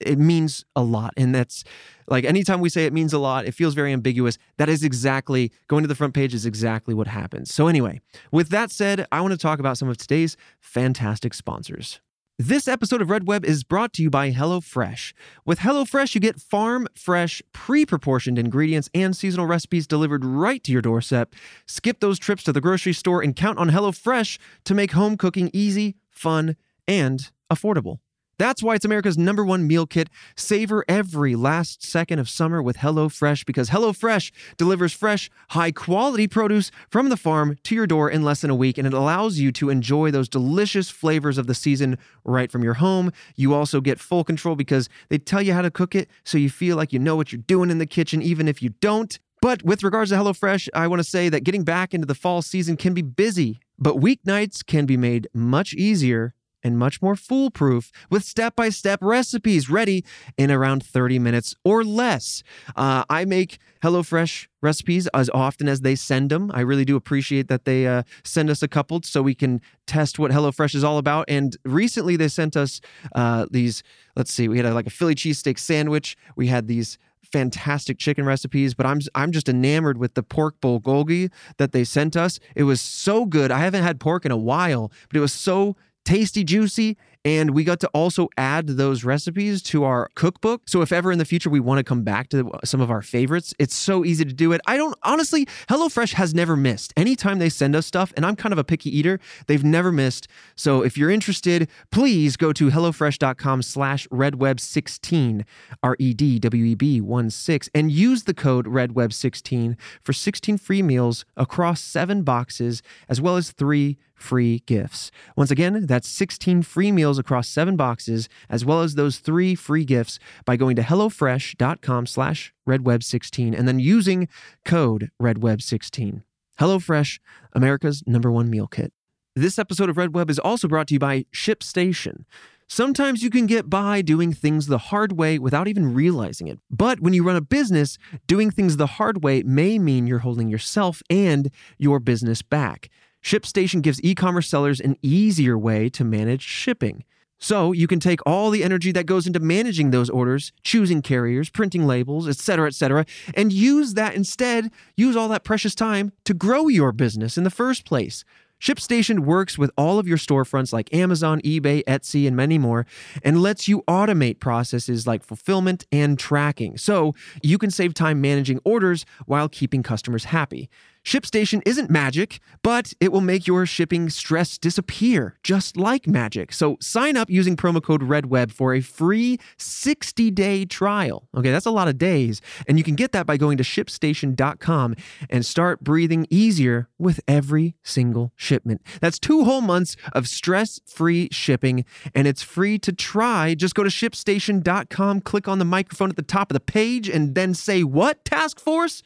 it 0.00 0.18
means 0.18 0.66
a 0.76 0.82
lot, 0.82 1.14
and 1.16 1.34
that's 1.34 1.64
like 2.08 2.24
anytime 2.24 2.60
we 2.60 2.68
say 2.68 2.84
it 2.84 2.92
means 2.92 3.14
a 3.14 3.18
lot, 3.18 3.46
it 3.46 3.52
feels 3.52 3.72
very 3.72 3.92
ambiguous. 3.92 4.36
That 4.58 4.68
is 4.68 4.84
exactly 4.84 5.50
going 5.66 5.82
to 5.82 5.88
the 5.88 5.94
front 5.94 6.12
page 6.12 6.34
is 6.34 6.44
exactly 6.44 6.92
what 6.92 7.06
happens. 7.06 7.52
So 7.52 7.68
anyway, 7.68 8.00
with 8.30 8.50
that 8.50 8.70
said, 8.70 9.06
I 9.10 9.22
want 9.22 9.32
to 9.32 9.38
talk 9.38 9.60
about 9.60 9.78
some 9.78 9.88
of 9.88 9.96
today's 9.96 10.36
fantastic 10.60 11.32
sponsors. 11.32 12.00
This 12.38 12.66
episode 12.66 13.02
of 13.02 13.10
Red 13.10 13.28
Web 13.28 13.44
is 13.44 13.62
brought 13.62 13.92
to 13.92 14.02
you 14.02 14.08
by 14.08 14.32
HelloFresh. 14.32 15.12
With 15.44 15.58
HelloFresh, 15.58 16.14
you 16.14 16.20
get 16.20 16.40
farm 16.40 16.88
fresh, 16.94 17.42
pre 17.52 17.84
proportioned 17.84 18.38
ingredients 18.38 18.88
and 18.94 19.14
seasonal 19.14 19.46
recipes 19.46 19.86
delivered 19.86 20.24
right 20.24 20.64
to 20.64 20.72
your 20.72 20.80
doorstep. 20.80 21.34
Skip 21.66 22.00
those 22.00 22.18
trips 22.18 22.42
to 22.44 22.52
the 22.52 22.60
grocery 22.62 22.94
store 22.94 23.22
and 23.22 23.36
count 23.36 23.58
on 23.58 23.70
HelloFresh 23.70 24.38
to 24.64 24.74
make 24.74 24.92
home 24.92 25.18
cooking 25.18 25.50
easy, 25.52 25.96
fun, 26.10 26.56
and 26.88 27.30
affordable. 27.52 27.98
That's 28.38 28.62
why 28.62 28.74
it's 28.74 28.84
America's 28.84 29.18
number 29.18 29.44
one 29.44 29.66
meal 29.66 29.86
kit. 29.86 30.08
Savor 30.36 30.84
every 30.88 31.36
last 31.36 31.84
second 31.84 32.18
of 32.18 32.28
summer 32.28 32.62
with 32.62 32.78
HelloFresh 32.78 33.46
because 33.46 33.70
HelloFresh 33.70 34.30
delivers 34.56 34.92
fresh, 34.92 35.30
high 35.50 35.70
quality 35.70 36.26
produce 36.26 36.70
from 36.90 37.08
the 37.08 37.16
farm 37.16 37.56
to 37.64 37.74
your 37.74 37.86
door 37.86 38.10
in 38.10 38.22
less 38.22 38.40
than 38.40 38.50
a 38.50 38.54
week, 38.54 38.78
and 38.78 38.86
it 38.86 38.94
allows 38.94 39.38
you 39.38 39.52
to 39.52 39.70
enjoy 39.70 40.10
those 40.10 40.28
delicious 40.28 40.90
flavors 40.90 41.38
of 41.38 41.46
the 41.46 41.54
season 41.54 41.98
right 42.24 42.50
from 42.50 42.64
your 42.64 42.74
home. 42.74 43.12
You 43.36 43.54
also 43.54 43.80
get 43.80 44.00
full 44.00 44.24
control 44.24 44.56
because 44.56 44.88
they 45.08 45.18
tell 45.18 45.42
you 45.42 45.52
how 45.52 45.62
to 45.62 45.70
cook 45.70 45.94
it 45.94 46.08
so 46.24 46.38
you 46.38 46.50
feel 46.50 46.76
like 46.76 46.92
you 46.92 46.98
know 46.98 47.16
what 47.16 47.32
you're 47.32 47.42
doing 47.46 47.70
in 47.70 47.78
the 47.78 47.86
kitchen, 47.86 48.22
even 48.22 48.48
if 48.48 48.62
you 48.62 48.70
don't. 48.80 49.18
But 49.40 49.64
with 49.64 49.82
regards 49.82 50.10
to 50.10 50.16
HelloFresh, 50.16 50.68
I 50.72 50.86
want 50.86 51.00
to 51.00 51.08
say 51.08 51.28
that 51.28 51.42
getting 51.42 51.64
back 51.64 51.92
into 51.92 52.06
the 52.06 52.14
fall 52.14 52.42
season 52.42 52.76
can 52.76 52.94
be 52.94 53.02
busy, 53.02 53.58
but 53.78 53.96
weeknights 53.96 54.64
can 54.64 54.86
be 54.86 54.96
made 54.96 55.26
much 55.34 55.74
easier 55.74 56.34
and 56.62 56.78
much 56.78 57.02
more 57.02 57.16
foolproof 57.16 57.90
with 58.10 58.24
step 58.24 58.56
by 58.56 58.68
step 58.68 58.98
recipes 59.02 59.68
ready 59.68 60.04
in 60.36 60.50
around 60.50 60.84
30 60.84 61.18
minutes 61.18 61.54
or 61.64 61.84
less. 61.84 62.42
Uh, 62.76 63.04
I 63.08 63.24
make 63.24 63.58
HelloFresh 63.82 64.46
recipes 64.60 65.08
as 65.08 65.28
often 65.34 65.68
as 65.68 65.80
they 65.80 65.94
send 65.94 66.30
them. 66.30 66.50
I 66.54 66.60
really 66.60 66.84
do 66.84 66.96
appreciate 66.96 67.48
that 67.48 67.64
they 67.64 67.86
uh, 67.86 68.04
send 68.24 68.48
us 68.50 68.62
a 68.62 68.68
couple 68.68 69.00
so 69.02 69.22
we 69.22 69.34
can 69.34 69.60
test 69.86 70.18
what 70.18 70.30
HelloFresh 70.30 70.74
is 70.74 70.84
all 70.84 70.98
about. 70.98 71.24
And 71.28 71.56
recently 71.64 72.16
they 72.16 72.28
sent 72.28 72.56
us 72.56 72.80
uh, 73.14 73.46
these, 73.50 73.82
let's 74.16 74.32
see, 74.32 74.48
we 74.48 74.58
had 74.58 74.66
a, 74.66 74.74
like 74.74 74.86
a 74.86 74.90
Philly 74.90 75.14
cheesesteak 75.14 75.58
sandwich. 75.58 76.16
We 76.36 76.46
had 76.46 76.68
these 76.68 76.98
fantastic 77.32 77.98
chicken 77.98 78.24
recipes, 78.26 78.74
but 78.74 78.84
I'm 78.84 79.00
I'm 79.14 79.32
just 79.32 79.48
enamored 79.48 79.96
with 79.96 80.14
the 80.14 80.22
pork 80.22 80.60
bulgogi 80.60 81.30
that 81.56 81.72
they 81.72 81.82
sent 81.82 82.14
us. 82.16 82.38
It 82.54 82.64
was 82.64 82.80
so 82.80 83.24
good. 83.24 83.50
I 83.50 83.58
haven't 83.58 83.82
had 83.82 83.98
pork 83.98 84.24
in 84.26 84.30
a 84.30 84.36
while, 84.36 84.92
but 85.08 85.16
it 85.16 85.20
was 85.20 85.32
so 85.32 85.76
tasty, 86.04 86.44
juicy, 86.44 86.96
and 87.24 87.50
we 87.50 87.64
got 87.64 87.80
to 87.80 87.88
also 87.88 88.28
add 88.36 88.66
those 88.66 89.04
recipes 89.04 89.62
to 89.62 89.84
our 89.84 90.08
cookbook. 90.14 90.62
So 90.66 90.82
if 90.82 90.92
ever 90.92 91.12
in 91.12 91.18
the 91.18 91.24
future 91.24 91.50
we 91.50 91.60
want 91.60 91.78
to 91.78 91.84
come 91.84 92.02
back 92.02 92.28
to 92.30 92.50
some 92.64 92.80
of 92.80 92.90
our 92.90 93.02
favorites, 93.02 93.54
it's 93.58 93.74
so 93.74 94.04
easy 94.04 94.24
to 94.24 94.32
do 94.32 94.52
it. 94.52 94.60
I 94.66 94.76
don't 94.76 94.96
honestly, 95.02 95.46
HelloFresh 95.68 96.14
has 96.14 96.34
never 96.34 96.56
missed. 96.56 96.92
Anytime 96.96 97.38
they 97.38 97.48
send 97.48 97.76
us 97.76 97.86
stuff, 97.86 98.12
and 98.16 98.26
I'm 98.26 98.36
kind 98.36 98.52
of 98.52 98.58
a 98.58 98.64
picky 98.64 98.96
eater, 98.96 99.20
they've 99.46 99.62
never 99.62 99.92
missed. 99.92 100.26
So 100.56 100.82
if 100.82 100.98
you're 100.98 101.10
interested, 101.10 101.68
please 101.90 102.36
go 102.36 102.52
to 102.52 102.70
HelloFresh.com 102.70 103.62
slash 103.62 104.08
RedWeb16, 104.08 105.44
R-E-D-W-E-B 105.82 107.00
1 107.00 107.30
6, 107.30 107.70
and 107.74 107.92
use 107.92 108.24
the 108.24 108.34
code 108.34 108.66
RedWeb16 108.66 109.76
for 110.00 110.12
16 110.12 110.58
free 110.58 110.82
meals 110.82 111.24
across 111.36 111.80
seven 111.80 112.22
boxes, 112.22 112.82
as 113.08 113.20
well 113.20 113.36
as 113.36 113.52
three 113.52 113.98
free 114.22 114.62
gifts. 114.66 115.10
Once 115.36 115.50
again, 115.50 115.86
that's 115.86 116.08
16 116.08 116.62
free 116.62 116.92
meals 116.92 117.18
across 117.18 117.48
seven 117.48 117.76
boxes, 117.76 118.28
as 118.48 118.64
well 118.64 118.80
as 118.80 118.94
those 118.94 119.18
three 119.18 119.54
free 119.54 119.84
gifts 119.84 120.18
by 120.44 120.56
going 120.56 120.76
to 120.76 120.82
HelloFresh.com 120.82 122.06
slash 122.06 122.54
RedWeb16 122.68 123.58
and 123.58 123.68
then 123.68 123.78
using 123.78 124.28
code 124.64 125.10
RedWeb16. 125.20 126.22
HelloFresh, 126.60 127.18
America's 127.52 128.02
number 128.06 128.30
one 128.30 128.48
meal 128.48 128.66
kit. 128.66 128.92
This 129.34 129.58
episode 129.58 129.88
of 129.88 129.96
Red 129.96 130.14
Web 130.14 130.30
is 130.30 130.38
also 130.38 130.68
brought 130.68 130.88
to 130.88 130.94
you 130.94 131.00
by 131.00 131.24
ShipStation. 131.34 132.24
Sometimes 132.68 133.22
you 133.22 133.28
can 133.28 133.44
get 133.44 133.68
by 133.68 134.00
doing 134.00 134.32
things 134.32 134.66
the 134.66 134.78
hard 134.78 135.12
way 135.12 135.38
without 135.38 135.68
even 135.68 135.92
realizing 135.92 136.48
it. 136.48 136.58
But 136.70 137.00
when 137.00 137.12
you 137.12 137.22
run 137.22 137.36
a 137.36 137.42
business, 137.42 137.98
doing 138.26 138.50
things 138.50 138.78
the 138.78 138.86
hard 138.86 139.22
way 139.22 139.42
may 139.42 139.78
mean 139.78 140.06
you're 140.06 140.20
holding 140.20 140.48
yourself 140.48 141.02
and 141.10 141.50
your 141.76 142.00
business 142.00 142.40
back. 142.40 142.88
ShipStation 143.22 143.82
gives 143.82 144.00
e 144.02 144.14
commerce 144.14 144.48
sellers 144.48 144.80
an 144.80 144.96
easier 145.02 145.56
way 145.56 145.88
to 145.90 146.04
manage 146.04 146.42
shipping. 146.42 147.04
So 147.38 147.72
you 147.72 147.88
can 147.88 147.98
take 147.98 148.20
all 148.24 148.50
the 148.50 148.62
energy 148.62 148.92
that 148.92 149.04
goes 149.04 149.26
into 149.26 149.40
managing 149.40 149.90
those 149.90 150.08
orders, 150.08 150.52
choosing 150.62 151.02
carriers, 151.02 151.50
printing 151.50 151.88
labels, 151.88 152.28
etc., 152.28 152.68
etc., 152.68 153.04
and 153.34 153.52
use 153.52 153.94
that 153.94 154.14
instead, 154.14 154.70
use 154.96 155.16
all 155.16 155.28
that 155.30 155.42
precious 155.42 155.74
time 155.74 156.12
to 156.24 156.34
grow 156.34 156.68
your 156.68 156.92
business 156.92 157.36
in 157.36 157.42
the 157.42 157.50
first 157.50 157.84
place. 157.84 158.24
ShipStation 158.60 159.20
works 159.20 159.58
with 159.58 159.72
all 159.76 159.98
of 159.98 160.06
your 160.06 160.18
storefronts 160.18 160.72
like 160.72 160.94
Amazon, 160.94 161.40
eBay, 161.40 161.82
Etsy, 161.82 162.28
and 162.28 162.36
many 162.36 162.58
more, 162.58 162.86
and 163.24 163.42
lets 163.42 163.66
you 163.66 163.82
automate 163.88 164.38
processes 164.38 165.04
like 165.04 165.24
fulfillment 165.24 165.84
and 165.90 166.16
tracking. 166.16 166.78
So 166.78 167.12
you 167.42 167.58
can 167.58 167.72
save 167.72 167.92
time 167.92 168.20
managing 168.20 168.60
orders 168.64 169.04
while 169.26 169.48
keeping 169.48 169.82
customers 169.82 170.26
happy. 170.26 170.70
ShipStation 171.04 171.62
isn't 171.66 171.90
magic, 171.90 172.38
but 172.62 172.92
it 173.00 173.10
will 173.10 173.20
make 173.20 173.46
your 173.46 173.66
shipping 173.66 174.08
stress 174.08 174.56
disappear, 174.56 175.36
just 175.42 175.76
like 175.76 176.06
magic. 176.06 176.52
So 176.52 176.76
sign 176.80 177.16
up 177.16 177.28
using 177.28 177.56
promo 177.56 177.82
code 177.82 178.02
REDWEB 178.02 178.52
for 178.52 178.74
a 178.74 178.80
free 178.80 179.38
60 179.56 180.30
day 180.30 180.64
trial. 180.64 181.28
Okay, 181.36 181.50
that's 181.50 181.66
a 181.66 181.70
lot 181.70 181.88
of 181.88 181.98
days. 181.98 182.40
And 182.68 182.78
you 182.78 182.84
can 182.84 182.94
get 182.94 183.12
that 183.12 183.26
by 183.26 183.36
going 183.36 183.56
to 183.56 183.64
shipstation.com 183.64 184.94
and 185.28 185.44
start 185.44 185.82
breathing 185.82 186.26
easier 186.30 186.88
with 186.98 187.20
every 187.26 187.74
single 187.82 188.32
shipment. 188.36 188.80
That's 189.00 189.18
two 189.18 189.44
whole 189.44 189.60
months 189.60 189.96
of 190.12 190.28
stress 190.28 190.80
free 190.86 191.28
shipping, 191.32 191.84
and 192.14 192.28
it's 192.28 192.42
free 192.42 192.78
to 192.78 192.92
try. 192.92 193.54
Just 193.54 193.74
go 193.74 193.82
to 193.82 193.90
shipstation.com, 193.90 195.20
click 195.22 195.48
on 195.48 195.58
the 195.58 195.64
microphone 195.64 196.10
at 196.10 196.16
the 196.16 196.22
top 196.22 196.50
of 196.50 196.54
the 196.54 196.60
page, 196.60 197.08
and 197.08 197.34
then 197.34 197.54
say, 197.54 197.82
What, 197.82 198.24
task 198.24 198.60
force? 198.60 199.02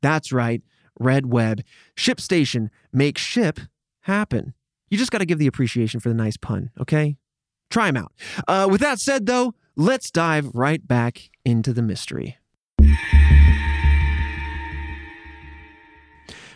That's 0.00 0.32
right. 0.32 0.62
Red 0.98 1.26
Web. 1.26 1.62
ShipStation. 1.96 2.70
Make 2.92 3.18
ship 3.18 3.60
happen. 4.02 4.54
You 4.90 4.98
just 4.98 5.10
got 5.10 5.18
to 5.18 5.26
give 5.26 5.38
the 5.38 5.46
appreciation 5.46 6.00
for 6.00 6.08
the 6.08 6.14
nice 6.14 6.36
pun, 6.36 6.70
okay? 6.80 7.16
Try 7.70 7.90
them 7.90 7.96
out. 7.96 8.12
Uh, 8.46 8.68
with 8.70 8.80
that 8.80 8.98
said, 8.98 9.26
though, 9.26 9.54
let's 9.76 10.10
dive 10.10 10.54
right 10.54 10.86
back 10.86 11.30
into 11.44 11.72
the 11.72 11.82
mystery. 11.82 12.38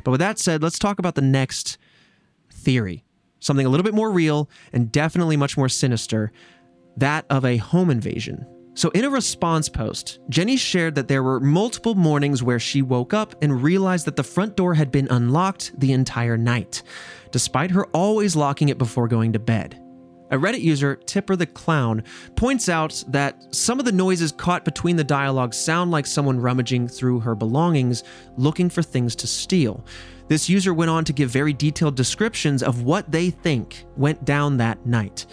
But 0.05 0.11
with 0.11 0.21
that 0.21 0.39
said, 0.39 0.63
let's 0.63 0.79
talk 0.79 0.99
about 0.99 1.15
the 1.15 1.21
next 1.23 1.79
theory. 2.51 3.05
Something 3.41 3.67
a 3.67 3.69
little 3.69 3.85
bit 3.85 3.95
more 3.95 4.11
real 4.11 4.49
and 4.73 4.91
definitely 4.91 5.37
much 5.37 5.57
more 5.57 5.69
sinister 5.69 6.33
that 6.97 7.25
of 7.31 7.45
a 7.45 7.57
home 7.57 7.91
invasion. 7.91 8.47
So, 8.75 8.89
in 8.91 9.05
a 9.05 9.11
response 9.11 9.69
post, 9.69 10.21
Jenny 10.31 10.57
shared 10.57 10.95
that 10.95 11.07
there 11.07 11.23
were 11.23 11.41
multiple 11.41 11.95
mornings 11.95 12.43
where 12.43 12.59
she 12.59 12.81
woke 12.81 13.13
up 13.13 13.35
and 13.43 13.63
realized 13.63 14.07
that 14.07 14.17
the 14.17 14.23
front 14.23 14.57
door 14.57 14.75
had 14.75 14.91
been 14.91 15.09
unlocked 15.11 15.79
the 15.79 15.93
entire 15.93 16.39
night, 16.39 16.83
despite 17.31 17.71
her 17.73 17.85
always 17.89 18.35
locking 18.35 18.71
it 18.71 18.79
before 18.79 19.09
going 19.09 19.35
to 19.35 19.39
bed. 19.39 19.79
A 20.31 20.39
Reddit 20.39 20.63
user, 20.63 20.97
Tipper 20.97 21.37
the 21.37 21.45
Clown, 21.45 22.03
points 22.37 22.71
out 22.71 23.05
that 23.09 23.55
some 23.55 23.79
of 23.79 23.85
the 23.85 23.93
noises 23.93 24.33
caught 24.33 24.65
between 24.65 24.97
the 24.97 25.05
dialogue 25.05 25.53
sound 25.53 25.91
like 25.91 26.07
someone 26.07 26.41
rummaging 26.41 26.89
through 26.89 27.21
her 27.21 27.35
belongings 27.35 28.03
looking 28.39 28.71
for 28.71 28.83
things 28.83 29.15
to 29.17 29.27
steal. 29.27 29.85
This 30.29 30.49
user 30.49 30.73
went 30.73 30.91
on 30.91 31.05
to 31.05 31.13
give 31.13 31.29
very 31.29 31.53
detailed 31.53 31.97
descriptions 31.97 32.63
of 32.63 32.85
what 32.85 33.13
they 33.13 33.29
think 33.29 33.85
went 33.99 34.25
down 34.25 34.57
that 34.57 34.87
night. 34.87 35.27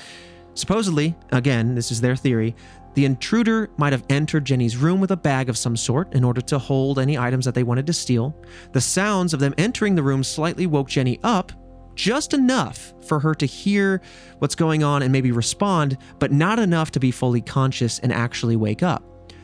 Supposedly, 0.56 1.16
again, 1.32 1.76
this 1.76 1.90
is 1.90 2.02
their 2.02 2.18
theory, 2.18 2.54
the 3.00 3.06
intruder 3.06 3.70
might 3.78 3.93
have 3.93 4.04
entered 4.10 4.43
Jenny's 4.43 4.76
room 4.76 5.00
with 5.00 5.12
a 5.12 5.16
bag 5.16 5.47
of 5.47 5.58
some 5.58 5.78
sort 5.78 6.14
in 6.14 6.26
order 6.26 6.41
to 6.41 6.60
hold 6.60 7.00
any 7.00 7.18
items 7.18 7.45
that 7.45 7.56
they 7.56 7.64
wanted 7.64 7.88
to 7.88 7.93
steal. 7.93 8.36
The 8.74 8.82
sounds 8.82 9.34
of 9.34 9.39
them 9.39 9.54
entering 9.58 9.95
the 9.95 10.04
room 10.04 10.22
slightly 10.22 10.68
woke 10.68 10.89
Jenny 10.89 11.18
up, 11.24 11.54
just 11.95 12.34
enough 12.34 12.93
for 13.08 13.22
her 13.22 13.34
to 13.36 13.45
hear 13.45 14.02
what's 14.39 14.54
going 14.54 14.84
on 14.84 15.02
and 15.02 15.14
maybe 15.14 15.32
respond, 15.32 15.97
but 16.20 16.34
not 16.34 16.60
enough 16.60 16.91
to 16.91 17.00
be 17.00 17.10
fully 17.10 17.39
conscious 17.39 18.00
and 18.00 18.12
actually 18.12 18.58
wake 18.58 18.84
up. 18.84 19.02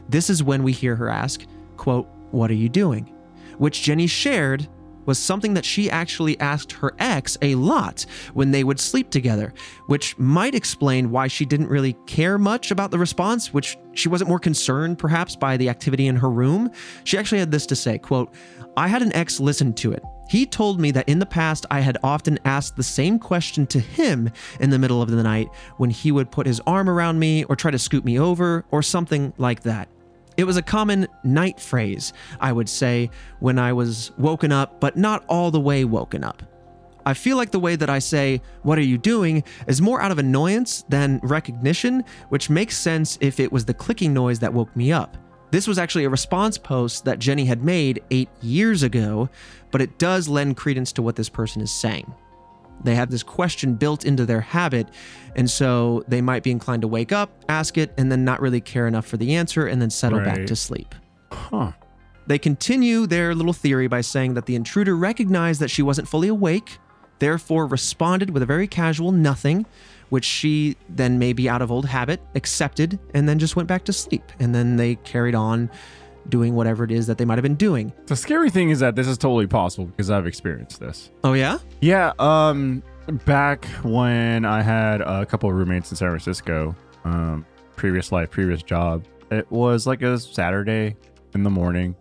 This 0.09 0.29
is 0.29 0.43
when 0.43 0.61
we 0.61 0.73
hear 0.73 0.97
her 0.97 1.07
ask, 1.07 1.45
quote, 1.77 2.09
"What 2.31 2.51
are 2.51 2.55
you 2.55 2.67
doing?" 2.67 3.09
which 3.57 3.83
Jenny 3.83 4.07
shared 4.07 4.67
was 5.05 5.19
something 5.19 5.53
that 5.53 5.65
she 5.65 5.89
actually 5.89 6.39
asked 6.39 6.71
her 6.73 6.93
ex 6.99 7.37
a 7.41 7.55
lot 7.55 8.05
when 8.33 8.51
they 8.51 8.63
would 8.63 8.79
sleep 8.79 9.09
together, 9.09 9.53
which 9.87 10.17
might 10.17 10.55
explain 10.55 11.11
why 11.11 11.27
she 11.27 11.45
didn't 11.45 11.69
really 11.69 11.93
care 12.05 12.37
much 12.37 12.71
about 12.71 12.91
the 12.91 12.99
response, 12.99 13.53
which 13.53 13.77
she 13.93 14.09
wasn't 14.09 14.29
more 14.29 14.39
concerned 14.39 14.97
perhaps 14.97 15.35
by 15.35 15.57
the 15.57 15.69
activity 15.69 16.07
in 16.07 16.15
her 16.15 16.29
room. 16.29 16.69
She 17.03 17.17
actually 17.17 17.39
had 17.39 17.51
this 17.51 17.65
to 17.67 17.75
say, 17.75 17.97
quote, 17.97 18.33
I 18.77 18.87
had 18.87 19.01
an 19.01 19.13
ex 19.13 19.39
listen 19.39 19.73
to 19.75 19.91
it. 19.91 20.03
He 20.27 20.45
told 20.45 20.79
me 20.79 20.91
that 20.91 21.07
in 21.07 21.19
the 21.19 21.25
past 21.25 21.65
I 21.69 21.81
had 21.81 21.97
often 22.03 22.39
asked 22.45 22.75
the 22.75 22.83
same 22.83 23.19
question 23.19 23.67
to 23.67 23.79
him 23.79 24.31
in 24.59 24.71
the 24.71 24.79
middle 24.79 25.01
of 25.01 25.11
the 25.11 25.21
night 25.21 25.49
when 25.77 25.91
he 25.91 26.11
would 26.11 26.31
put 26.31 26.47
his 26.47 26.61
arm 26.65 26.89
around 26.89 27.19
me 27.19 27.43
or 27.43 27.55
try 27.55 27.71
to 27.71 27.79
scoot 27.79 28.03
me 28.03 28.19
over 28.19 28.65
or 28.71 28.81
something 28.81 29.33
like 29.37 29.61
that. 29.63 29.87
It 30.37 30.43
was 30.43 30.57
a 30.57 30.61
common 30.61 31.07
night 31.23 31.59
phrase, 31.59 32.13
I 32.39 32.51
would 32.51 32.67
say, 32.67 33.09
when 33.39 33.57
I 33.57 33.73
was 33.73 34.11
woken 34.17 34.51
up, 34.51 34.79
but 34.79 34.97
not 34.97 35.23
all 35.27 35.51
the 35.51 35.59
way 35.59 35.85
woken 35.85 36.23
up. 36.23 36.43
I 37.05 37.13
feel 37.13 37.37
like 37.37 37.51
the 37.51 37.59
way 37.59 37.75
that 37.75 37.89
I 37.89 37.99
say, 37.99 38.41
What 38.63 38.77
are 38.79 38.83
you 38.83 38.97
doing? 38.97 39.43
is 39.67 39.81
more 39.81 40.01
out 40.01 40.11
of 40.11 40.19
annoyance 40.19 40.83
than 40.89 41.19
recognition, 41.23 42.03
which 42.29 42.49
makes 42.49 42.77
sense 42.77 43.17
if 43.21 43.39
it 43.39 43.51
was 43.51 43.65
the 43.65 43.73
clicking 43.73 44.13
noise 44.13 44.39
that 44.39 44.53
woke 44.53 44.75
me 44.75 44.91
up. 44.91 45.15
This 45.51 45.67
was 45.67 45.77
actually 45.77 46.05
a 46.05 46.09
response 46.09 46.57
post 46.57 47.05
that 47.05 47.19
Jenny 47.19 47.45
had 47.45 47.63
made 47.63 48.03
eight 48.09 48.29
years 48.41 48.83
ago, 48.83 49.29
but 49.71 49.81
it 49.81 49.99
does 49.99 50.27
lend 50.27 50.57
credence 50.57 50.91
to 50.93 51.01
what 51.01 51.15
this 51.15 51.29
person 51.29 51.61
is 51.61 51.71
saying. 51.71 52.13
They 52.83 52.95
have 52.95 53.09
this 53.09 53.23
question 53.23 53.75
built 53.75 54.05
into 54.05 54.25
their 54.25 54.41
habit, 54.41 54.89
and 55.35 55.49
so 55.49 56.03
they 56.07 56.21
might 56.21 56.43
be 56.43 56.51
inclined 56.51 56.81
to 56.83 56.87
wake 56.87 57.11
up, 57.11 57.31
ask 57.49 57.77
it, 57.77 57.93
and 57.97 58.11
then 58.11 58.23
not 58.23 58.41
really 58.41 58.61
care 58.61 58.87
enough 58.87 59.05
for 59.05 59.17
the 59.17 59.35
answer 59.35 59.67
and 59.67 59.81
then 59.81 59.89
settle 59.89 60.19
back 60.19 60.45
to 60.45 60.55
sleep. 60.55 60.93
Huh. 61.31 61.71
They 62.27 62.37
continue 62.39 63.05
their 63.05 63.35
little 63.35 63.53
theory 63.53 63.87
by 63.87 64.01
saying 64.01 64.33
that 64.33 64.45
the 64.45 64.55
intruder 64.55 64.95
recognized 64.95 65.59
that 65.61 65.69
she 65.69 65.81
wasn't 65.81 66.07
fully 66.07 66.27
awake, 66.27 66.79
therefore 67.19 67.67
responded 67.67 68.31
with 68.31 68.43
a 68.43 68.45
very 68.45 68.67
casual 68.67 69.11
nothing, 69.11 69.65
which 70.09 70.25
she 70.25 70.75
then 70.89 71.19
maybe 71.19 71.49
out 71.49 71.61
of 71.61 71.71
old 71.71 71.85
habit 71.85 72.21
accepted 72.35 72.99
and 73.13 73.27
then 73.27 73.39
just 73.39 73.55
went 73.55 73.67
back 73.67 73.83
to 73.85 73.93
sleep. 73.93 74.31
And 74.39 74.53
then 74.53 74.75
they 74.75 74.95
carried 74.95 75.35
on 75.35 75.69
doing 76.29 76.55
whatever 76.55 76.83
it 76.83 76.91
is 76.91 77.07
that 77.07 77.17
they 77.17 77.25
might 77.25 77.37
have 77.37 77.43
been 77.43 77.55
doing. 77.55 77.93
The 78.07 78.15
scary 78.15 78.49
thing 78.49 78.69
is 78.69 78.79
that 78.79 78.95
this 78.95 79.07
is 79.07 79.17
totally 79.17 79.47
possible 79.47 79.85
because 79.85 80.09
I've 80.09 80.27
experienced 80.27 80.79
this. 80.79 81.11
Oh, 81.23 81.33
yeah? 81.33 81.59
Yeah, 81.81 82.13
um 82.19 82.83
back 83.25 83.65
when 83.83 84.45
I 84.45 84.61
had 84.61 85.01
a 85.01 85.25
couple 85.25 85.49
of 85.49 85.55
roommates 85.55 85.91
in 85.91 85.97
San 85.97 86.09
Francisco, 86.09 86.75
um, 87.03 87.45
previous 87.75 88.11
life, 88.11 88.31
previous 88.31 88.63
job, 88.63 89.05
it 89.31 89.49
was 89.51 89.85
like 89.85 90.01
a 90.01 90.17
Saturday 90.19 90.95
in 91.33 91.43
the 91.43 91.49
morning, 91.49 91.95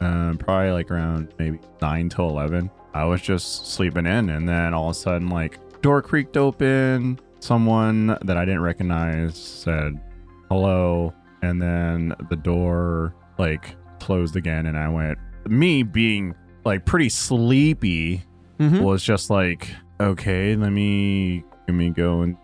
um, 0.00 0.36
probably 0.38 0.72
like 0.72 0.90
around 0.90 1.32
maybe 1.38 1.60
nine 1.80 2.08
to 2.10 2.22
eleven. 2.22 2.70
I 2.94 3.04
was 3.04 3.20
just 3.20 3.72
sleeping 3.72 4.06
in, 4.06 4.30
and 4.30 4.48
then 4.48 4.74
all 4.74 4.90
of 4.90 4.96
a 4.96 4.98
sudden, 4.98 5.28
like 5.28 5.58
door 5.82 6.02
creaked 6.02 6.36
open. 6.36 7.20
Someone 7.40 8.18
that 8.24 8.36
I 8.36 8.44
didn't 8.44 8.62
recognize 8.62 9.36
said 9.36 10.00
hello, 10.48 11.14
and 11.42 11.62
then 11.62 12.14
the 12.30 12.36
door 12.36 13.14
like 13.38 13.76
closed 14.00 14.36
again, 14.36 14.66
and 14.66 14.76
I 14.78 14.88
went. 14.88 15.18
Me 15.48 15.82
being 15.82 16.34
like 16.64 16.84
pretty 16.84 17.08
sleepy 17.08 18.22
Mhm. 18.58 18.82
was 18.82 19.02
just 19.02 19.30
like, 19.30 19.70
okay, 20.00 20.56
let 20.56 20.70
me 20.72 21.44
let 21.68 21.74
me 21.74 21.90
go 21.90 22.22
and 22.22 22.36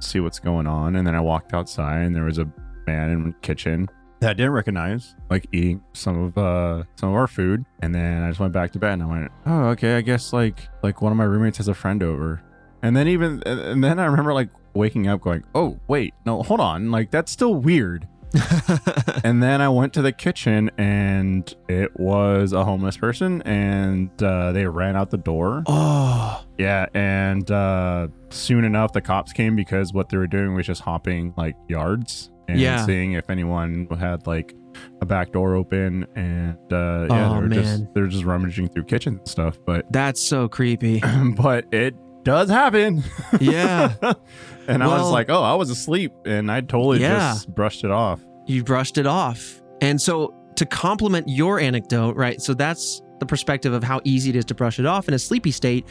see 0.00 0.20
what's 0.20 0.38
going 0.38 0.66
on. 0.66 0.96
And 0.96 1.06
then 1.06 1.14
I 1.14 1.20
walked 1.20 1.54
outside, 1.54 2.02
and 2.02 2.14
there 2.14 2.24
was 2.24 2.38
a 2.38 2.46
man 2.86 3.10
in 3.10 3.24
the 3.28 3.32
kitchen 3.42 3.88
that 4.20 4.30
I 4.30 4.34
didn't 4.34 4.52
recognize, 4.52 5.16
like 5.30 5.46
eating 5.52 5.82
some 5.94 6.18
of 6.24 6.38
uh 6.38 6.84
some 6.96 7.08
of 7.10 7.14
our 7.16 7.26
food. 7.26 7.64
And 7.80 7.94
then 7.94 8.22
I 8.22 8.28
just 8.28 8.38
went 8.40 8.52
back 8.52 8.70
to 8.72 8.78
bed, 8.78 8.94
and 8.94 9.02
I 9.02 9.06
went, 9.06 9.32
oh, 9.46 9.64
okay, 9.70 9.96
I 9.96 10.00
guess 10.02 10.32
like 10.32 10.68
like 10.82 11.00
one 11.02 11.10
of 11.12 11.18
my 11.18 11.24
roommates 11.24 11.56
has 11.58 11.68
a 11.68 11.74
friend 11.74 12.02
over. 12.02 12.42
And 12.82 12.94
then 12.96 13.08
even 13.08 13.42
and 13.46 13.82
then 13.82 13.98
I 13.98 14.04
remember 14.06 14.32
like 14.34 14.50
waking 14.74 15.06
up, 15.08 15.20
going, 15.20 15.44
oh 15.54 15.78
wait, 15.88 16.14
no, 16.26 16.42
hold 16.42 16.60
on, 16.60 16.90
like 16.90 17.10
that's 17.10 17.32
still 17.32 17.54
weird. 17.54 18.06
and 19.24 19.42
then 19.42 19.60
I 19.60 19.68
went 19.68 19.92
to 19.94 20.02
the 20.02 20.12
kitchen 20.12 20.70
and 20.78 21.54
it 21.68 21.98
was 21.98 22.52
a 22.52 22.64
homeless 22.64 22.96
person 22.96 23.42
and 23.42 24.10
uh, 24.22 24.52
they 24.52 24.66
ran 24.66 24.96
out 24.96 25.10
the 25.10 25.18
door. 25.18 25.62
oh, 25.66 26.42
Yeah, 26.58 26.86
and 26.94 27.50
uh, 27.50 28.08
soon 28.30 28.64
enough 28.64 28.92
the 28.92 29.00
cops 29.00 29.32
came 29.32 29.56
because 29.56 29.92
what 29.92 30.08
they 30.08 30.16
were 30.16 30.26
doing 30.26 30.54
was 30.54 30.66
just 30.66 30.80
hopping 30.82 31.34
like 31.36 31.56
yards 31.68 32.30
and 32.48 32.58
Yeah. 32.58 32.84
seeing 32.86 33.12
if 33.12 33.28
anyone 33.30 33.86
had 33.98 34.26
like 34.26 34.54
a 35.02 35.06
back 35.06 35.32
door 35.32 35.54
open 35.54 36.06
and 36.16 36.56
uh, 36.72 37.06
yeah, 37.10 37.30
Oh, 37.30 37.34
they 37.34 37.40
were 37.40 37.48
man. 37.48 37.62
just 37.62 37.84
they're 37.94 38.06
just 38.06 38.24
rummaging 38.24 38.68
through 38.68 38.84
kitchen 38.84 39.20
stuff. 39.26 39.58
But 39.66 39.90
that's 39.92 40.20
so 40.20 40.48
creepy. 40.48 41.02
but 41.36 41.66
it 41.72 41.94
does 42.24 42.48
happen. 42.48 43.02
Yeah. 43.40 43.94
and 44.68 44.82
I 44.82 44.86
was 44.86 45.10
like, 45.10 45.28
oh, 45.30 45.42
I 45.42 45.54
was 45.54 45.70
asleep 45.70 46.12
and 46.24 46.50
I 46.50 46.60
totally 46.60 47.00
Yeah. 47.00 47.32
just 47.32 47.54
brushed 47.54 47.84
it 47.84 47.90
off. 47.90 48.20
you 48.46 48.62
brushed 48.64 48.98
it 48.98 49.06
off. 49.06 49.60
And 49.80 50.00
so 50.00 50.34
to 50.56 50.66
complement 50.66 51.28
your 51.28 51.58
anecdote, 51.60 52.16
right? 52.16 52.40
So 52.42 52.54
that's 52.54 53.00
the 53.20 53.26
perspective 53.26 53.72
of 53.72 53.82
how 53.84 54.00
easy 54.04 54.30
it 54.30 54.36
is 54.36 54.44
to 54.46 54.54
brush 54.54 54.78
it 54.78 54.86
off 54.86 55.08
in 55.08 55.14
a 55.14 55.18
sleepy 55.18 55.50
state. 55.52 55.86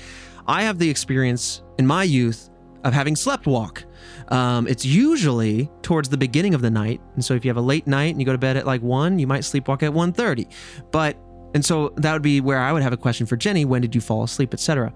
I 0.48 0.64
have 0.64 0.78
the 0.80 0.90
experience 0.90 1.64
in 1.78 1.88
my 1.88 2.04
youth 2.04 2.50
of 2.84 2.94
having 2.94 3.16
slept 3.16 3.46
walk. 3.48 3.84
Um, 4.30 4.68
it's 4.68 4.84
usually 4.86 5.70
towards 5.82 6.10
the 6.10 6.18
beginning 6.18 6.54
of 6.54 6.62
the 6.62 6.70
night, 6.72 7.00
and 7.16 7.24
so 7.24 7.34
if 7.36 7.46
you 7.46 7.50
have 7.50 7.58
a 7.58 7.62
late 7.62 7.86
night 7.88 8.12
and 8.12 8.20
you 8.20 8.26
go 8.26 8.32
to 8.32 8.38
bed 8.38 8.58
at 8.58 8.66
like 8.66 8.82
one, 8.82 9.20
you 9.20 9.28
might 9.28 9.42
sleepwalk 9.42 9.84
at 9.84 9.92
1.30. 9.92 10.48
But 10.92 11.16
and 11.54 11.64
so 11.64 11.94
that 11.98 12.14
would 12.14 12.22
be 12.22 12.42
where 12.42 12.58
I 12.60 12.72
would 12.74 12.82
have 12.82 12.94
a 12.94 12.98
question 12.98 13.26
for 13.28 13.36
Jenny: 13.38 13.66
When 13.66 13.82
did 13.82 13.94
you 13.96 14.02
fall 14.02 14.24
asleep, 14.24 14.54
etc. 14.54 14.92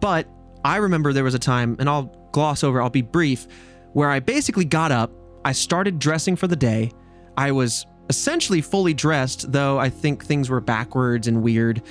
But 0.00 0.26
I 0.64 0.76
remember 0.76 1.12
there 1.12 1.24
was 1.24 1.34
a 1.34 1.38
time, 1.38 1.76
and 1.78 1.88
I'll 1.88 2.14
gloss 2.32 2.62
over. 2.64 2.80
I'll 2.80 2.90
be 2.90 3.02
brief, 3.02 3.46
where 3.92 4.10
I 4.10 4.20
basically 4.20 4.64
got 4.64 4.92
up. 4.92 5.10
I 5.44 5.52
started 5.52 5.98
dressing 5.98 6.36
for 6.36 6.46
the 6.46 6.56
day. 6.56 6.92
I 7.36 7.52
was 7.52 7.86
essentially 8.08 8.60
fully 8.60 8.92
dressed, 8.92 9.50
though 9.52 9.78
I 9.78 9.88
think 9.88 10.24
things 10.24 10.50
were 10.50 10.60
backwards 10.60 11.28
and 11.28 11.42
weird. 11.42 11.82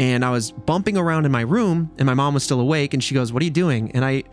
And 0.00 0.24
I 0.24 0.30
was 0.30 0.50
bumping 0.50 0.96
around 0.96 1.26
in 1.26 1.32
my 1.32 1.42
room, 1.42 1.90
and 1.98 2.06
my 2.06 2.14
mom 2.14 2.34
was 2.34 2.42
still 2.42 2.60
awake, 2.60 2.94
and 2.94 3.04
she 3.04 3.14
goes, 3.14 3.32
What 3.32 3.42
are 3.42 3.44
you 3.44 3.50
doing? 3.50 3.92
And 3.92 4.04
I 4.04 4.24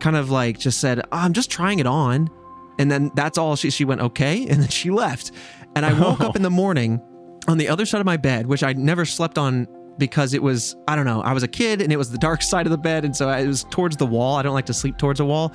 kind 0.00 0.16
of 0.16 0.30
like 0.30 0.58
just 0.58 0.80
said, 0.80 1.00
oh, 1.00 1.06
I'm 1.12 1.32
just 1.32 1.50
trying 1.50 1.78
it 1.78 1.86
on. 1.86 2.30
And 2.78 2.90
then 2.90 3.10
that's 3.14 3.38
all 3.38 3.56
she 3.56 3.70
she 3.70 3.84
went, 3.84 4.00
okay. 4.00 4.46
And 4.48 4.62
then 4.62 4.68
she 4.68 4.90
left. 4.90 5.32
And 5.74 5.84
I 5.84 5.98
woke 5.98 6.20
up 6.20 6.32
oh. 6.34 6.36
in 6.36 6.42
the 6.42 6.50
morning 6.50 7.00
on 7.46 7.58
the 7.58 7.68
other 7.68 7.86
side 7.86 8.00
of 8.00 8.06
my 8.06 8.16
bed, 8.16 8.46
which 8.46 8.62
I 8.62 8.72
never 8.72 9.04
slept 9.04 9.38
on 9.38 9.66
because 9.98 10.32
it 10.34 10.42
was, 10.42 10.76
I 10.86 10.96
don't 10.96 11.04
know, 11.06 11.20
I 11.22 11.32
was 11.32 11.42
a 11.42 11.48
kid 11.48 11.82
and 11.82 11.92
it 11.92 11.96
was 11.96 12.10
the 12.10 12.18
dark 12.18 12.42
side 12.42 12.66
of 12.66 12.70
the 12.70 12.78
bed. 12.78 13.04
And 13.04 13.14
so 13.16 13.28
I- 13.28 13.40
it 13.40 13.46
was 13.46 13.64
towards 13.64 13.96
the 13.96 14.06
wall. 14.06 14.36
I 14.36 14.42
don't 14.42 14.54
like 14.54 14.66
to 14.66 14.74
sleep 14.74 14.96
towards 14.98 15.20
a 15.20 15.24
wall. 15.24 15.52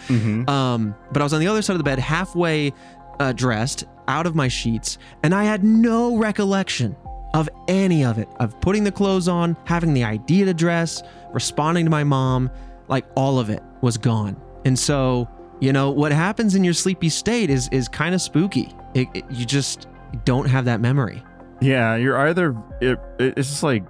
Um, 0.47 0.95
but 1.11 1.21
I 1.21 1.25
was 1.25 1.33
on 1.33 1.39
the 1.39 1.47
other 1.47 1.61
side 1.61 1.73
of 1.73 1.77
the 1.79 1.83
bed, 1.83 1.99
halfway 1.99 2.73
uh, 3.19 3.31
dressed, 3.31 3.85
out 4.07 4.25
of 4.25 4.35
my 4.35 4.47
sheets, 4.49 4.97
and 5.23 5.33
I 5.33 5.43
had 5.45 5.63
no 5.63 6.17
recollection 6.17 6.95
of 7.33 7.47
any 7.67 8.03
of 8.03 8.17
it 8.17 8.27
of 8.39 8.59
putting 8.59 8.83
the 8.83 8.91
clothes 8.91 9.27
on, 9.27 9.55
having 9.65 9.93
the 9.93 10.03
idea 10.03 10.45
to 10.45 10.53
dress, 10.53 11.01
responding 11.31 11.85
to 11.85 11.89
my 11.91 12.03
mom, 12.03 12.49
like 12.89 13.05
all 13.15 13.39
of 13.39 13.49
it 13.49 13.63
was 13.81 13.97
gone. 13.97 14.35
And 14.65 14.77
so, 14.77 15.27
you 15.61 15.71
know, 15.71 15.89
what 15.89 16.11
happens 16.11 16.53
in 16.55 16.63
your 16.63 16.73
sleepy 16.73 17.07
state 17.09 17.49
is 17.49 17.69
is 17.71 17.87
kind 17.87 18.13
of 18.13 18.21
spooky. 18.21 18.73
It, 18.93 19.07
it- 19.13 19.25
you 19.31 19.45
just 19.45 19.87
don't 20.25 20.45
have 20.49 20.65
that 20.65 20.81
memory. 20.81 21.23
Yeah, 21.61 21.95
you're 21.95 22.17
either 22.17 22.55
it, 22.81 22.99
it's 23.19 23.47
just 23.49 23.63
like 23.63 23.83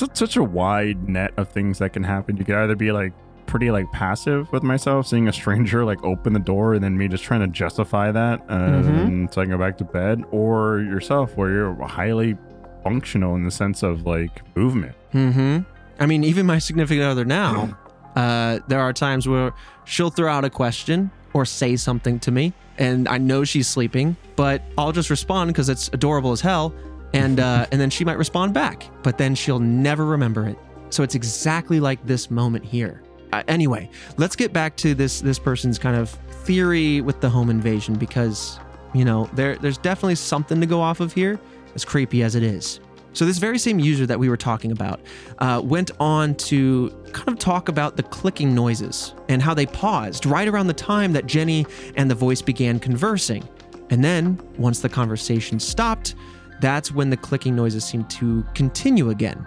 it's 0.00 0.18
such 0.18 0.36
a 0.36 0.42
wide 0.42 1.08
net 1.08 1.32
of 1.36 1.48
things 1.48 1.78
that 1.80 1.92
can 1.92 2.04
happen. 2.04 2.36
You 2.36 2.44
could 2.44 2.54
either 2.54 2.76
be 2.76 2.92
like 2.92 3.12
pretty 3.46 3.70
like 3.70 3.90
passive 3.92 4.50
with 4.50 4.62
myself, 4.62 5.06
seeing 5.06 5.28
a 5.28 5.32
stranger 5.32 5.84
like 5.84 6.02
open 6.02 6.32
the 6.32 6.40
door, 6.40 6.72
and 6.74 6.82
then 6.82 6.96
me 6.96 7.08
just 7.08 7.24
trying 7.24 7.40
to 7.40 7.48
justify 7.48 8.10
that 8.10 8.40
um, 8.48 9.28
so 9.30 9.40
I 9.40 9.44
can 9.44 9.50
go 9.50 9.58
back 9.58 9.76
to 9.78 9.84
bed, 9.84 10.22
or 10.30 10.80
yourself 10.80 11.36
where 11.36 11.50
you're 11.50 11.74
highly 11.86 12.36
functional 12.82 13.34
in 13.34 13.44
the 13.44 13.50
sense 13.50 13.82
of 13.82 14.06
like 14.06 14.42
movement. 14.56 14.94
Mm-hmm. 15.12 15.58
I 16.00 16.06
mean, 16.06 16.24
even 16.24 16.46
my 16.46 16.58
significant 16.58 17.04
other 17.04 17.24
now, 17.24 17.76
uh, 18.16 18.60
there 18.68 18.80
are 18.80 18.92
times 18.92 19.28
where 19.28 19.52
she'll 19.84 20.10
throw 20.10 20.32
out 20.32 20.44
a 20.44 20.50
question 20.50 21.10
or 21.34 21.44
say 21.44 21.76
something 21.76 22.18
to 22.20 22.30
me, 22.30 22.52
and 22.78 23.08
I 23.08 23.18
know 23.18 23.44
she's 23.44 23.68
sleeping, 23.68 24.16
but 24.36 24.62
I'll 24.78 24.92
just 24.92 25.10
respond 25.10 25.48
because 25.48 25.68
it's 25.68 25.88
adorable 25.92 26.32
as 26.32 26.40
hell, 26.40 26.74
and 27.12 27.40
uh, 27.40 27.66
and 27.70 27.80
then 27.80 27.90
she 27.90 28.04
might 28.04 28.18
respond 28.18 28.54
back, 28.54 28.88
but 29.02 29.18
then 29.18 29.34
she'll 29.34 29.58
never 29.58 30.04
remember 30.04 30.46
it. 30.46 30.58
So 30.90 31.02
it's 31.02 31.14
exactly 31.14 31.80
like 31.80 32.04
this 32.06 32.30
moment 32.30 32.64
here. 32.64 33.02
Uh, 33.32 33.42
anyway, 33.48 33.88
let's 34.18 34.36
get 34.36 34.52
back 34.52 34.76
to 34.76 34.94
this 34.94 35.20
this 35.20 35.38
person's 35.38 35.78
kind 35.78 35.96
of 35.96 36.10
theory 36.44 37.00
with 37.00 37.20
the 37.20 37.30
home 37.30 37.50
invasion 37.50 37.94
because 37.94 38.58
you 38.94 39.04
know 39.04 39.28
there 39.34 39.56
there's 39.56 39.78
definitely 39.78 40.16
something 40.16 40.60
to 40.60 40.66
go 40.66 40.80
off 40.80 41.00
of 41.00 41.12
here, 41.12 41.38
as 41.74 41.84
creepy 41.84 42.22
as 42.22 42.34
it 42.34 42.42
is. 42.42 42.80
So 43.14 43.26
this 43.26 43.38
very 43.38 43.58
same 43.58 43.78
user 43.78 44.06
that 44.06 44.18
we 44.18 44.30
were 44.30 44.38
talking 44.38 44.72
about 44.72 45.00
uh, 45.38 45.60
went 45.62 45.90
on 46.00 46.34
to 46.36 46.90
kind 47.12 47.28
of 47.28 47.38
talk 47.38 47.68
about 47.68 47.96
the 47.96 48.02
clicking 48.02 48.54
noises 48.54 49.14
and 49.28 49.42
how 49.42 49.52
they 49.52 49.66
paused 49.66 50.24
right 50.24 50.48
around 50.48 50.66
the 50.66 50.74
time 50.74 51.12
that 51.12 51.26
Jenny 51.26 51.66
and 51.96 52.10
the 52.10 52.14
voice 52.14 52.40
began 52.40 52.78
conversing. 52.78 53.46
And 53.90 54.02
then, 54.02 54.40
once 54.56 54.80
the 54.80 54.88
conversation 54.88 55.60
stopped, 55.60 56.14
that's 56.62 56.92
when 56.92 57.10
the 57.10 57.16
clicking 57.16 57.54
noises 57.54 57.84
seemed 57.84 58.08
to 58.08 58.42
continue 58.54 59.10
again. 59.10 59.46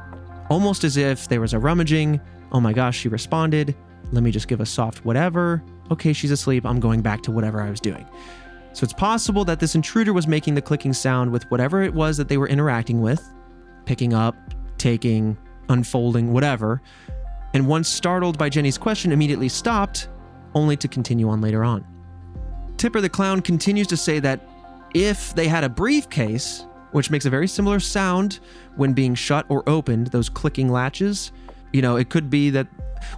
Almost 0.49 0.83
as 0.83 0.97
if 0.97 1.27
there 1.27 1.41
was 1.41 1.53
a 1.53 1.59
rummaging. 1.59 2.21
Oh 2.51 2.59
my 2.59 2.73
gosh, 2.73 2.99
she 2.99 3.07
responded. 3.07 3.73
Let 4.11 4.21
me 4.21 4.29
just 4.29 4.47
give 4.47 4.61
a 4.61 4.65
soft 4.65 5.03
whatever. 5.05 5.63
Okay, 5.89 6.13
she's 6.13 6.31
asleep. 6.31 6.65
I'm 6.65 6.79
going 6.79 7.01
back 7.01 7.23
to 7.23 7.31
whatever 7.31 7.61
I 7.61 7.69
was 7.69 7.79
doing. 7.79 8.05
So 8.73 8.83
it's 8.83 8.93
possible 8.93 9.45
that 9.45 9.59
this 9.59 9.73
intruder 9.73 10.11
was 10.11 10.27
making 10.27 10.55
the 10.55 10.61
clicking 10.61 10.93
sound 10.93 11.31
with 11.31 11.49
whatever 11.49 11.81
it 11.81 11.93
was 11.93 12.17
that 12.17 12.27
they 12.27 12.37
were 12.37 12.49
interacting 12.49 13.01
with, 13.01 13.23
picking 13.85 14.13
up, 14.13 14.35
taking, 14.77 15.37
unfolding, 15.69 16.33
whatever. 16.33 16.81
And 17.53 17.67
once 17.67 17.87
startled 17.87 18.37
by 18.37 18.49
Jenny's 18.49 18.77
question, 18.77 19.13
immediately 19.13 19.47
stopped, 19.47 20.09
only 20.53 20.75
to 20.77 20.89
continue 20.89 21.29
on 21.29 21.39
later 21.39 21.63
on. 21.63 21.85
Tipper 22.75 22.99
the 22.99 23.09
Clown 23.09 23.41
continues 23.41 23.87
to 23.87 23.97
say 23.97 24.19
that 24.19 24.41
if 24.93 25.33
they 25.35 25.47
had 25.47 25.63
a 25.63 25.69
briefcase, 25.69 26.65
which 26.95 27.11
makes 27.11 27.25
a 27.25 27.29
very 27.29 27.45
similar 27.47 27.77
sound 27.77 28.39
when 28.77 28.93
being 28.93 29.13
shut 29.13 29.45
or 29.49 29.67
opened, 29.67 30.07
those 30.07 30.29
clicking 30.29 30.69
latches, 30.69 31.33
you 31.73 31.81
know, 31.81 31.97
it 31.97 32.09
could 32.09 32.29
be 32.29 32.49
that, 32.51 32.67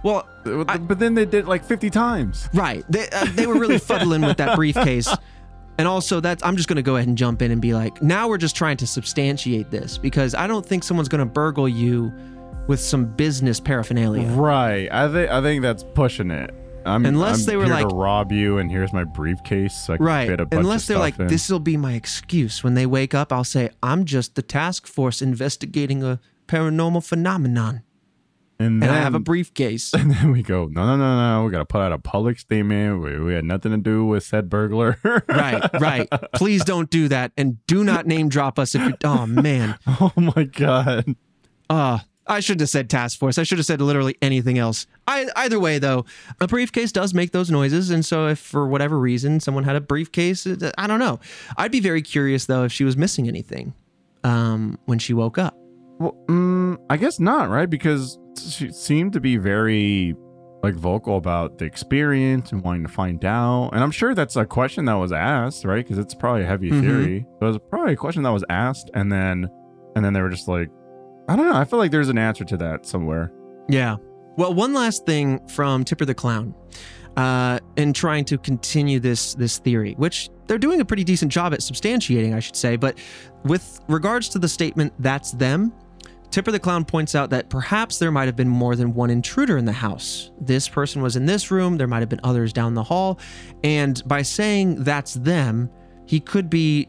well, 0.02 0.28
but 0.42 0.98
then 0.98 1.14
they 1.14 1.24
did 1.24 1.44
it 1.44 1.46
like 1.46 1.64
50 1.64 1.88
times. 1.88 2.48
Right. 2.52 2.84
They, 2.88 3.08
uh, 3.10 3.26
they 3.34 3.46
were 3.46 3.54
really 3.54 3.78
fuddling 3.90 4.22
with 4.22 4.36
that 4.38 4.56
briefcase. 4.56 5.08
And 5.78 5.86
also, 5.86 6.18
that 6.18 6.44
I'm 6.44 6.56
just 6.56 6.68
going 6.68 6.74
to 6.74 6.82
go 6.82 6.96
ahead 6.96 7.06
and 7.06 7.16
jump 7.16 7.40
in 7.40 7.52
and 7.52 7.62
be 7.62 7.72
like, 7.72 8.02
now 8.02 8.26
we're 8.26 8.36
just 8.36 8.56
trying 8.56 8.78
to 8.78 8.86
substantiate 8.86 9.70
this 9.70 9.96
because 9.96 10.34
I 10.34 10.48
don't 10.48 10.66
think 10.66 10.82
someone's 10.82 11.08
going 11.08 11.20
to 11.20 11.32
burgle 11.32 11.68
you 11.68 12.12
with 12.66 12.80
some 12.80 13.04
business 13.04 13.60
paraphernalia. 13.60 14.26
Right. 14.32 14.88
I 14.90 15.06
think 15.06 15.30
I 15.30 15.40
think 15.40 15.62
that's 15.62 15.84
pushing 15.94 16.32
it. 16.32 16.52
I'm, 16.88 17.04
Unless 17.06 17.40
I'm 17.40 17.46
they 17.46 17.56
were 17.56 17.66
like- 17.66 17.88
to 17.88 17.94
rob 17.94 18.32
you, 18.32 18.58
and 18.58 18.70
here's 18.70 18.92
my 18.92 19.04
briefcase. 19.04 19.74
So 19.74 19.96
Right. 20.00 20.28
fit 20.28 20.40
a 20.40 20.46
bunch 20.46 20.60
Unless 20.64 20.86
they're 20.86 20.98
like, 20.98 21.18
in. 21.18 21.26
this 21.28 21.48
will 21.50 21.60
be 21.60 21.76
my 21.76 21.92
excuse. 21.94 22.64
When 22.64 22.74
they 22.74 22.86
wake 22.86 23.14
up, 23.14 23.32
I'll 23.32 23.44
say, 23.44 23.70
I'm 23.82 24.04
just 24.04 24.34
the 24.34 24.42
task 24.42 24.86
force 24.86 25.20
investigating 25.22 26.02
a 26.02 26.20
paranormal 26.46 27.04
phenomenon. 27.04 27.82
and 28.60 28.82
And 28.82 28.90
I 28.90 28.96
have 28.96 29.14
a 29.14 29.20
briefcase. 29.20 29.92
And 29.98 30.10
then 30.10 30.32
we 30.32 30.42
go, 30.42 30.66
no, 30.66 30.84
no, 30.84 30.96
no, 30.96 31.38
no. 31.38 31.44
We 31.44 31.52
got 31.52 31.58
to 31.58 31.64
put 31.64 31.80
out 31.80 31.92
a 31.92 31.98
public 31.98 32.38
statement. 32.40 33.00
We, 33.02 33.18
we 33.20 33.34
had 33.34 33.44
nothing 33.44 33.70
to 33.70 33.78
do 33.78 34.04
with 34.04 34.24
said 34.24 34.48
burglar. 34.50 34.98
right, 35.28 35.62
right. 35.80 36.08
Please 36.34 36.64
don't 36.64 36.90
do 36.90 37.06
that. 37.08 37.30
And 37.36 37.64
do 37.66 37.84
not 37.84 38.06
name 38.06 38.28
drop 38.28 38.58
us 38.58 38.74
if 38.74 38.82
you, 38.82 38.94
oh 39.04 39.26
man. 39.26 39.78
oh 39.86 40.12
my 40.16 40.44
God. 40.44 41.14
Uh, 41.70 41.98
I 42.28 42.40
shouldn't 42.40 42.60
have 42.60 42.68
said 42.70 42.90
task 42.90 43.18
force. 43.18 43.38
I 43.38 43.42
should 43.42 43.58
have 43.58 43.64
said 43.66 43.80
literally 43.80 44.16
anything 44.20 44.58
else. 44.58 44.86
I, 45.06 45.26
either 45.36 45.58
way, 45.58 45.78
though, 45.78 46.04
a 46.40 46.46
briefcase 46.46 46.92
does 46.92 47.14
make 47.14 47.32
those 47.32 47.50
noises. 47.50 47.90
And 47.90 48.04
so, 48.04 48.26
if 48.28 48.38
for 48.38 48.66
whatever 48.68 48.98
reason 48.98 49.40
someone 49.40 49.64
had 49.64 49.76
a 49.76 49.80
briefcase, 49.80 50.46
uh, 50.46 50.70
I 50.76 50.86
don't 50.86 50.98
know. 51.00 51.20
I'd 51.56 51.72
be 51.72 51.80
very 51.80 52.02
curious, 52.02 52.44
though, 52.46 52.64
if 52.64 52.72
she 52.72 52.84
was 52.84 52.96
missing 52.96 53.28
anything 53.28 53.72
um, 54.24 54.78
when 54.86 54.98
she 54.98 55.14
woke 55.14 55.38
up. 55.38 55.56
Well, 55.98 56.16
mm, 56.28 56.76
I 56.90 56.96
guess 56.96 57.18
not, 57.18 57.48
right? 57.48 57.68
Because 57.68 58.18
she 58.38 58.70
seemed 58.72 59.14
to 59.14 59.20
be 59.20 59.36
very 59.36 60.14
like 60.62 60.74
vocal 60.74 61.16
about 61.16 61.58
the 61.58 61.64
experience 61.64 62.50
and 62.50 62.62
wanting 62.64 62.82
to 62.82 62.88
find 62.88 63.24
out. 63.24 63.70
And 63.72 63.80
I'm 63.82 63.92
sure 63.92 64.12
that's 64.14 64.34
a 64.34 64.44
question 64.44 64.86
that 64.86 64.94
was 64.94 65.12
asked, 65.12 65.64
right? 65.64 65.84
Because 65.84 65.98
it's 65.98 66.14
probably 66.14 66.42
a 66.42 66.46
heavy 66.46 66.70
Mhm. 66.72 66.80
theory. 66.80 67.26
So 67.40 67.46
it 67.46 67.48
was 67.50 67.58
probably 67.70 67.92
a 67.92 67.96
question 67.96 68.24
that 68.24 68.30
was 68.32 68.44
asked, 68.50 68.90
and 68.94 69.10
then 69.10 69.48
and 69.96 70.04
then 70.04 70.12
they 70.12 70.20
were 70.20 70.28
just 70.30 70.46
like, 70.48 70.68
I 71.28 71.36
don't 71.36 71.46
know. 71.46 71.56
I 71.56 71.64
feel 71.64 71.78
like 71.78 71.90
there's 71.90 72.08
an 72.08 72.18
answer 72.18 72.44
to 72.44 72.56
that 72.56 72.86
somewhere. 72.86 73.30
Yeah. 73.68 73.96
Well, 74.36 74.54
one 74.54 74.72
last 74.72 75.04
thing 75.04 75.46
from 75.48 75.84
Tipper 75.84 76.06
the 76.06 76.14
Clown, 76.14 76.54
uh, 77.16 77.58
in 77.76 77.92
trying 77.92 78.24
to 78.26 78.38
continue 78.38 79.00
this 79.00 79.34
this 79.34 79.58
theory, 79.58 79.94
which 79.98 80.30
they're 80.46 80.58
doing 80.58 80.80
a 80.80 80.84
pretty 80.84 81.04
decent 81.04 81.30
job 81.30 81.52
at 81.52 81.60
substantiating, 81.60 82.34
I 82.34 82.40
should 82.40 82.56
say. 82.56 82.76
But 82.76 82.98
with 83.44 83.80
regards 83.88 84.28
to 84.30 84.38
the 84.38 84.48
statement 84.48 84.92
"that's 85.00 85.32
them," 85.32 85.72
Tipper 86.30 86.52
the 86.52 86.60
Clown 86.60 86.84
points 86.84 87.14
out 87.14 87.30
that 87.30 87.50
perhaps 87.50 87.98
there 87.98 88.10
might 88.12 88.26
have 88.26 88.36
been 88.36 88.48
more 88.48 88.76
than 88.76 88.94
one 88.94 89.10
intruder 89.10 89.58
in 89.58 89.64
the 89.64 89.72
house. 89.72 90.30
This 90.40 90.68
person 90.68 91.02
was 91.02 91.16
in 91.16 91.26
this 91.26 91.50
room. 91.50 91.76
There 91.76 91.88
might 91.88 92.00
have 92.00 92.08
been 92.08 92.20
others 92.22 92.52
down 92.52 92.74
the 92.74 92.82
hall, 92.84 93.18
and 93.64 94.00
by 94.06 94.22
saying 94.22 94.84
"that's 94.84 95.14
them," 95.14 95.68
he 96.06 96.20
could 96.20 96.48
be 96.48 96.88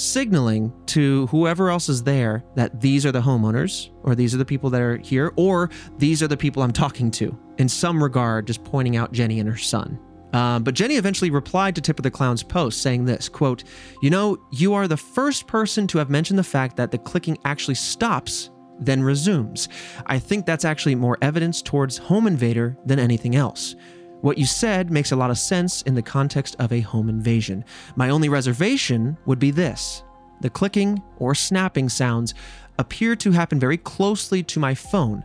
signaling 0.00 0.72
to 0.86 1.26
whoever 1.26 1.70
else 1.70 1.88
is 1.88 2.02
there 2.02 2.42
that 2.54 2.80
these 2.80 3.04
are 3.04 3.12
the 3.12 3.20
homeowners 3.20 3.90
or 4.02 4.14
these 4.14 4.34
are 4.34 4.38
the 4.38 4.44
people 4.44 4.70
that 4.70 4.80
are 4.80 4.96
here 4.98 5.32
or 5.36 5.70
these 5.98 6.22
are 6.22 6.28
the 6.28 6.36
people 6.36 6.62
I'm 6.62 6.72
talking 6.72 7.10
to. 7.12 7.36
In 7.58 7.68
some 7.68 8.02
regard, 8.02 8.46
just 8.46 8.64
pointing 8.64 8.96
out 8.96 9.12
Jenny 9.12 9.40
and 9.40 9.48
her 9.48 9.56
son. 9.56 9.98
Um, 10.32 10.62
but 10.62 10.74
Jenny 10.74 10.94
eventually 10.94 11.30
replied 11.30 11.74
to 11.74 11.80
Tipper 11.80 12.02
the 12.02 12.10
Clown's 12.10 12.42
post 12.42 12.82
saying 12.82 13.04
this 13.04 13.28
quote, 13.28 13.64
You 14.02 14.10
know, 14.10 14.38
you 14.52 14.74
are 14.74 14.88
the 14.88 14.96
first 14.96 15.46
person 15.46 15.86
to 15.88 15.98
have 15.98 16.08
mentioned 16.08 16.38
the 16.38 16.44
fact 16.44 16.76
that 16.76 16.90
the 16.90 16.98
clicking 16.98 17.36
actually 17.44 17.74
stops, 17.74 18.50
then 18.78 19.02
resumes. 19.02 19.68
I 20.06 20.18
think 20.18 20.46
that's 20.46 20.64
actually 20.64 20.94
more 20.94 21.18
evidence 21.20 21.62
towards 21.62 21.98
home 21.98 22.26
invader 22.26 22.76
than 22.86 22.98
anything 22.98 23.36
else. 23.36 23.74
What 24.22 24.38
you 24.38 24.44
said 24.44 24.90
makes 24.90 25.12
a 25.12 25.16
lot 25.16 25.30
of 25.30 25.38
sense 25.38 25.82
in 25.82 25.94
the 25.94 26.02
context 26.02 26.56
of 26.58 26.72
a 26.72 26.80
home 26.80 27.08
invasion. 27.08 27.64
My 27.96 28.10
only 28.10 28.28
reservation 28.28 29.16
would 29.26 29.38
be 29.38 29.50
this 29.50 30.02
the 30.40 30.50
clicking 30.50 31.02
or 31.18 31.34
snapping 31.34 31.88
sounds 31.88 32.34
appear 32.78 33.14
to 33.14 33.30
happen 33.30 33.60
very 33.60 33.76
closely 33.76 34.42
to 34.42 34.58
my 34.58 34.74
phone, 34.74 35.22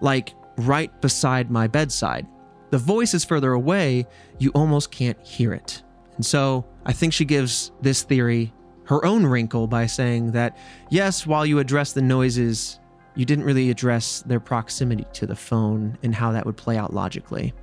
like 0.00 0.34
right 0.58 1.00
beside 1.00 1.50
my 1.50 1.66
bedside. 1.66 2.26
The 2.70 2.78
voice 2.78 3.14
is 3.14 3.24
further 3.24 3.52
away, 3.52 4.06
you 4.38 4.50
almost 4.50 4.90
can't 4.90 5.18
hear 5.22 5.54
it. 5.54 5.82
And 6.16 6.26
so 6.26 6.66
I 6.84 6.92
think 6.92 7.14
she 7.14 7.24
gives 7.24 7.72
this 7.80 8.02
theory 8.02 8.52
her 8.84 9.04
own 9.04 9.24
wrinkle 9.24 9.66
by 9.66 9.86
saying 9.86 10.32
that, 10.32 10.56
yes, 10.90 11.26
while 11.26 11.46
you 11.46 11.58
address 11.58 11.92
the 11.92 12.02
noises, 12.02 12.78
you 13.14 13.24
didn't 13.24 13.44
really 13.44 13.70
address 13.70 14.22
their 14.22 14.40
proximity 14.40 15.06
to 15.14 15.26
the 15.26 15.36
phone 15.36 15.96
and 16.02 16.14
how 16.14 16.32
that 16.32 16.44
would 16.44 16.56
play 16.56 16.76
out 16.76 16.92
logically. 16.92 17.54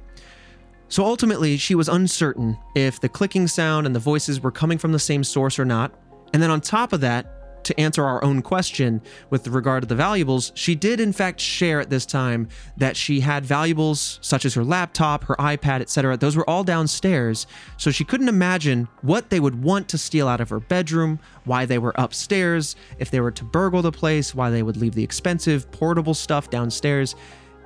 So 0.88 1.04
ultimately, 1.04 1.58
she 1.58 1.76
was 1.76 1.90
uncertain 1.90 2.58
if 2.76 3.00
the 3.00 3.10
clicking 3.10 3.48
sound 3.48 3.86
and 3.86 3.96
the 3.96 4.00
voices 4.00 4.42
were 4.42 4.52
coming 4.52 4.78
from 4.78 4.92
the 4.92 5.00
same 5.00 5.24
source 5.24 5.58
or 5.58 5.66
not. 5.66 5.94
And 6.34 6.42
then 6.42 6.52
on 6.52 6.62
top 6.62 6.94
of 6.94 7.02
that, 7.02 7.36
to 7.66 7.80
answer 7.80 8.04
our 8.04 8.24
own 8.24 8.42
question 8.42 9.02
with 9.30 9.48
regard 9.48 9.84
to 9.84 9.88
the 9.88 9.96
valuables, 9.96 10.52
she 10.56 10.76
did 10.76 11.00
in 11.00 11.12
fact 11.12 11.40
share 11.40 11.82
at 11.82 11.90
this 11.90 12.06
time 12.06 12.48
that 12.78 12.96
she 12.96 13.20
had 13.20 13.46
valuables 13.46 14.20
such 14.22 14.46
as 14.46 14.54
her 14.54 14.64
laptop, 14.64 15.24
her 15.26 15.36
iPad, 15.36 15.82
etc. 15.82 16.16
Those 16.16 16.36
were 16.36 16.50
all 16.50 16.64
downstairs, 16.64 17.48
so 17.78 17.92
she 17.92 18.04
couldn't 18.04 18.30
imagine 18.30 18.88
what 19.02 19.30
they 19.30 19.40
would 19.40 19.64
want 19.64 19.90
to 19.90 19.98
steal 19.98 20.28
out 20.28 20.42
of 20.42 20.50
her 20.50 20.60
bedroom, 20.60 21.20
why 21.44 21.66
they 21.66 21.80
were 21.80 21.94
upstairs, 21.96 22.76
if 23.00 23.12
they 23.12 23.20
were 23.20 23.32
to 23.32 23.44
burgle 23.44 23.82
the 23.82 23.92
place, 23.92 24.34
why 24.34 24.50
they 24.50 24.64
would 24.64 24.78
leave 24.78 24.96
the 24.96 25.04
expensive 25.04 25.70
portable 25.72 26.14
stuff 26.14 26.50
downstairs. 26.50 27.16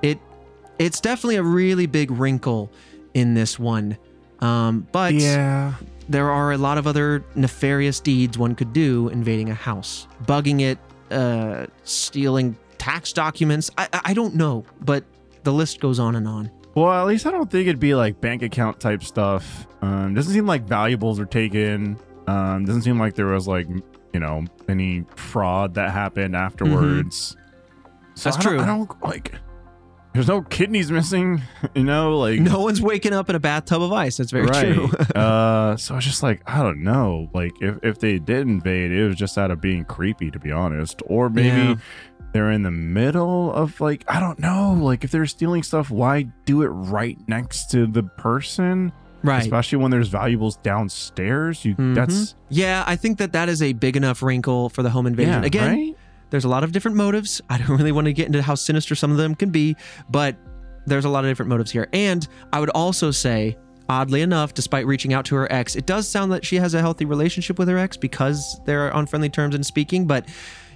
It 0.02 0.18
it's 0.78 0.98
definitely 0.98 1.36
a 1.36 1.42
really 1.42 1.84
big 1.84 2.10
wrinkle 2.10 2.72
in 3.14 3.34
this 3.34 3.58
one. 3.58 3.96
Um, 4.40 4.86
but 4.92 5.14
Yeah. 5.14 5.74
there 6.08 6.30
are 6.30 6.52
a 6.52 6.58
lot 6.58 6.78
of 6.78 6.86
other 6.86 7.24
nefarious 7.34 8.00
deeds 8.00 8.38
one 8.38 8.54
could 8.54 8.72
do 8.72 9.08
invading 9.08 9.50
a 9.50 9.54
house, 9.54 10.06
bugging 10.24 10.60
it, 10.60 10.78
uh, 11.10 11.66
stealing 11.84 12.56
tax 12.78 13.12
documents. 13.12 13.70
I, 13.76 13.88
I- 14.04 14.14
don't 14.14 14.34
know, 14.34 14.64
but 14.80 15.04
the 15.44 15.52
list 15.52 15.80
goes 15.80 15.98
on 15.98 16.16
and 16.16 16.26
on. 16.26 16.50
Well, 16.74 16.90
at 16.92 17.06
least 17.06 17.26
I 17.26 17.30
don't 17.32 17.50
think 17.50 17.66
it'd 17.66 17.80
be 17.80 17.94
like 17.94 18.20
bank 18.20 18.42
account 18.42 18.78
type 18.80 19.02
stuff. 19.02 19.66
Um, 19.82 20.14
doesn't 20.14 20.32
seem 20.32 20.46
like 20.46 20.62
valuables 20.62 21.18
were 21.18 21.26
taken. 21.26 21.98
Um, 22.28 22.64
doesn't 22.64 22.82
seem 22.82 22.98
like 22.98 23.14
there 23.16 23.26
was 23.26 23.48
like 23.48 23.66
you 24.12 24.20
know 24.20 24.44
any 24.68 25.04
fraud 25.16 25.74
that 25.74 25.90
happened 25.90 26.36
afterwards. 26.36 27.36
So 28.14 28.30
That's 28.30 28.36
I 28.44 28.48
true. 28.50 28.60
I 28.60 28.66
don't 28.66 29.02
like. 29.02 29.34
There's 30.12 30.26
no 30.28 30.42
kidneys 30.42 30.90
missing. 30.90 31.42
You 31.74 31.84
know, 31.84 32.18
like 32.18 32.40
No 32.40 32.60
one's 32.60 32.80
waking 32.82 33.12
up 33.12 33.30
in 33.30 33.36
a 33.36 33.40
bathtub 33.40 33.80
of 33.82 33.92
ice. 33.92 34.16
That's 34.16 34.30
very 34.32 34.46
right. 34.46 34.74
true. 34.74 34.88
uh, 35.14 35.76
so 35.76 35.96
it's 35.96 36.04
just 36.06 36.22
like 36.22 36.42
I 36.46 36.62
don't 36.62 36.82
know. 36.82 37.28
Like 37.32 37.52
if 37.60 37.78
if 37.82 37.98
they 38.00 38.18
did 38.18 38.46
invade, 38.48 38.90
it 38.90 39.06
was 39.06 39.16
just 39.16 39.38
out 39.38 39.50
of 39.50 39.60
being 39.60 39.84
creepy, 39.84 40.30
to 40.32 40.38
be 40.38 40.50
honest, 40.50 41.02
or 41.06 41.28
maybe. 41.30 41.48
Yeah. 41.48 41.74
They're 42.32 42.52
in 42.52 42.62
the 42.62 42.70
middle 42.70 43.52
of 43.52 43.80
like 43.80 44.04
I 44.08 44.20
don't 44.20 44.38
know, 44.38 44.72
like 44.80 45.02
if 45.04 45.10
they're 45.10 45.26
stealing 45.26 45.62
stuff, 45.64 45.90
why 45.90 46.22
do 46.44 46.62
it 46.62 46.68
right 46.68 47.18
next 47.28 47.70
to 47.72 47.86
the 47.86 48.02
person? 48.02 48.92
right. 49.22 49.42
especially 49.42 49.76
when 49.76 49.90
there's 49.90 50.08
valuables 50.08 50.56
downstairs. 50.58 51.64
You 51.64 51.74
Mhm. 51.74 51.94
that's 51.94 52.34
Yeah, 52.48 52.84
I 52.86 52.96
think 52.96 53.18
that 53.18 53.32
that 53.32 53.48
is 53.48 53.62
a 53.62 53.72
big 53.74 53.96
enough 53.96 54.22
wrinkle 54.22 54.68
for 54.70 54.82
the 54.82 54.90
home 54.90 55.06
invasion. 55.06 55.42
yeah, 55.42 55.46
Again, 55.46 55.76
right? 55.76 55.96
There's 56.30 56.44
a 56.44 56.48
lot 56.48 56.64
of 56.64 56.72
different 56.72 56.96
motives. 56.96 57.40
I 57.50 57.58
don't 57.58 57.76
really 57.76 57.92
want 57.92 58.06
to 58.06 58.12
get 58.12 58.26
into 58.26 58.42
how 58.42 58.54
sinister 58.54 58.94
some 58.94 59.10
of 59.10 59.16
them 59.16 59.34
can 59.34 59.50
be, 59.50 59.76
but 60.08 60.36
there's 60.86 61.04
a 61.04 61.08
lot 61.08 61.24
of 61.24 61.30
different 61.30 61.48
motives 61.48 61.70
here. 61.70 61.88
And 61.92 62.26
I 62.52 62.60
would 62.60 62.70
also 62.70 63.10
say, 63.10 63.56
oddly 63.88 64.22
enough, 64.22 64.54
despite 64.54 64.86
reaching 64.86 65.12
out 65.12 65.24
to 65.26 65.34
her 65.34 65.52
ex, 65.52 65.76
it 65.76 65.86
does 65.86 66.08
sound 66.08 66.32
that 66.32 66.44
she 66.44 66.56
has 66.56 66.74
a 66.74 66.80
healthy 66.80 67.04
relationship 67.04 67.58
with 67.58 67.68
her 67.68 67.78
ex 67.78 67.96
because 67.96 68.60
they're 68.64 68.92
on 68.92 69.06
friendly 69.06 69.28
terms 69.28 69.54
and 69.54 69.64
speaking. 69.64 70.06
But, 70.06 70.28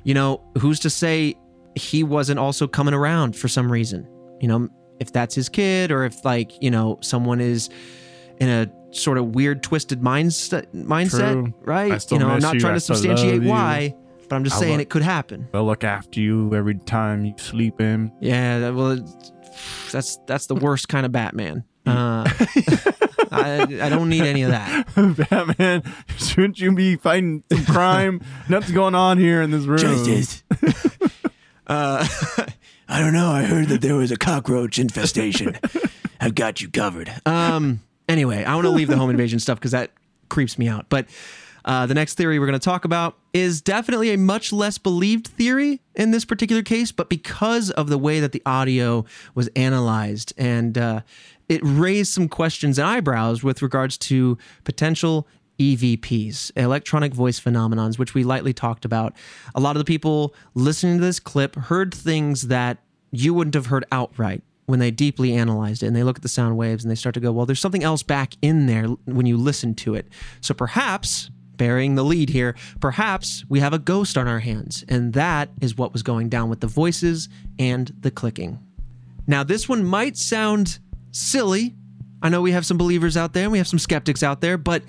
you 0.02 0.14
know, 0.14 0.42
who's 0.59 0.80
to 0.80 0.90
say 0.90 1.34
he 1.74 2.02
wasn't 2.02 2.38
also 2.38 2.66
coming 2.66 2.94
around 2.94 3.36
for 3.36 3.48
some 3.48 3.70
reason? 3.70 4.07
You 4.40 4.48
know, 4.48 4.68
if 5.00 5.12
that's 5.12 5.34
his 5.34 5.48
kid 5.48 5.90
or 5.90 6.05
if, 6.05 6.24
like, 6.24 6.52
you 6.62 6.70
know, 6.70 6.98
someone 7.00 7.40
is 7.40 7.70
in 8.38 8.48
a 8.48 8.70
sort 8.90 9.18
of 9.18 9.34
weird, 9.34 9.62
twisted 9.62 10.00
mindset, 10.00 10.66
mindset 10.74 11.32
True. 11.32 11.55
right? 11.62 11.92
I 11.92 11.98
still 11.98 12.18
you 12.18 12.24
know, 12.24 12.30
I'm 12.30 12.40
not 12.40 12.55
you. 12.55 12.61
trying 12.61 12.74
to 12.74 12.80
substantiate 12.80 13.42
why, 13.42 13.94
but 14.29 14.37
I'm 14.37 14.45
just 14.45 14.57
I 14.57 14.61
saying 14.61 14.75
lo- 14.77 14.81
it 14.81 14.91
could 14.91 15.03
happen. 15.03 15.49
They'll 15.53 15.64
look 15.64 15.85
after 15.85 16.20
you 16.20 16.55
every 16.55 16.77
time 16.77 17.25
you 17.25 17.35
sleep 17.39 17.81
in. 17.81 18.12
Yeah, 18.20 18.59
that- 18.61 18.75
well, 18.75 18.97
that's 19.93 20.18
that's 20.27 20.47
the 20.47 20.55
worst 20.57 20.89
kind 20.89 21.07
of 21.07 21.12
Batman. 21.12 21.64
Uh, 21.87 22.25
I, 23.31 23.62
I 23.83 23.89
don't 23.91 24.09
need 24.09 24.22
any 24.22 24.41
of 24.43 24.51
that. 24.53 24.87
Batman, 25.29 25.83
shouldn't 26.16 26.59
you 26.59 26.75
be 26.75 26.97
fighting 26.97 27.43
some 27.53 27.66
crime? 27.66 28.22
Nothing's 28.49 28.72
going 28.72 28.95
on 28.95 29.18
here 29.18 29.43
in 29.43 29.51
this 29.51 29.64
room. 29.66 29.81
uh, 31.66 32.07
I 32.89 33.01
don't 33.01 33.12
know. 33.12 33.29
I 33.31 33.43
heard 33.45 33.68
that 33.68 33.81
there 33.81 33.97
was 33.97 34.11
a 34.11 34.16
cockroach 34.16 34.79
infestation. 34.79 35.59
I've 36.20 36.35
got 36.35 36.61
you 36.62 36.70
covered. 36.70 37.12
Um. 37.27 37.81
Anyway, 38.09 38.45
I 38.45 38.55
want 38.55 38.64
to 38.66 38.70
leave 38.70 38.89
the 38.89 38.97
home 38.97 39.11
invasion 39.11 39.39
stuff 39.39 39.59
because 39.59 39.70
that 39.72 39.91
creeps 40.29 40.59
me 40.59 40.68
out. 40.68 40.87
But 40.89 41.07
uh, 41.64 41.87
the 41.87 41.95
next 41.95 42.14
theory 42.14 42.39
we're 42.39 42.47
going 42.47 42.59
to 42.59 42.64
talk 42.64 42.85
about 42.85 43.16
is 43.35 43.61
definitely 43.61 44.14
a 44.14 44.16
much 44.16 44.53
less 44.53 44.78
believed 44.78 45.26
theory 45.26 45.82
in 45.97 46.12
this 46.12 46.24
particular 46.24 46.62
case, 46.62 46.93
but 46.93 47.11
because 47.11 47.70
of 47.72 47.89
the 47.89 47.99
way 47.99 48.20
that 48.20 48.30
the 48.30 48.43
audio 48.47 49.05
was 49.35 49.49
analyzed 49.57 50.32
and 50.39 50.78
uh, 50.78 51.01
it 51.49 51.61
raised 51.64 52.12
some 52.12 52.28
questions 52.28 52.78
and 52.78 52.87
eyebrows 52.87 53.43
with 53.43 53.61
regards 53.61 53.99
to 53.99 54.39
potential 54.62 55.26
EVPs, 55.59 56.53
electronic 56.57 57.12
voice 57.12 57.41
phenomenons, 57.41 57.99
which 57.99 58.14
we 58.14 58.22
lightly 58.22 58.53
talked 58.53 58.85
about. 58.85 59.14
A 59.55 59.61
lot 59.61 59.76
of 59.76 59.80
the 59.80 59.85
people 59.85 60.32
listening 60.55 60.99
to 60.99 61.05
this 61.05 61.18
clip 61.20 61.57
heard 61.57 61.93
things 61.93 62.43
that 62.43 62.78
you 63.11 63.35
wouldn't 63.35 63.55
have 63.55 63.66
heard 63.66 63.85
outright 63.91 64.43
when 64.66 64.78
they 64.78 64.91
deeply 64.91 65.35
analyzed 65.35 65.82
it 65.82 65.87
and 65.87 65.95
they 65.95 66.03
look 66.03 66.16
at 66.16 66.22
the 66.22 66.28
sound 66.28 66.57
waves 66.57 66.85
and 66.85 66.91
they 66.91 66.97
start 66.97 67.14
to 67.14 67.20
go, 67.20 67.32
well, 67.32 67.47
there's 67.47 67.61
something 67.61 67.85
else 67.85 68.03
back 68.03 68.35
in 68.43 68.66
there 68.66 68.87
when 69.05 69.26
you 69.26 69.37
listen 69.37 69.74
to 69.74 69.95
it. 69.95 70.09
So 70.41 70.55
perhaps, 70.55 71.30
bearing 71.57 71.94
the 71.94 72.05
lead 72.05 72.30
here, 72.30 72.55
perhaps 72.80 73.44
we 73.48 73.61
have 73.61 73.72
a 73.72 73.78
ghost 73.78 74.16
on 74.18 74.28
our 74.28 74.40
hands. 74.40 74.84
And 74.88 75.12
that 75.14 75.50
is 75.61 75.76
what 75.76 75.92
was 75.92 76.02
going 76.02 76.28
down 76.28 76.48
with 76.48 76.61
the 76.61 76.66
voices 76.66 77.28
and 77.59 77.92
the 78.00 78.11
clicking. 78.11 78.59
Now, 79.26 79.42
this 79.42 79.68
one 79.68 79.84
might 79.84 80.16
sound 80.16 80.78
silly. 81.12 81.74
I 82.22 82.28
know 82.28 82.40
we 82.40 82.52
have 82.52 82.66
some 82.66 82.78
believers 82.78 83.16
out 83.16 83.32
there 83.32 83.44
and 83.44 83.52
we 83.52 83.59
have 83.59 83.68
some 83.68 83.78
skeptics 83.78 84.22
out 84.22 84.40
there, 84.40 84.59
but 84.59 84.82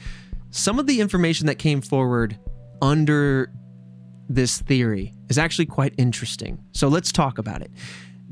some 0.52 0.80
of 0.80 0.88
the 0.88 1.02
information 1.02 1.48
that 1.48 1.56
came 1.56 1.82
forward 1.82 2.38
under 2.82 3.52
this 4.28 4.60
theory 4.60 5.14
is 5.30 5.38
actually 5.38 5.66
quite 5.66 5.94
interesting. 5.98 6.64
So 6.72 6.88
let's 6.88 7.12
talk 7.12 7.38
about 7.38 7.62
it. 7.62 7.72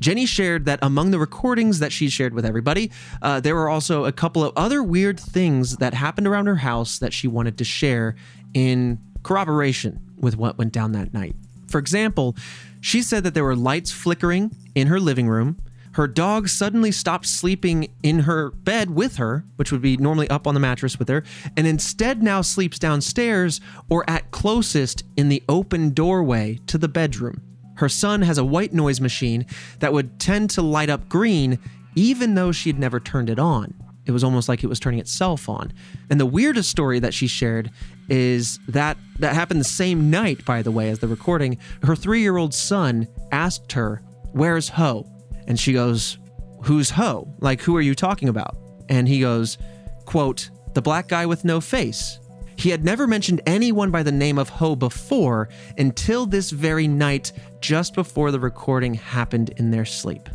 Jenny 0.04 0.26
shared 0.26 0.66
that 0.66 0.78
among 0.82 1.12
the 1.12 1.18
recordings 1.18 1.78
that 1.78 1.90
she 1.90 2.10
shared 2.10 2.34
with 2.34 2.44
everybody, 2.44 2.90
uh, 3.22 3.40
there 3.40 3.54
were 3.54 3.70
also 3.70 4.04
a 4.04 4.12
couple 4.12 4.44
of 4.44 4.52
other 4.54 4.82
weird 4.82 5.18
things 5.18 5.78
that 5.78 5.94
happened 5.94 6.26
around 6.26 6.44
her 6.44 6.56
house 6.56 6.98
that 6.98 7.14
she 7.14 7.26
wanted 7.26 7.56
to 7.56 7.64
share 7.64 8.14
in 8.52 8.98
corroboration 9.22 9.98
with 10.18 10.36
what 10.36 10.58
went 10.58 10.74
down 10.74 10.92
that 10.92 11.14
night. 11.14 11.34
For 11.68 11.78
example, 11.78 12.36
she 12.82 13.00
said 13.00 13.24
that 13.24 13.32
there 13.32 13.44
were 13.44 13.56
lights 13.56 13.92
flickering 13.92 14.54
in 14.74 14.88
her 14.88 15.00
living 15.00 15.26
room. 15.26 15.56
Her 15.92 16.06
dog 16.06 16.50
suddenly 16.50 16.92
stopped 16.92 17.24
sleeping 17.24 17.88
in 18.02 18.20
her 18.20 18.50
bed 18.50 18.90
with 18.90 19.16
her, 19.16 19.46
which 19.56 19.72
would 19.72 19.80
be 19.80 19.96
normally 19.96 20.28
up 20.28 20.46
on 20.46 20.52
the 20.52 20.60
mattress 20.60 20.98
with 20.98 21.08
her, 21.08 21.24
and 21.56 21.66
instead 21.66 22.22
now 22.22 22.42
sleeps 22.42 22.78
downstairs 22.78 23.58
or 23.88 24.04
at 24.06 24.30
closest 24.32 25.02
in 25.16 25.30
the 25.30 25.42
open 25.48 25.94
doorway 25.94 26.60
to 26.66 26.76
the 26.76 26.88
bedroom. 26.88 27.40
Her 27.76 27.88
son 27.88 28.22
has 28.22 28.38
a 28.38 28.44
white 28.44 28.72
noise 28.72 29.00
machine 29.00 29.46
that 29.80 29.92
would 29.92 30.18
tend 30.18 30.50
to 30.50 30.62
light 30.62 30.90
up 30.90 31.08
green 31.08 31.58
even 31.96 32.34
though 32.34 32.52
she 32.52 32.68
had 32.68 32.78
never 32.78 32.98
turned 32.98 33.30
it 33.30 33.38
on. 33.38 33.72
It 34.06 34.10
was 34.10 34.24
almost 34.24 34.48
like 34.48 34.62
it 34.62 34.66
was 34.66 34.80
turning 34.80 35.00
itself 35.00 35.48
on. 35.48 35.72
And 36.10 36.20
the 36.20 36.26
weirdest 36.26 36.70
story 36.70 36.98
that 36.98 37.14
she 37.14 37.26
shared 37.26 37.70
is 38.08 38.58
that 38.68 38.98
that 39.18 39.34
happened 39.34 39.60
the 39.60 39.64
same 39.64 40.10
night, 40.10 40.44
by 40.44 40.60
the 40.60 40.70
way, 40.70 40.90
as 40.90 40.98
the 40.98 41.08
recording. 41.08 41.58
Her 41.82 41.96
three 41.96 42.20
year 42.20 42.36
old 42.36 42.52
son 42.52 43.08
asked 43.32 43.72
her, 43.72 44.02
Where's 44.32 44.68
Ho? 44.70 45.06
And 45.46 45.58
she 45.58 45.72
goes, 45.72 46.18
Who's 46.64 46.90
Ho? 46.90 47.32
Like, 47.40 47.62
who 47.62 47.76
are 47.76 47.80
you 47.80 47.94
talking 47.94 48.28
about? 48.28 48.56
And 48.88 49.08
he 49.08 49.20
goes, 49.20 49.56
quote, 50.04 50.50
the 50.74 50.82
black 50.82 51.08
guy 51.08 51.24
with 51.26 51.44
no 51.44 51.60
face. 51.60 52.18
He 52.56 52.70
had 52.70 52.84
never 52.84 53.06
mentioned 53.06 53.40
anyone 53.46 53.90
by 53.90 54.02
the 54.02 54.12
name 54.12 54.38
of 54.38 54.48
Ho 54.48 54.76
before 54.76 55.48
until 55.78 56.26
this 56.26 56.50
very 56.50 56.86
night, 56.88 57.32
just 57.60 57.94
before 57.94 58.30
the 58.30 58.40
recording 58.40 58.94
happened 58.94 59.50
in 59.56 59.70
their 59.70 59.84
sleep. 59.84 60.28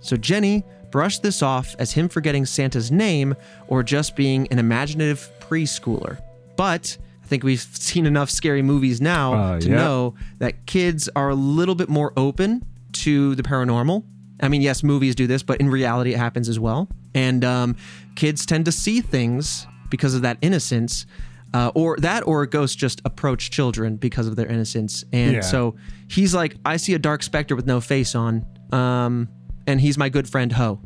So 0.00 0.16
Jenny 0.16 0.64
brushed 0.90 1.22
this 1.22 1.42
off 1.42 1.74
as 1.78 1.92
him 1.92 2.08
forgetting 2.08 2.44
Santa's 2.44 2.90
name 2.90 3.34
or 3.68 3.82
just 3.82 4.14
being 4.16 4.46
an 4.50 4.58
imaginative 4.58 5.30
preschooler. 5.40 6.20
But 6.56 6.98
I 7.22 7.26
think 7.26 7.44
we've 7.44 7.60
seen 7.72 8.04
enough 8.06 8.28
scary 8.30 8.62
movies 8.62 9.00
now 9.00 9.32
Uh, 9.34 9.60
to 9.60 9.68
yeah. 9.68 9.76
know 9.76 10.14
that 10.38 10.66
kids 10.66 11.08
are 11.16 11.30
a 11.30 11.34
little 11.34 11.74
bit 11.74 11.88
more 11.88 12.12
open 12.16 12.62
to 12.92 13.34
the 13.36 13.42
paranormal. 13.42 14.04
I 14.40 14.48
mean, 14.48 14.60
yes, 14.60 14.82
movies 14.82 15.14
do 15.14 15.26
this, 15.26 15.42
but 15.42 15.60
in 15.60 15.70
reality, 15.70 16.12
it 16.14 16.18
happens 16.18 16.48
as 16.48 16.58
well. 16.58 16.88
And 17.14 17.44
um, 17.44 17.76
kids 18.16 18.44
tend 18.44 18.64
to 18.66 18.72
see 18.72 19.00
things 19.00 19.66
because 19.88 20.14
of 20.14 20.22
that 20.22 20.36
innocence, 20.42 21.06
uh, 21.54 21.70
or 21.74 21.96
that, 21.98 22.26
or 22.26 22.46
ghosts 22.46 22.76
just 22.76 23.00
approach 23.04 23.50
children 23.50 23.96
because 23.96 24.26
of 24.26 24.36
their 24.36 24.46
innocence. 24.46 25.04
And 25.12 25.34
Yeah. 25.34 25.40
so 25.40 25.76
he's 26.08 26.34
like, 26.34 26.56
I 26.64 26.76
see 26.76 26.94
a 26.94 26.98
dark 26.98 27.22
specter 27.22 27.54
with 27.56 27.66
no 27.66 27.80
face 27.80 28.14
on, 28.14 28.44
um, 28.72 29.28
and 29.66 29.80
he's 29.80 29.98
my 29.98 30.08
good 30.08 30.28
friend 30.28 30.52
Ho. 30.52 30.80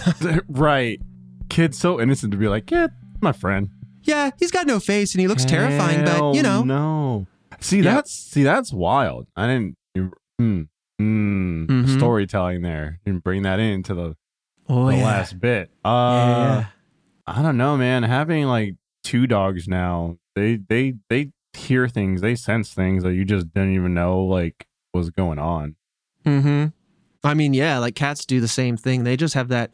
right. 0.48 1.00
Kid's 1.48 1.78
so 1.78 2.00
innocent 2.00 2.30
to 2.32 2.38
be 2.38 2.48
like, 2.48 2.70
yeah, 2.70 2.86
my 3.20 3.32
friend. 3.32 3.68
Yeah, 4.04 4.30
he's 4.38 4.50
got 4.50 4.66
no 4.66 4.80
face 4.80 5.14
and 5.14 5.20
he 5.20 5.28
looks 5.28 5.44
terrifying, 5.44 6.04
but 6.04 6.34
you 6.34 6.42
know, 6.42 6.62
no. 6.62 7.26
See, 7.60 7.78
Yeah. 7.80 7.94
that's 7.94 8.12
see, 8.12 8.42
that's 8.42 8.72
wild. 8.72 9.26
I 9.36 9.46
didn't. 9.46 9.76
Mm, 10.40 10.68
mm, 11.00 11.66
Mhm. 11.66 11.96
Storytelling 11.98 12.62
there. 12.62 12.98
Didn't 13.04 13.22
bring 13.22 13.42
that 13.42 13.60
into 13.60 13.94
the, 13.94 14.16
oh 14.68 14.86
the 14.86 14.96
yeah, 14.96 15.04
last 15.04 15.38
bit. 15.38 15.70
Uh, 15.84 15.88
yeah. 15.90 16.64
I 17.26 17.42
don't 17.42 17.56
know, 17.56 17.76
man. 17.76 18.02
Having 18.02 18.46
like 18.46 18.74
two 19.02 19.26
dogs 19.26 19.68
now, 19.68 20.18
they 20.34 20.56
they 20.56 20.94
they 21.08 21.30
hear 21.54 21.88
things, 21.88 22.20
they 22.20 22.34
sense 22.34 22.72
things 22.72 23.02
that 23.04 23.14
you 23.14 23.24
just 23.24 23.52
didn't 23.52 23.74
even 23.74 23.94
know 23.94 24.22
like 24.22 24.66
was 24.92 25.10
going 25.10 25.38
on. 25.38 25.76
Mm-hmm. 26.24 26.66
I 27.24 27.34
mean, 27.34 27.54
yeah, 27.54 27.78
like 27.78 27.94
cats 27.94 28.24
do 28.24 28.40
the 28.40 28.48
same 28.48 28.76
thing. 28.76 29.04
They 29.04 29.16
just 29.16 29.34
have 29.34 29.48
that 29.48 29.70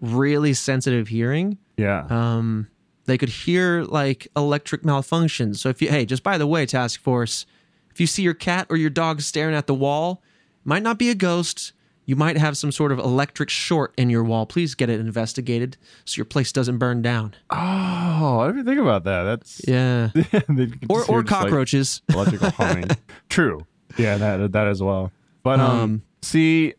really 0.00 0.54
sensitive 0.54 1.08
hearing. 1.08 1.58
Yeah. 1.76 2.06
Um, 2.08 2.68
they 3.06 3.18
could 3.18 3.28
hear 3.28 3.82
like 3.82 4.28
electric 4.36 4.82
malfunctions. 4.82 5.56
So 5.56 5.68
if 5.68 5.82
you, 5.82 5.88
hey, 5.88 6.06
just 6.06 6.22
by 6.22 6.38
the 6.38 6.46
way, 6.46 6.66
task 6.66 7.00
force, 7.00 7.46
if 7.90 8.00
you 8.00 8.06
see 8.06 8.22
your 8.22 8.34
cat 8.34 8.66
or 8.70 8.76
your 8.76 8.90
dog 8.90 9.20
staring 9.20 9.54
at 9.54 9.66
the 9.66 9.74
wall, 9.74 10.22
might 10.64 10.82
not 10.82 10.98
be 10.98 11.10
a 11.10 11.14
ghost. 11.14 11.72
You 12.06 12.16
might 12.16 12.36
have 12.36 12.56
some 12.56 12.70
sort 12.70 12.92
of 12.92 12.98
electric 12.98 13.48
short 13.48 13.94
in 13.96 14.10
your 14.10 14.22
wall. 14.24 14.44
Please 14.46 14.74
get 14.74 14.90
it 14.90 15.00
investigated 15.00 15.76
so 16.04 16.18
your 16.18 16.26
place 16.26 16.52
doesn't 16.52 16.78
burn 16.78 17.00
down. 17.00 17.34
oh, 17.50 18.40
I 18.40 18.46
didn't 18.48 18.66
think 18.66 18.80
about 18.80 19.04
that. 19.04 19.22
That's 19.24 19.62
Yeah. 19.68 20.10
Or 20.90 20.98
or 21.00 21.00
just, 21.00 21.08
like, 21.10 21.26
cockroaches. 21.26 22.02
electrical 22.10 22.50
humming. 22.50 22.88
True. 23.28 23.66
Yeah, 23.96 24.16
that 24.18 24.52
that 24.52 24.66
as 24.68 24.82
well. 24.82 25.12
But 25.42 25.60
um, 25.60 25.70
Um, 25.80 26.02
see, 26.22 26.74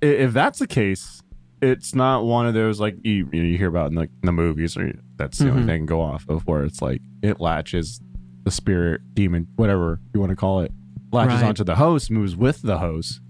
if 0.00 0.32
that's 0.32 0.58
the 0.58 0.66
case, 0.66 1.22
it's 1.60 1.94
not 1.94 2.24
one 2.24 2.46
of 2.46 2.54
those 2.54 2.78
like 2.80 2.96
you 3.04 3.28
you, 3.32 3.42
know, 3.42 3.48
you 3.48 3.58
hear 3.58 3.68
about 3.68 3.88
in 3.90 3.94
the, 3.96 4.02
in 4.02 4.10
the 4.24 4.32
movies, 4.32 4.76
or 4.76 4.92
that's 5.16 5.38
the 5.38 5.50
only 5.50 5.62
Mhm. 5.62 5.66
thing 5.66 5.78
can 5.80 5.86
go 5.86 6.00
off 6.00 6.24
of, 6.28 6.46
where 6.46 6.62
it's 6.64 6.82
like 6.82 7.00
it 7.22 7.40
latches 7.40 8.00
the 8.44 8.50
spirit, 8.50 9.00
demon, 9.14 9.46
whatever 9.56 10.00
you 10.12 10.20
want 10.20 10.30
to 10.30 10.36
call 10.36 10.60
it, 10.60 10.72
latches 11.12 11.40
Right. 11.40 11.48
onto 11.48 11.62
the 11.64 11.76
host, 11.76 12.10
moves 12.10 12.34
with 12.36 12.62
the 12.62 12.78
host. 12.78 13.20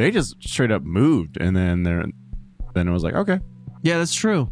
They 0.00 0.10
just 0.10 0.42
straight 0.42 0.70
up 0.70 0.82
moved, 0.82 1.36
and 1.38 1.54
then 1.54 1.82
they're 1.82 2.06
then 2.72 2.88
it 2.88 2.90
was 2.90 3.04
like 3.04 3.12
okay, 3.12 3.38
Yeah, 3.82 3.98
that's 3.98 4.14
true. 4.14 4.48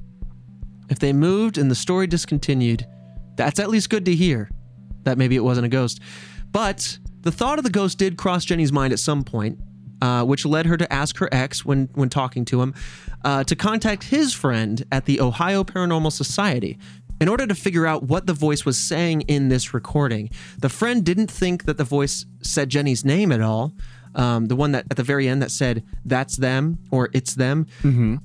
If 0.91 0.99
they 0.99 1.15
moved 1.15 1.57
and 1.57 1.71
the 1.71 1.75
story 1.75 2.07
discontinued, 2.07 2.87
that's 3.35 3.59
at 3.59 3.71
least 3.71 3.89
good 3.89 4.05
to 4.05 4.15
hear 4.15 4.51
that 5.05 5.17
maybe 5.17 5.37
it 5.37 5.45
wasn't 5.45 5.65
a 5.65 5.71
ghost. 5.71 6.01
But 6.53 6.99
the 7.23 7.33
thought 7.33 7.57
of 7.57 7.65
the 7.65 7.71
ghost 7.71 7.97
did 7.97 8.19
cross 8.19 8.45
Jenny's 8.45 8.73
mind 8.73 8.93
at 8.93 8.99
some 8.99 9.25
point, 9.25 9.59
uh, 10.03 10.23
which 10.27 10.45
led 10.45 10.67
her 10.67 10.77
to 10.77 10.93
ask 10.93 11.17
her 11.17 11.31
ex, 11.33 11.65
when 11.65 11.89
when 11.95 12.11
talking 12.11 12.45
to 12.45 12.61
him, 12.61 12.75
uh, 13.25 13.43
to 13.45 13.57
contact 13.57 14.05
his 14.05 14.35
friend 14.35 14.85
at 14.93 15.07
the 15.07 15.19
Ohio 15.19 15.65
Paranormal 15.65 16.13
Society. 16.13 16.77
In 17.23 17.29
order 17.29 17.47
to 17.47 17.55
figure 17.55 17.87
out 17.87 18.03
what 18.03 18.27
the 18.27 18.35
voice 18.35 18.67
was 18.67 18.77
saying 18.77 19.23
in 19.23 19.49
this 19.49 19.73
recording, 19.73 20.29
the 20.59 20.69
friend 20.69 21.03
didn't 21.03 21.31
think 21.31 21.65
that 21.65 21.79
the 21.79 21.85
voice 21.85 22.27
said 22.43 22.69
Jenny's 22.69 23.03
name 23.03 23.33
at 23.33 23.41
all. 23.41 23.73
Um, 24.15 24.47
the 24.47 24.57
one 24.57 24.73
that 24.73 24.87
at 24.91 24.97
the 24.97 25.03
very 25.03 25.29
end 25.29 25.43
that 25.43 25.51
said 25.51 25.83
"that's 26.05 26.37
them" 26.37 26.79
or 26.91 27.11
"it's 27.13 27.35
them," 27.35 27.67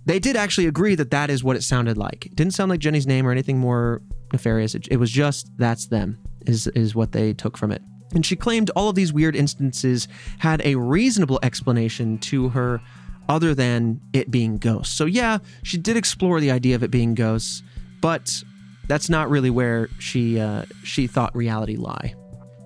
they 0.06 0.20
did 0.20 0.36
actually 0.36 0.68
agree 0.68 0.96
that 0.96 1.12
that 1.12 1.30
is 1.30 1.44
what 1.44 1.56
it 1.56 1.64
sounded 1.64 1.98
like. 1.98 2.26
It 2.26 2.36
didn't 2.36 2.54
sound 2.54 2.70
like 2.70 2.80
Jenny's 2.80 3.08
name 3.08 3.28
or 3.28 3.32
anything 3.32 3.58
more 3.60 4.02
nefarious. 4.32 4.76
It, 4.76 4.88
it 4.90 4.98
was 4.98 5.12
just 5.12 5.50
"that's 5.58 5.88
them" 5.88 6.18
is 6.46 6.68
is 6.68 6.96
what 6.96 7.12
they 7.12 7.34
took 7.34 7.58
from 7.58 7.72
it. 7.72 7.82
And 8.14 8.26
she 8.26 8.36
claimed 8.36 8.70
all 8.76 8.90
of 8.90 8.96
these 8.96 9.12
weird 9.12 9.36
instances 9.36 10.08
had 10.40 10.62
a 10.64 10.76
reasonable 10.76 11.40
explanation 11.42 12.20
to 12.20 12.50
her 12.50 12.80
other 13.28 13.56
than 13.56 14.00
it 14.14 14.30
being 14.30 14.58
ghosts. 14.58 14.96
So 14.96 15.06
yeah, 15.06 15.40
she 15.64 15.78
did 15.78 15.98
explore 15.98 16.40
the 16.40 16.52
idea 16.52 16.76
of 16.76 16.84
it 16.84 16.92
being 16.92 17.16
ghosts, 17.16 17.64
but 18.02 18.44
that's 18.88 19.10
not 19.10 19.30
really 19.30 19.50
where 19.50 19.90
she 19.98 20.40
uh, 20.40 20.66
she 20.84 21.08
thought 21.08 21.36
reality 21.36 21.76
lie. 21.78 22.14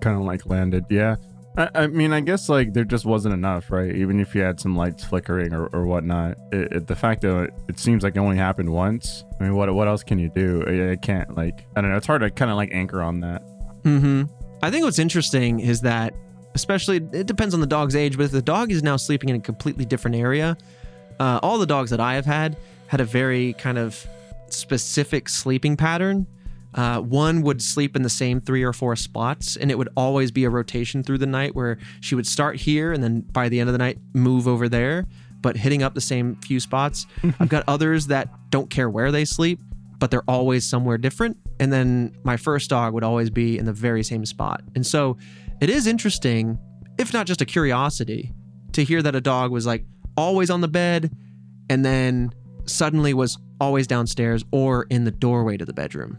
kind 0.00 0.16
of 0.18 0.24
like 0.24 0.46
landed. 0.46 0.84
Yeah. 0.90 1.16
I, 1.58 1.68
I 1.74 1.86
mean, 1.88 2.12
I 2.12 2.20
guess 2.20 2.48
like 2.48 2.72
there 2.72 2.84
just 2.84 3.04
wasn't 3.04 3.34
enough, 3.34 3.70
right? 3.70 3.94
Even 3.94 4.20
if 4.20 4.34
you 4.34 4.42
had 4.42 4.60
some 4.60 4.76
lights 4.76 5.04
flickering 5.04 5.52
or, 5.52 5.66
or 5.66 5.84
whatnot, 5.86 6.38
it, 6.52 6.72
it, 6.72 6.86
the 6.86 6.94
fact 6.94 7.22
that 7.22 7.36
it, 7.36 7.54
it 7.68 7.78
seems 7.80 8.04
like 8.04 8.14
it 8.14 8.20
only 8.20 8.36
happened 8.36 8.70
once. 8.70 9.24
I 9.40 9.44
mean, 9.44 9.56
what 9.56 9.72
what 9.74 9.88
else 9.88 10.04
can 10.04 10.18
you 10.18 10.28
do? 10.28 10.64
I, 10.66 10.92
I 10.92 10.96
can't 10.96 11.36
like 11.36 11.66
I 11.74 11.80
don't 11.80 11.90
know. 11.90 11.96
It's 11.96 12.06
hard 12.06 12.22
to 12.22 12.30
kind 12.30 12.50
of 12.50 12.56
like 12.56 12.70
anchor 12.72 13.02
on 13.02 13.20
that. 13.20 13.42
hmm 13.82 14.22
I 14.62 14.70
think 14.70 14.84
what's 14.84 14.98
interesting 14.98 15.60
is 15.60 15.82
that, 15.82 16.14
especially, 16.54 16.96
it 17.12 17.26
depends 17.26 17.54
on 17.54 17.60
the 17.60 17.66
dog's 17.66 17.94
age, 17.94 18.16
but 18.16 18.24
if 18.24 18.32
the 18.32 18.42
dog 18.42 18.72
is 18.72 18.82
now 18.82 18.96
sleeping 18.96 19.28
in 19.28 19.36
a 19.36 19.40
completely 19.40 19.84
different 19.84 20.16
area, 20.16 20.56
uh, 21.20 21.38
all 21.42 21.58
the 21.58 21.66
dogs 21.66 21.90
that 21.90 22.00
I 22.00 22.14
have 22.14 22.26
had 22.26 22.56
had 22.88 23.00
a 23.00 23.04
very 23.04 23.52
kind 23.52 23.78
of 23.78 24.04
specific 24.48 25.28
sleeping 25.28 25.76
pattern. 25.76 26.26
Uh, 26.78 27.00
one 27.00 27.42
would 27.42 27.60
sleep 27.60 27.96
in 27.96 28.02
the 28.02 28.08
same 28.08 28.40
three 28.40 28.62
or 28.62 28.72
four 28.72 28.94
spots, 28.94 29.56
and 29.56 29.68
it 29.68 29.76
would 29.76 29.88
always 29.96 30.30
be 30.30 30.44
a 30.44 30.50
rotation 30.50 31.02
through 31.02 31.18
the 31.18 31.26
night 31.26 31.56
where 31.56 31.76
she 32.00 32.14
would 32.14 32.24
start 32.26 32.54
here 32.54 32.92
and 32.92 33.02
then 33.02 33.20
by 33.32 33.48
the 33.48 33.58
end 33.58 33.68
of 33.68 33.72
the 33.72 33.78
night 33.78 33.98
move 34.14 34.46
over 34.46 34.68
there, 34.68 35.04
but 35.40 35.56
hitting 35.56 35.82
up 35.82 35.94
the 35.94 36.00
same 36.00 36.36
few 36.36 36.60
spots. 36.60 37.04
I've 37.40 37.48
got 37.48 37.64
others 37.66 38.06
that 38.06 38.28
don't 38.50 38.70
care 38.70 38.88
where 38.88 39.10
they 39.10 39.24
sleep, 39.24 39.58
but 39.98 40.12
they're 40.12 40.22
always 40.28 40.70
somewhere 40.70 40.98
different. 40.98 41.36
And 41.58 41.72
then 41.72 42.16
my 42.22 42.36
first 42.36 42.70
dog 42.70 42.94
would 42.94 43.02
always 43.02 43.28
be 43.28 43.58
in 43.58 43.64
the 43.64 43.72
very 43.72 44.04
same 44.04 44.24
spot. 44.24 44.62
And 44.76 44.86
so 44.86 45.16
it 45.60 45.70
is 45.70 45.88
interesting, 45.88 46.60
if 46.96 47.12
not 47.12 47.26
just 47.26 47.40
a 47.40 47.44
curiosity, 47.44 48.32
to 48.74 48.84
hear 48.84 49.02
that 49.02 49.16
a 49.16 49.20
dog 49.20 49.50
was 49.50 49.66
like 49.66 49.84
always 50.16 50.48
on 50.48 50.60
the 50.60 50.68
bed 50.68 51.10
and 51.68 51.84
then 51.84 52.30
suddenly 52.66 53.14
was 53.14 53.36
always 53.60 53.88
downstairs 53.88 54.44
or 54.52 54.86
in 54.90 55.02
the 55.02 55.10
doorway 55.10 55.56
to 55.56 55.64
the 55.64 55.72
bedroom. 55.72 56.16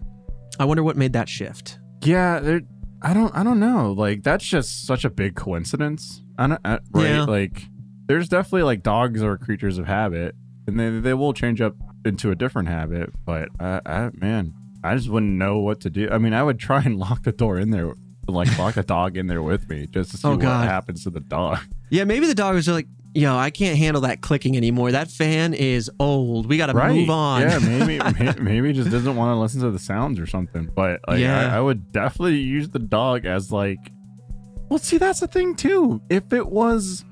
I 0.57 0.65
wonder 0.65 0.83
what 0.83 0.97
made 0.97 1.13
that 1.13 1.29
shift. 1.29 1.79
Yeah, 2.03 2.39
there. 2.39 2.61
I 3.01 3.13
don't. 3.13 3.35
I 3.35 3.43
don't 3.43 3.59
know. 3.59 3.91
Like 3.91 4.23
that's 4.23 4.45
just 4.45 4.85
such 4.85 5.05
a 5.05 5.09
big 5.09 5.35
coincidence. 5.35 6.23
I 6.37 6.47
don't, 6.47 6.61
I, 6.65 6.79
right? 6.91 7.09
Yeah. 7.09 7.23
Like 7.23 7.63
there's 8.07 8.27
definitely 8.27 8.63
like 8.63 8.83
dogs 8.83 9.21
are 9.23 9.37
creatures 9.37 9.77
of 9.77 9.85
habit, 9.85 10.35
and 10.67 10.79
they 10.79 10.89
they 10.99 11.13
will 11.13 11.33
change 11.33 11.61
up 11.61 11.75
into 12.05 12.31
a 12.31 12.35
different 12.35 12.67
habit. 12.67 13.11
But 13.25 13.49
I, 13.59 13.81
I 13.85 14.09
man, 14.13 14.53
I 14.83 14.95
just 14.95 15.09
wouldn't 15.09 15.33
know 15.33 15.59
what 15.59 15.81
to 15.81 15.89
do. 15.89 16.09
I 16.09 16.17
mean, 16.17 16.33
I 16.33 16.43
would 16.43 16.59
try 16.59 16.81
and 16.81 16.97
lock 16.99 17.23
the 17.23 17.31
door 17.31 17.57
in 17.57 17.69
there 17.71 17.93
like 18.33 18.57
lock 18.57 18.75
the 18.75 18.83
dog 18.83 19.17
in 19.17 19.27
there 19.27 19.41
with 19.41 19.69
me 19.69 19.87
just 19.87 20.11
to 20.11 20.17
see 20.17 20.27
Oh, 20.27 20.31
what 20.31 20.41
God. 20.41 20.67
happens 20.67 21.03
to 21.03 21.09
the 21.09 21.19
dog. 21.19 21.59
Yeah, 21.89 22.03
maybe 22.03 22.27
the 22.27 22.35
dog 22.35 22.55
was 22.55 22.67
like, 22.67 22.87
yo, 23.15 23.35
I 23.35 23.49
can't 23.49 23.77
handle 23.77 24.01
that 24.03 24.21
clicking 24.21 24.55
anymore. 24.55 24.91
That 24.91 25.09
fan 25.09 25.53
is 25.53 25.89
old. 25.99 26.45
We 26.47 26.57
got 26.57 26.67
to 26.67 26.73
Right? 26.73 26.93
move 26.95 27.09
on. 27.09 27.41
Yeah, 27.41 27.59
maybe 27.59 27.99
maybe 28.41 28.73
just 28.73 28.91
doesn't 28.91 29.15
want 29.15 29.35
to 29.35 29.39
listen 29.39 29.61
to 29.61 29.71
the 29.71 29.79
sounds 29.79 30.19
or 30.19 30.27
something. 30.27 30.69
But 30.75 30.99
like, 31.07 31.19
Yeah. 31.19 31.51
I, 31.53 31.57
I 31.57 31.61
would 31.61 31.91
definitely 31.91 32.37
use 32.37 32.69
the 32.69 32.79
dog 32.79 33.25
as 33.25 33.51
like. 33.51 33.79
Well, 34.69 34.77
see, 34.79 34.97
that's 34.97 35.19
the 35.19 35.27
thing 35.27 35.55
too. 35.55 36.01
If 36.09 36.31
it 36.31 36.47
was 36.47 37.03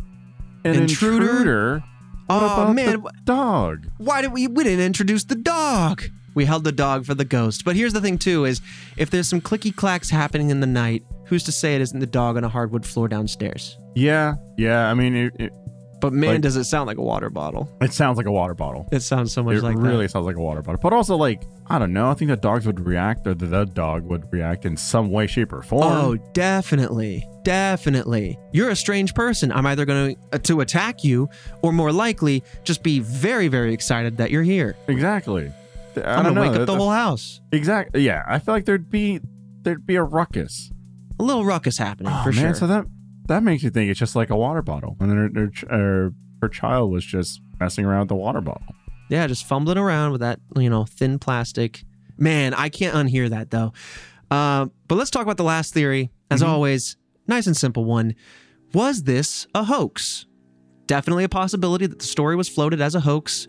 an 0.64 0.76
Intruder? 0.76 1.24
intruder, 1.30 1.84
oh 2.30 2.72
man, 2.74 3.04
dog? 3.24 3.88
why 3.98 4.22
did 4.22 4.32
we 4.34 4.48
we 4.48 4.64
didn't 4.64 4.86
introduce 4.86 5.24
the 5.24 5.36
dog? 5.36 6.04
We 6.38 6.46
held 6.46 6.64
the 6.64 6.72
dog 6.72 7.06
for 7.06 7.16
the 7.16 7.26
ghost. 7.26 7.66
But 7.66 7.76
here's 7.76 7.94
the 7.94 8.02
thing 8.02 8.18
too 8.20 8.46
is 8.46 8.62
if 8.96 9.10
there's 9.10 9.28
some 9.28 9.42
clicky 9.42 9.76
clacks 9.76 10.10
happening 10.10 10.52
in 10.52 10.60
the 10.60 10.68
night, 10.68 11.04
who's 11.26 11.44
to 11.46 11.52
say 11.52 11.74
it 11.76 11.82
isn't 11.82 12.00
the 12.00 12.06
dog 12.06 12.38
on 12.38 12.44
a 12.44 12.50
hardwood 12.50 12.86
floor 12.86 13.08
downstairs? 13.08 13.78
Yeah, 13.96 14.36
yeah. 14.56 14.88
I 14.90 14.94
mean, 14.94 15.16
it, 15.16 15.34
it, 15.40 15.54
But 16.00 16.14
man, 16.14 16.34
Like- 16.34 16.42
does 16.42 16.56
it 16.56 16.66
sound 16.66 16.86
like 16.86 16.98
a 17.00 17.02
water 17.02 17.32
bottle. 17.32 17.68
it 17.82 17.92
sounds 17.92 18.18
like 18.18 18.28
a 18.28 18.32
water 18.32 18.54
bottle. 18.54 18.88
It 18.92 19.00
sounds 19.02 19.34
so 19.34 19.42
much 19.42 19.64
like 19.64 19.74
it 19.74 19.78
like 19.80 19.84
really 19.88 20.06
that. 20.06 20.12
sounds 20.12 20.28
like 20.28 20.36
a 20.36 20.40
water 20.40 20.62
bottle. 20.62 20.80
But 20.80 20.94
also, 20.94 21.16
like, 21.16 21.42
I 21.66 21.80
don't 21.80 21.92
know. 21.92 22.12
I 22.12 22.14
think 22.14 22.30
the 22.30 22.38
dogs 22.38 22.68
would 22.68 22.80
react, 22.86 23.26
or 23.26 23.34
the, 23.34 23.48
the 23.48 23.66
dog 23.66 24.04
would 24.06 24.32
react 24.32 24.66
in 24.66 24.78
some 24.78 25.10
way, 25.10 25.26
shape, 25.26 25.52
or 25.52 25.64
form. 25.64 25.92
Oh, 25.92 26.16
definitely. 26.34 27.28
Definitely. 27.44 28.38
You're 28.52 28.70
a 28.70 28.76
strange 28.76 29.16
person. 29.16 29.52
I'm 29.52 29.66
either 29.66 29.86
going 29.86 30.16
to 30.16 30.22
uh, 30.34 30.38
to 30.50 30.62
attack 30.62 31.04
you 31.04 31.30
or 31.64 31.72
more 31.74 31.92
likely 31.92 32.44
just 32.64 32.84
be 32.84 33.00
very 33.00 33.48
very 33.48 33.74
excited 33.74 34.18
that 34.18 34.30
you're 34.30 34.44
here. 34.44 34.76
exactly. 34.88 35.52
I 36.06 36.16
I'm 36.16 36.24
don't 36.24 36.36
to 36.36 36.42
know. 36.42 36.50
wake 36.52 36.60
up 36.60 36.66
the 36.68 36.76
whole 36.76 36.92
house. 36.92 37.42
Exactly. 37.52 38.02
Yeah, 38.04 38.24
I 38.28 38.40
feel 38.40 38.54
like 38.54 38.66
there'd 38.66 38.90
be 38.90 39.20
there'd 39.62 39.86
be 39.86 39.96
a 39.96 40.04
ruckus. 40.04 40.72
A 41.20 41.24
little 41.24 41.46
ruckus 41.46 41.78
happening 41.78 42.12
Oh, 42.14 42.24
for 42.24 42.32
man, 42.32 42.42
sure. 42.42 42.54
So 42.54 42.68
that 42.68 42.86
that 43.28 43.44
makes 43.44 43.64
you 43.64 43.70
think 43.70 43.90
it's 43.90 44.00
just 44.00 44.16
like 44.16 44.30
a 44.30 44.36
water 44.38 44.62
bottle, 44.62 44.96
and 45.00 45.10
then 45.10 45.18
her, 45.18 45.30
her, 45.42 45.48
ch- 45.50 45.66
her, 45.70 46.14
her 46.42 46.50
child 46.50 46.92
was 46.92 47.04
just 47.06 47.42
messing 47.60 47.86
around 47.86 48.02
with 48.02 48.10
the 48.10 48.16
water 48.16 48.40
bottle. 48.42 48.64
Yeah, 49.10 49.26
just 49.28 49.46
fumbling 49.46 49.78
around 49.78 50.12
with 50.12 50.22
that, 50.22 50.40
you 50.56 50.70
know, 50.70 50.86
thin 50.86 51.18
plastic. 51.20 51.84
Man, 52.18 52.54
I 52.54 52.70
can't 52.70 52.94
unhear 52.96 53.30
that 53.30 53.52
though. 53.52 53.74
Uh, 54.30 54.68
but 54.88 54.96
let's 54.96 55.10
talk 55.10 55.24
about 55.24 55.38
the 55.38 55.44
last 55.44 55.74
theory. 55.74 56.12
As 56.30 56.42
Mm-hmm. 56.42 56.50
always, 56.52 56.98
nice 57.28 57.48
and 57.48 57.56
simple 57.56 57.86
one. 57.86 58.16
Was 58.74 59.04
this 59.04 59.48
a 59.56 59.64
hoax? 59.64 60.26
Definitely 60.88 61.24
a 61.24 61.30
possibility 61.30 61.86
that 61.86 62.00
the 62.00 62.06
story 62.06 62.36
was 62.36 62.48
floated 62.50 62.82
as 62.82 62.96
a 62.96 63.00
hoax. 63.02 63.48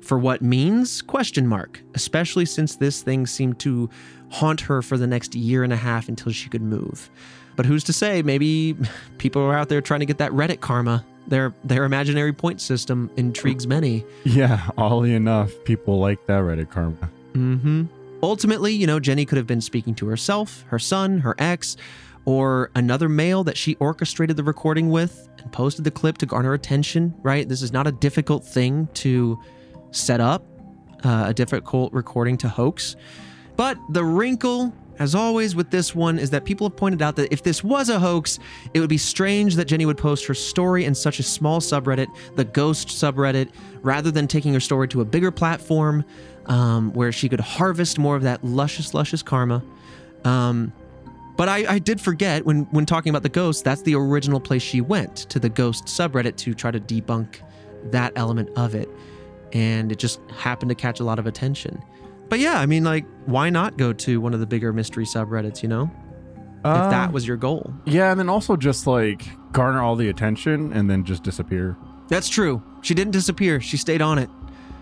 For 0.00 0.18
what 0.18 0.42
means? 0.42 1.02
Question 1.02 1.46
mark. 1.46 1.80
Especially 1.94 2.44
since 2.44 2.76
this 2.76 3.02
thing 3.02 3.26
seemed 3.26 3.58
to 3.60 3.90
haunt 4.30 4.60
her 4.62 4.82
for 4.82 4.96
the 4.96 5.06
next 5.06 5.34
year 5.34 5.64
and 5.64 5.72
a 5.72 5.76
half 5.76 6.08
until 6.08 6.32
she 6.32 6.48
could 6.48 6.62
move. 6.62 7.10
But 7.56 7.66
who's 7.66 7.84
to 7.84 7.92
say? 7.92 8.22
Maybe 8.22 8.76
people 9.18 9.42
are 9.42 9.56
out 9.56 9.68
there 9.68 9.80
trying 9.80 10.00
to 10.00 10.06
get 10.06 10.18
that 10.18 10.32
Reddit 10.32 10.60
karma. 10.60 11.04
Their 11.26 11.54
their 11.62 11.84
imaginary 11.84 12.32
point 12.32 12.60
system 12.60 13.10
intrigues 13.16 13.66
many. 13.66 14.04
Yeah, 14.24 14.70
oddly 14.76 15.14
enough, 15.14 15.52
people 15.64 15.98
like 15.98 16.26
that 16.26 16.42
Reddit 16.42 16.70
karma. 16.70 17.10
Mm-hmm. 17.34 17.84
Ultimately, 18.22 18.72
you 18.72 18.86
know, 18.86 18.98
Jenny 19.00 19.24
could 19.24 19.38
have 19.38 19.46
been 19.46 19.60
speaking 19.60 19.94
to 19.96 20.06
herself, 20.06 20.64
her 20.68 20.78
son, 20.78 21.18
her 21.20 21.34
ex, 21.38 21.76
or 22.24 22.70
another 22.74 23.08
male 23.08 23.44
that 23.44 23.56
she 23.56 23.76
orchestrated 23.76 24.36
the 24.36 24.44
recording 24.44 24.90
with 24.90 25.28
and 25.38 25.50
posted 25.52 25.84
the 25.84 25.90
clip 25.90 26.18
to 26.18 26.26
garner 26.26 26.52
attention, 26.52 27.14
right? 27.22 27.48
This 27.48 27.62
is 27.62 27.72
not 27.72 27.86
a 27.86 27.92
difficult 27.92 28.44
thing 28.44 28.88
to 28.94 29.38
set 29.90 30.20
up, 30.20 30.44
uh, 31.04 31.24
a 31.28 31.34
difficult 31.34 31.92
recording 31.92 32.36
to 32.38 32.48
hoax. 32.48 32.96
But 33.56 33.78
the 33.90 34.04
wrinkle, 34.04 34.72
as 34.98 35.14
always 35.14 35.54
with 35.54 35.70
this 35.70 35.94
one, 35.94 36.18
is 36.18 36.30
that 36.30 36.44
people 36.44 36.68
have 36.68 36.76
pointed 36.76 37.02
out 37.02 37.16
that 37.16 37.32
if 37.32 37.42
this 37.42 37.62
was 37.64 37.88
a 37.88 37.98
hoax, 37.98 38.38
it 38.74 38.80
would 38.80 38.88
be 38.88 38.98
strange 38.98 39.56
that 39.56 39.66
Jenny 39.66 39.86
would 39.86 39.98
post 39.98 40.26
her 40.26 40.34
story 40.34 40.84
in 40.84 40.94
such 40.94 41.18
a 41.18 41.22
small 41.22 41.60
subreddit, 41.60 42.06
the 42.36 42.44
Ghost 42.44 42.88
subreddit, 42.88 43.50
rather 43.82 44.10
than 44.10 44.26
taking 44.26 44.52
her 44.54 44.60
story 44.60 44.88
to 44.88 45.00
a 45.00 45.04
bigger 45.04 45.30
platform 45.30 46.04
um, 46.46 46.92
where 46.92 47.12
she 47.12 47.28
could 47.28 47.40
harvest 47.40 47.98
more 47.98 48.16
of 48.16 48.22
that 48.22 48.44
luscious, 48.44 48.94
luscious 48.94 49.22
karma. 49.22 49.62
Um, 50.24 50.72
but 51.36 51.48
I, 51.48 51.74
I 51.74 51.78
did 51.78 52.00
forget 52.00 52.44
when 52.44 52.64
when 52.64 52.84
talking 52.84 53.08
about 53.08 53.22
the 53.22 53.30
ghost, 53.30 53.64
that's 53.64 53.80
the 53.82 53.94
original 53.94 54.40
place 54.40 54.60
she 54.62 54.82
went 54.82 55.16
to 55.30 55.38
the 55.38 55.48
ghost 55.48 55.86
subreddit 55.86 56.36
to 56.36 56.52
try 56.52 56.70
to 56.70 56.80
debunk 56.80 57.36
that 57.84 58.12
element 58.14 58.50
of 58.56 58.74
it, 58.74 58.90
and 59.52 59.90
it 59.92 59.98
just 59.98 60.20
happened 60.36 60.68
to 60.70 60.74
catch 60.74 61.00
a 61.00 61.04
lot 61.04 61.18
of 61.18 61.26
attention. 61.26 61.82
But 62.28 62.38
yeah, 62.38 62.60
I 62.60 62.66
mean, 62.66 62.84
like, 62.84 63.04
why 63.26 63.50
not 63.50 63.76
go 63.76 63.92
to 63.92 64.20
one 64.20 64.34
of 64.34 64.40
the 64.40 64.46
bigger 64.46 64.72
mystery 64.72 65.04
subreddits? 65.04 65.62
You 65.62 65.68
know, 65.68 65.90
if 66.58 66.62
that 66.62 67.08
um, 67.08 67.12
was 67.12 67.26
your 67.26 67.36
goal. 67.36 67.72
Yeah, 67.84 68.10
and 68.10 68.20
then 68.20 68.28
also 68.28 68.56
just 68.56 68.86
like 68.86 69.22
garner 69.52 69.82
all 69.82 69.96
the 69.96 70.08
attention 70.08 70.72
and 70.72 70.88
then 70.88 71.04
just 71.04 71.22
disappear. 71.22 71.76
That's 72.08 72.28
true. 72.28 72.62
She 72.82 72.94
didn't 72.94 73.12
disappear. 73.12 73.60
She 73.60 73.76
stayed 73.76 74.02
on 74.02 74.18
it 74.18 74.30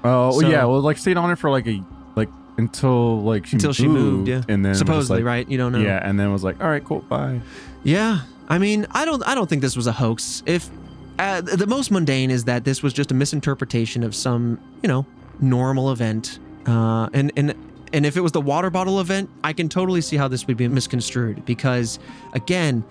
Oh 0.04 0.28
well, 0.30 0.32
So- 0.40 0.48
yeah, 0.48 0.64
well, 0.64 0.80
like 0.80 0.98
stayed 0.98 1.16
on 1.16 1.30
it 1.30 1.36
for 1.36 1.50
like 1.50 1.66
a 1.66 1.82
like 2.14 2.28
until 2.56 3.22
like 3.22 3.46
she 3.46 3.56
until 3.56 3.72
she 3.72 3.88
moved. 3.88 4.28
Yeah, 4.28 4.42
and 4.48 4.64
then 4.64 4.74
supposedly, 4.74 5.22
like, 5.22 5.26
right? 5.26 5.48
You 5.48 5.58
don't 5.58 5.72
know. 5.72 5.80
Yeah, 5.80 6.00
and 6.02 6.18
then 6.18 6.32
was 6.32 6.44
like, 6.44 6.60
all 6.62 6.68
right, 6.68 6.84
cool, 6.84 7.00
bye. 7.00 7.40
Yeah, 7.82 8.20
I 8.48 8.58
mean, 8.58 8.86
I 8.90 9.04
don't, 9.04 9.22
I 9.26 9.34
don't 9.34 9.48
think 9.48 9.62
this 9.62 9.76
was 9.76 9.86
a 9.86 9.92
hoax. 9.92 10.42
If 10.46 10.70
uh, 11.18 11.40
the 11.40 11.66
most 11.66 11.90
mundane 11.90 12.30
is 12.30 12.44
that 12.44 12.64
this 12.64 12.82
was 12.82 12.92
just 12.92 13.10
a 13.10 13.14
misinterpretation 13.14 14.02
of 14.02 14.14
some, 14.14 14.60
you 14.82 14.88
know, 14.88 15.04
normal 15.40 15.90
event, 15.90 16.38
uh, 16.66 17.08
and 17.12 17.32
and 17.36 17.54
and 17.92 18.06
if 18.06 18.16
it 18.16 18.20
was 18.20 18.32
the 18.32 18.40
water 18.40 18.70
bottle 18.70 19.00
event, 19.00 19.30
I 19.42 19.52
can 19.52 19.68
totally 19.68 20.00
see 20.00 20.16
how 20.16 20.28
this 20.28 20.46
would 20.46 20.56
be 20.56 20.68
misconstrued 20.68 21.44
because, 21.46 21.98
again, 22.34 22.84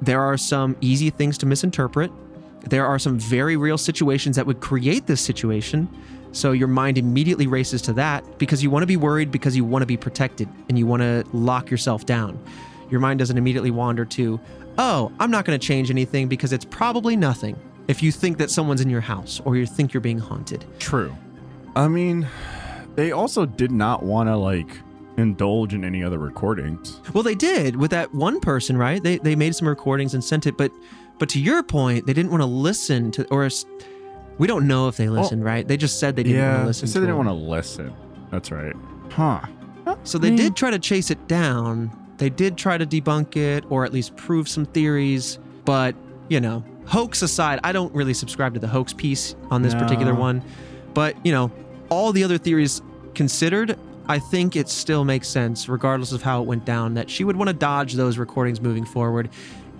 there 0.00 0.20
are 0.22 0.36
some 0.36 0.76
easy 0.80 1.10
things 1.10 1.36
to 1.38 1.46
misinterpret. 1.46 2.10
There 2.62 2.86
are 2.86 2.98
some 2.98 3.18
very 3.18 3.56
real 3.56 3.78
situations 3.78 4.36
that 4.36 4.46
would 4.46 4.60
create 4.60 5.06
this 5.06 5.20
situation. 5.20 5.88
So 6.32 6.52
your 6.52 6.68
mind 6.68 6.96
immediately 6.96 7.46
races 7.46 7.82
to 7.82 7.92
that 7.94 8.38
because 8.38 8.62
you 8.62 8.70
want 8.70 8.82
to 8.82 8.86
be 8.86 8.96
worried 8.96 9.30
because 9.30 9.56
you 9.56 9.64
want 9.64 9.82
to 9.82 9.86
be 9.86 9.96
protected 9.96 10.48
and 10.68 10.78
you 10.78 10.86
want 10.86 11.02
to 11.02 11.24
lock 11.32 11.70
yourself 11.70 12.06
down. 12.06 12.38
Your 12.90 13.00
mind 13.00 13.18
doesn't 13.18 13.36
immediately 13.36 13.70
wander 13.70 14.04
to, 14.04 14.40
oh, 14.80 15.12
I'm 15.20 15.30
not 15.30 15.44
going 15.44 15.58
to 15.58 15.64
change 15.66 15.90
anything 15.90 16.26
because 16.26 16.52
it's 16.52 16.64
probably 16.64 17.14
nothing. 17.14 17.56
If 17.86 18.02
you 18.02 18.10
think 18.12 18.38
that 18.38 18.50
someone's 18.50 18.80
in 18.80 18.88
your 18.88 19.00
house 19.02 19.40
or 19.44 19.56
you 19.56 19.66
think 19.66 19.92
you're 19.92 20.00
being 20.00 20.18
haunted. 20.18 20.64
True. 20.78 21.14
I 21.76 21.86
mean, 21.88 22.26
they 22.94 23.12
also 23.12 23.44
did 23.46 23.70
not 23.70 24.02
want 24.02 24.28
to 24.28 24.36
like 24.36 24.68
indulge 25.16 25.74
in 25.74 25.84
any 25.84 26.02
other 26.02 26.18
recordings. 26.18 27.00
Well, 27.12 27.22
they 27.22 27.34
did 27.34 27.76
with 27.76 27.90
that 27.90 28.14
one 28.14 28.40
person, 28.40 28.76
right? 28.76 29.02
They 29.02 29.18
they 29.18 29.36
made 29.36 29.54
some 29.54 29.68
recordings 29.68 30.14
and 30.14 30.22
sent 30.24 30.46
it, 30.46 30.56
but 30.56 30.72
but 31.18 31.28
to 31.30 31.40
your 31.40 31.62
point, 31.62 32.06
they 32.06 32.12
didn't 32.14 32.30
want 32.30 32.42
to 32.42 32.46
listen 32.46 33.10
to 33.12 33.26
or 33.28 33.48
we 34.38 34.46
don't 34.46 34.66
know 34.66 34.88
if 34.88 34.96
they 34.96 35.08
listened, 35.08 35.44
right? 35.44 35.66
They 35.68 35.76
just 35.76 36.00
said 36.00 36.16
they 36.16 36.22
didn't 36.22 36.38
want 36.40 36.48
yeah, 36.48 36.56
to 36.56 36.60
they 36.62 36.66
listen. 36.68 36.88
said 36.88 36.94
to 36.94 37.00
they 37.00 37.06
didn't 37.08 37.18
want 37.18 37.28
to 37.28 37.34
listen. 37.34 37.92
That's 38.30 38.50
right. 38.50 38.74
Huh. 39.10 39.40
So 40.04 40.16
they 40.18 40.30
Mm. 40.30 40.36
did 40.36 40.56
try 40.56 40.70
to 40.70 40.78
chase 40.78 41.10
it 41.10 41.26
down. 41.28 41.90
They 42.20 42.28
did 42.28 42.58
try 42.58 42.76
to 42.76 42.84
debunk 42.84 43.34
it 43.36 43.64
or 43.70 43.86
at 43.86 43.94
least 43.94 44.14
prove 44.14 44.46
some 44.46 44.66
theories. 44.66 45.38
But, 45.64 45.94
you 46.28 46.38
know, 46.38 46.62
hoax 46.84 47.22
aside, 47.22 47.60
I 47.64 47.72
don't 47.72 47.94
really 47.94 48.12
subscribe 48.12 48.52
to 48.52 48.60
the 48.60 48.68
hoax 48.68 48.92
piece 48.92 49.34
on 49.50 49.62
this 49.62 49.74
particular 49.74 50.14
one. 50.14 50.44
But, 50.92 51.16
you 51.24 51.32
know, 51.32 51.50
all 51.88 52.12
the 52.12 52.22
other 52.22 52.36
theories 52.36 52.82
considered, 53.14 53.78
I 54.06 54.18
think 54.18 54.54
it 54.54 54.68
still 54.68 55.02
makes 55.04 55.28
sense, 55.28 55.66
regardless 55.66 56.12
of 56.12 56.20
how 56.20 56.42
it 56.42 56.46
went 56.46 56.66
down, 56.66 56.92
that 56.92 57.08
she 57.08 57.24
would 57.24 57.36
want 57.36 57.48
to 57.48 57.54
dodge 57.54 57.94
those 57.94 58.18
recordings 58.18 58.60
moving 58.60 58.84
forward 58.84 59.30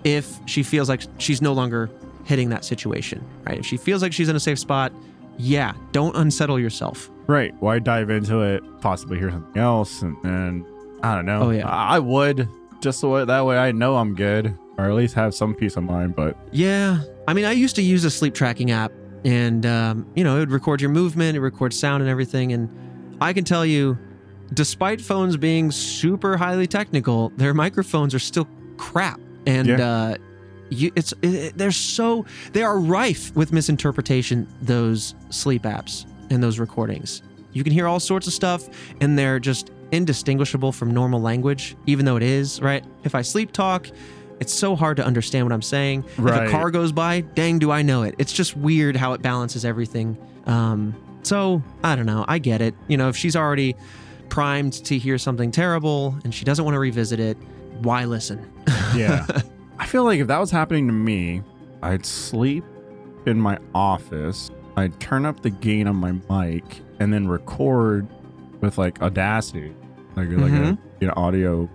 if 0.03 0.39
she 0.47 0.63
feels 0.63 0.89
like 0.89 1.03
she's 1.19 1.43
no 1.43 1.53
longer 1.53 1.91
hitting 2.23 2.49
that 2.49 2.65
situation, 2.65 3.23
right? 3.45 3.59
If 3.59 3.67
she 3.67 3.77
feels 3.77 4.01
like 4.01 4.13
she's 4.13 4.29
in 4.29 4.35
a 4.35 4.39
safe 4.39 4.57
spot, 4.57 4.91
yeah, 5.37 5.73
don't 5.91 6.15
unsettle 6.15 6.59
yourself. 6.59 7.11
Right. 7.27 7.53
Why 7.59 7.77
dive 7.77 8.09
into 8.09 8.41
it? 8.41 8.63
Possibly 8.81 9.19
hear 9.19 9.29
something 9.29 9.61
else, 9.61 10.01
and 10.01 10.17
then 10.23 10.65
I 11.03 11.15
don't 11.15 11.25
know. 11.25 11.43
Oh, 11.43 11.49
yeah. 11.51 11.67
I, 11.67 11.95
I 11.95 11.99
would 11.99 12.47
just 12.81 12.99
so 12.99 13.15
that- 13.17 13.27
that 13.27 13.45
way 13.45 13.57
I 13.57 13.71
know 13.71 13.95
I'm 13.97 14.15
good, 14.15 14.57
or 14.77 14.85
at 14.89 14.93
least 14.95 15.13
have 15.15 15.33
some 15.35 15.53
peace 15.53 15.77
of 15.77 15.83
mind. 15.83 16.15
But 16.15 16.35
Yeah. 16.51 16.99
I 17.27 17.33
mean, 17.33 17.45
I 17.45 17.51
used 17.51 17.75
to 17.77 17.81
use 17.81 18.03
a 18.05 18.09
sleep 18.11 18.33
tracking 18.33 18.71
app 18.71 18.91
and, 19.23 19.65
um, 19.65 20.07
you 20.15 20.23
know, 20.23 20.37
it 20.37 20.39
would 20.39 20.51
record 20.51 20.81
your 20.81 20.89
movement, 20.89 21.37
it 21.37 21.41
records 21.41 21.77
sound 21.79 22.01
and 22.01 22.09
everything. 22.09 22.53
And 22.53 22.69
I 23.21 23.33
can 23.33 23.43
tell 23.43 23.65
you, 23.65 23.97
despite 24.53 24.99
phones 24.99 25.37
being 25.37 25.71
super 25.71 26.37
highly 26.37 26.67
technical, 26.67 27.29
their 27.37 27.53
microphones 27.53 28.13
are 28.15 28.19
still 28.19 28.47
crap. 28.77 29.19
And, 29.45 29.67
Yeah. 29.67 29.87
uh, 29.87 30.15
you, 30.69 30.91
it's 30.95 31.11
it, 31.21 31.33
it- 31.33 31.57
they're 31.57 31.71
so 31.71 32.25
they 32.53 32.63
are 32.63 32.79
rife 32.79 33.35
with 33.35 33.51
misinterpretation 33.51 34.47
those 34.61 35.13
sleep 35.29 35.63
apps 35.63 36.05
and 36.29 36.41
those 36.41 36.59
recordings 36.59 37.21
you 37.51 37.61
can 37.61 37.73
hear 37.73 37.85
all 37.87 37.99
sorts 37.99 38.25
of 38.25 38.31
stuff 38.31 38.69
and 39.01 39.19
they're 39.19 39.37
just 39.37 39.69
indistinguishable 39.91 40.71
from 40.71 40.91
normal 40.91 41.21
language 41.21 41.75
even 41.85 42.05
though 42.05 42.15
it 42.17 42.23
is 42.23 42.61
right? 42.61 42.83
If 43.03 43.15
i 43.15 43.21
sleep 43.21 43.51
talk 43.51 43.87
it's 44.39 44.53
so 44.53 44.75
hard 44.75 44.97
to 44.97 45.05
understand 45.05 45.45
what 45.45 45.51
i'm 45.53 45.61
saying. 45.61 46.03
If 46.17 46.25
a 46.25 46.49
car 46.49 46.71
goes 46.71 46.91
by 46.91 47.21
dang 47.21 47.59
do 47.59 47.71
i 47.71 47.81
know 47.81 48.03
it. 48.03 48.15
It's 48.17 48.33
just 48.33 48.55
weird 48.57 48.95
how 48.95 49.13
it 49.13 49.21
balances 49.21 49.65
everything. 49.65 50.17
Um 50.45 50.95
so 51.23 51.61
i 51.83 51.95
don't 51.95 52.05
know. 52.07 52.25
I 52.27 52.39
get 52.39 52.61
it. 52.61 52.75
You 52.87 52.97
know 52.97 53.09
if 53.09 53.15
she's 53.15 53.35
already 53.35 53.75
primed 54.29 54.73
to 54.85 54.97
hear 54.97 55.17
something 55.17 55.51
terrible 55.51 56.15
and 56.23 56.33
she 56.33 56.45
doesn't 56.45 56.63
want 56.63 56.75
to 56.75 56.79
revisit 56.79 57.19
it 57.19 57.37
why 57.81 58.05
listen? 58.05 58.47
Yeah. 58.95 59.25
I 59.79 59.85
feel 59.85 60.03
like 60.03 60.19
if 60.19 60.27
that 60.27 60.37
was 60.37 60.51
happening 60.51 60.85
to 60.87 60.93
me, 60.93 61.41
I'd 61.81 62.05
sleep 62.05 62.65
in 63.25 63.39
my 63.39 63.57
office. 63.73 64.51
I'd 64.75 64.99
turn 64.99 65.25
up 65.25 65.41
the 65.41 65.49
gain 65.49 65.87
on 65.87 65.95
my 65.95 66.11
mic 66.29 66.81
and 66.99 67.13
then 67.13 67.27
record 67.29 68.05
with 68.59 68.77
like 68.77 69.01
Audacity, 69.01 69.73
like 70.15 70.29
like 70.29 70.51
a 70.53 70.77
you 70.99 71.07
know 71.07 71.13
audio 71.15 71.69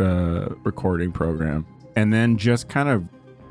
uh, 0.00 0.48
recording 0.64 1.12
program, 1.12 1.66
and 1.96 2.12
then 2.12 2.36
just 2.36 2.68
kind 2.68 2.88
of 2.88 3.04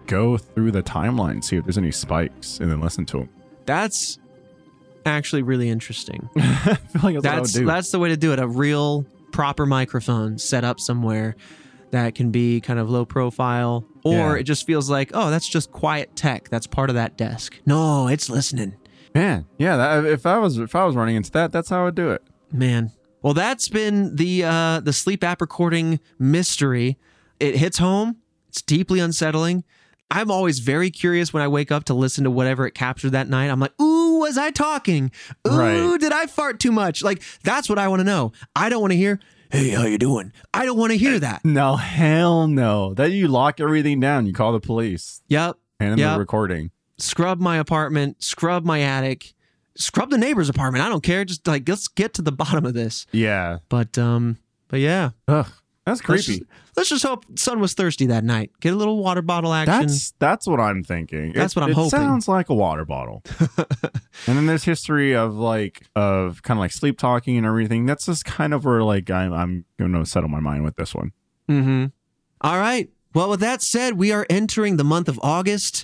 go 0.08 0.38
through 0.38 0.72
the 0.72 0.84
timeline, 0.84 1.44
see 1.44 1.56
if 1.58 1.64
there's 1.66 1.78
any 1.78 1.92
spikes, 1.92 2.60
and 2.60 2.72
then 2.72 2.80
listen 2.82 3.06
to 3.08 3.18
them. 3.20 3.30
That's 3.66 4.20
actually 5.06 5.42
really 5.42 5.70
interesting. 5.70 6.30
I 6.38 6.76
feel 6.76 7.02
like 7.04 7.22
that's, 7.22 7.24
That's 7.24 7.24
what 7.24 7.28
I 7.34 7.40
would 7.40 7.52
do. 7.54 7.66
that's 7.66 7.92
the 7.92 8.00
way 8.00 8.10
to 8.10 8.18
do 8.18 8.34
it. 8.34 8.40
A 8.40 8.48
real 8.48 9.06
proper 9.32 9.66
microphone 9.66 10.38
set 10.38 10.64
up 10.64 10.80
somewhere 10.80 11.36
that 11.92 12.16
can 12.16 12.32
be 12.32 12.60
kind 12.62 12.80
of 12.80 12.90
low 12.90 13.06
profile, 13.06 13.86
or 14.04 14.14
Yeah. 14.14 14.36
it 14.36 14.44
just 14.44 14.66
feels 14.66 14.90
like, 14.90 15.12
oh, 15.14 15.30
that's 15.30 15.48
just 15.48 15.72
quiet 15.72 16.16
tech. 16.16 16.50
That's 16.50 16.68
part 16.68 16.90
of 16.90 16.96
that 16.96 17.18
desk. 17.18 17.60
No, 17.66 18.08
it's 18.08 18.30
listening. 18.30 18.76
Man, 19.16 19.46
yeah. 19.60 19.78
That, 19.78 20.06
if 20.06 20.26
I 20.26 20.40
was 20.40 20.58
if 20.58 20.76
I 20.76 20.86
was 20.86 20.96
running 20.96 21.16
into 21.16 21.32
that, 21.32 21.52
that's 21.52 21.70
how 21.70 21.82
I 21.82 21.86
would 21.86 21.96
do 21.96 22.10
it. 22.12 22.24
Man. 22.52 22.92
Well, 23.24 23.34
that's 23.34 23.70
been 23.70 24.16
the 24.16 24.44
uh, 24.44 24.80
the 24.82 24.94
sleep 24.94 25.24
app 25.24 25.42
recording 25.42 26.00
mystery. 26.20 26.98
It 27.40 27.56
hits 27.56 27.78
home. 27.80 28.18
It's 28.50 28.62
deeply 28.62 29.00
unsettling. 29.00 29.64
I'm 30.12 30.30
always 30.30 30.60
very 30.60 30.92
curious 30.92 31.34
when 31.34 31.42
I 31.42 31.48
wake 31.48 31.72
up 31.72 31.86
to 31.86 31.94
listen 31.96 32.24
to 32.26 32.30
whatever 32.30 32.68
it 32.68 32.76
captured 32.76 33.12
that 33.12 33.28
night. 33.28 33.48
I'm 33.50 33.60
like, 33.60 33.74
ooh, 33.82 34.20
was 34.20 34.38
I 34.38 34.52
talking? 34.52 35.10
Ooh, 35.48 35.58
Right. 35.58 35.98
did 36.00 36.12
I 36.12 36.28
fart 36.28 36.60
too 36.60 36.72
much? 36.72 37.02
Like, 37.04 37.24
that's 37.44 37.68
what 37.68 37.80
I 37.80 37.88
want 37.88 38.02
to 38.02 38.04
know. 38.04 38.32
I 38.56 38.70
don't 38.70 38.80
want 38.82 38.92
to 38.92 38.98
hear, 38.98 39.20
hey, 39.50 39.70
how 39.70 39.86
you 39.86 39.98
doing? 39.98 40.32
I 40.54 40.66
don't 40.66 40.78
want 40.78 40.92
to 40.92 40.98
hear 41.00 41.18
that. 41.20 41.44
No, 41.44 41.78
hell 41.78 42.48
no. 42.48 42.94
That 42.94 43.12
you 43.12 43.28
lock 43.28 43.60
everything 43.60 44.00
down. 44.00 44.28
You 44.28 44.34
call 44.34 44.52
the 44.52 44.60
police 44.60 45.22
Yep. 45.30 45.56
and 45.80 45.98
Yep. 45.98 46.14
the 46.14 46.20
recording. 46.20 46.70
Scrub 47.00 47.40
my 47.40 47.58
apartment, 47.58 48.22
scrub 48.24 48.64
my 48.66 48.82
attic, 48.82 49.34
scrub 49.76 50.10
the 50.10 50.18
neighbor's 50.18 50.50
apartment. 50.50 50.84
I 50.84 50.90
don't 50.90 51.04
care. 51.04 51.26
Just 51.26 51.48
like, 51.48 51.68
let's 51.68 51.88
get 51.88 52.14
to 52.16 52.22
the 52.22 52.32
bottom 52.44 52.66
of 52.66 52.74
this. 52.74 53.06
Yeah. 53.12 53.60
But, 53.70 53.98
um, 53.98 54.38
but 54.68 54.80
yeah. 54.80 55.12
Ugh. 55.28 55.48
That's 55.86 56.00
Let's 56.08 56.26
creepy. 56.26 56.40
just, 56.40 56.50
let's 56.78 56.90
just 56.90 57.04
hope 57.04 57.26
son 57.38 57.60
was 57.60 57.74
thirsty 57.74 58.06
that 58.06 58.24
night. 58.24 58.52
Get 58.62 58.72
a 58.72 58.76
little 58.78 59.04
water 59.04 59.22
bottle 59.22 59.52
action. 59.54 59.82
That's 59.82 60.12
that's 60.18 60.48
what 60.48 60.62
I'm 60.62 60.82
thinking. 60.82 61.34
That's 61.34 61.52
It- 61.52 61.60
what 61.60 61.64
I'm 61.64 61.72
it 61.72 61.76
hoping. 61.76 61.90
Sounds 61.90 62.30
like 62.30 62.48
a 62.48 62.54
water 62.54 62.86
bottle. 62.86 63.22
and 63.58 64.38
then 64.38 64.46
there's 64.46 64.64
history 64.64 65.14
of 65.14 65.36
like 65.36 65.86
of 65.94 66.42
kind 66.42 66.58
of 66.58 66.62
like 66.62 66.72
sleep 66.72 66.98
talking 66.98 67.36
and 67.36 67.46
everything. 67.46 67.86
That's 67.86 68.06
just 68.06 68.24
kind 68.24 68.54
of 68.54 68.64
where 68.64 68.82
like 68.82 69.10
I'm 69.12 69.34
I'm 69.34 69.66
gonna 69.78 70.06
settle 70.06 70.30
my 70.30 70.40
mind 70.40 70.64
with 70.64 70.78
this 70.78 70.96
one. 70.96 71.12
Mm-hmm. 71.50 71.88
All 72.40 72.58
right. 72.60 72.90
Well, 73.14 73.30
with 73.32 73.42
that 73.42 73.62
said, 73.62 73.98
we 73.98 74.14
are 74.14 74.26
entering 74.30 74.78
the 74.78 74.86
month 74.86 75.10
of 75.10 75.20
August, 75.22 75.84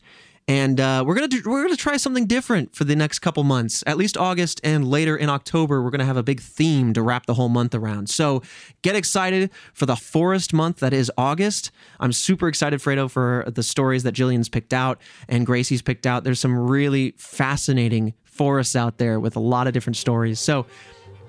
and 0.49 0.79
uh, 0.79 1.03
we're 1.05 1.13
gonna 1.13 1.27
we're 1.45 1.61
gonna 1.61 1.75
try 1.75 1.95
something 1.95 2.25
different 2.25 2.75
for 2.75 2.83
the 2.83 2.95
next 2.95 3.19
couple 3.19 3.43
months. 3.43 3.83
At 3.85 3.97
least 3.97 4.17
August 4.17 4.59
and 4.63 4.89
later 4.89 5.15
in 5.15 5.29
October, 5.29 5.83
we're 5.83 5.91
gonna 5.91 6.05
have 6.05 6.17
a 6.17 6.23
big 6.23 6.41
theme 6.41 6.91
to 6.93 7.03
wrap 7.03 7.27
the 7.27 7.35
whole 7.35 7.49
month 7.49 7.75
around. 7.75 8.09
So 8.09 8.41
get 8.81 8.95
excited 8.95 9.51
for 9.75 9.85
the 9.85 9.95
forest 9.95 10.51
month 10.51 10.77
that 10.77 10.91
is 10.91 11.11
August. 11.19 11.69
I'm 11.99 12.11
super 12.11 12.47
excited, 12.47 12.79
Fredo, 12.79 13.09
for 13.11 13.45
the 13.47 13.61
stories 13.61 14.01
that 14.03 14.15
Jillian's 14.15 14.49
picked 14.49 14.73
out 14.73 14.99
and 15.27 15.45
Gracie's 15.45 15.83
picked 15.83 16.07
out. 16.07 16.23
There's 16.23 16.39
some 16.39 16.57
really 16.57 17.13
fascinating 17.15 18.15
forests 18.23 18.75
out 18.75 18.97
there 18.97 19.19
with 19.19 19.35
a 19.35 19.39
lot 19.39 19.67
of 19.67 19.73
different 19.73 19.97
stories. 19.97 20.39
So. 20.39 20.65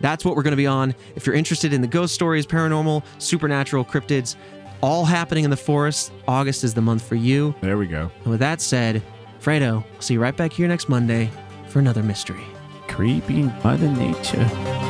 That's 0.03 0.25
what 0.25 0.35
we're 0.35 0.43
going 0.43 0.53
to 0.53 0.57
be 0.57 0.67
on. 0.67 0.95
If 1.15 1.27
you're 1.27 1.35
interested 1.35 1.75
in 1.75 1.83
the 1.83 1.87
ghost 1.87 2.15
stories, 2.15 2.47
paranormal, 2.47 3.05
supernatural, 3.19 3.85
cryptids, 3.85 4.35
all 4.81 5.05
happening 5.05 5.45
in 5.45 5.51
the 5.51 5.57
forest, 5.57 6.13
August 6.27 6.65
is 6.65 6.75
the 6.75 6.83
month 6.83 7.03
for 7.03 7.15
you. 7.15 7.55
There 7.61 7.79
we 7.79 7.87
go. 7.87 8.11
And 8.23 8.31
with 8.31 8.41
that 8.41 8.61
said, 8.61 9.03
Fredo, 9.41 9.85
see 10.01 10.15
you 10.15 10.21
right 10.21 10.37
back 10.37 10.53
here 10.53 10.69
next 10.69 10.89
Monday 10.89 11.31
for 11.69 11.79
another 11.79 12.03
mystery. 12.03 12.45
Creepy 12.89 13.43
Mother 13.63 13.89
Nature. 13.89 14.90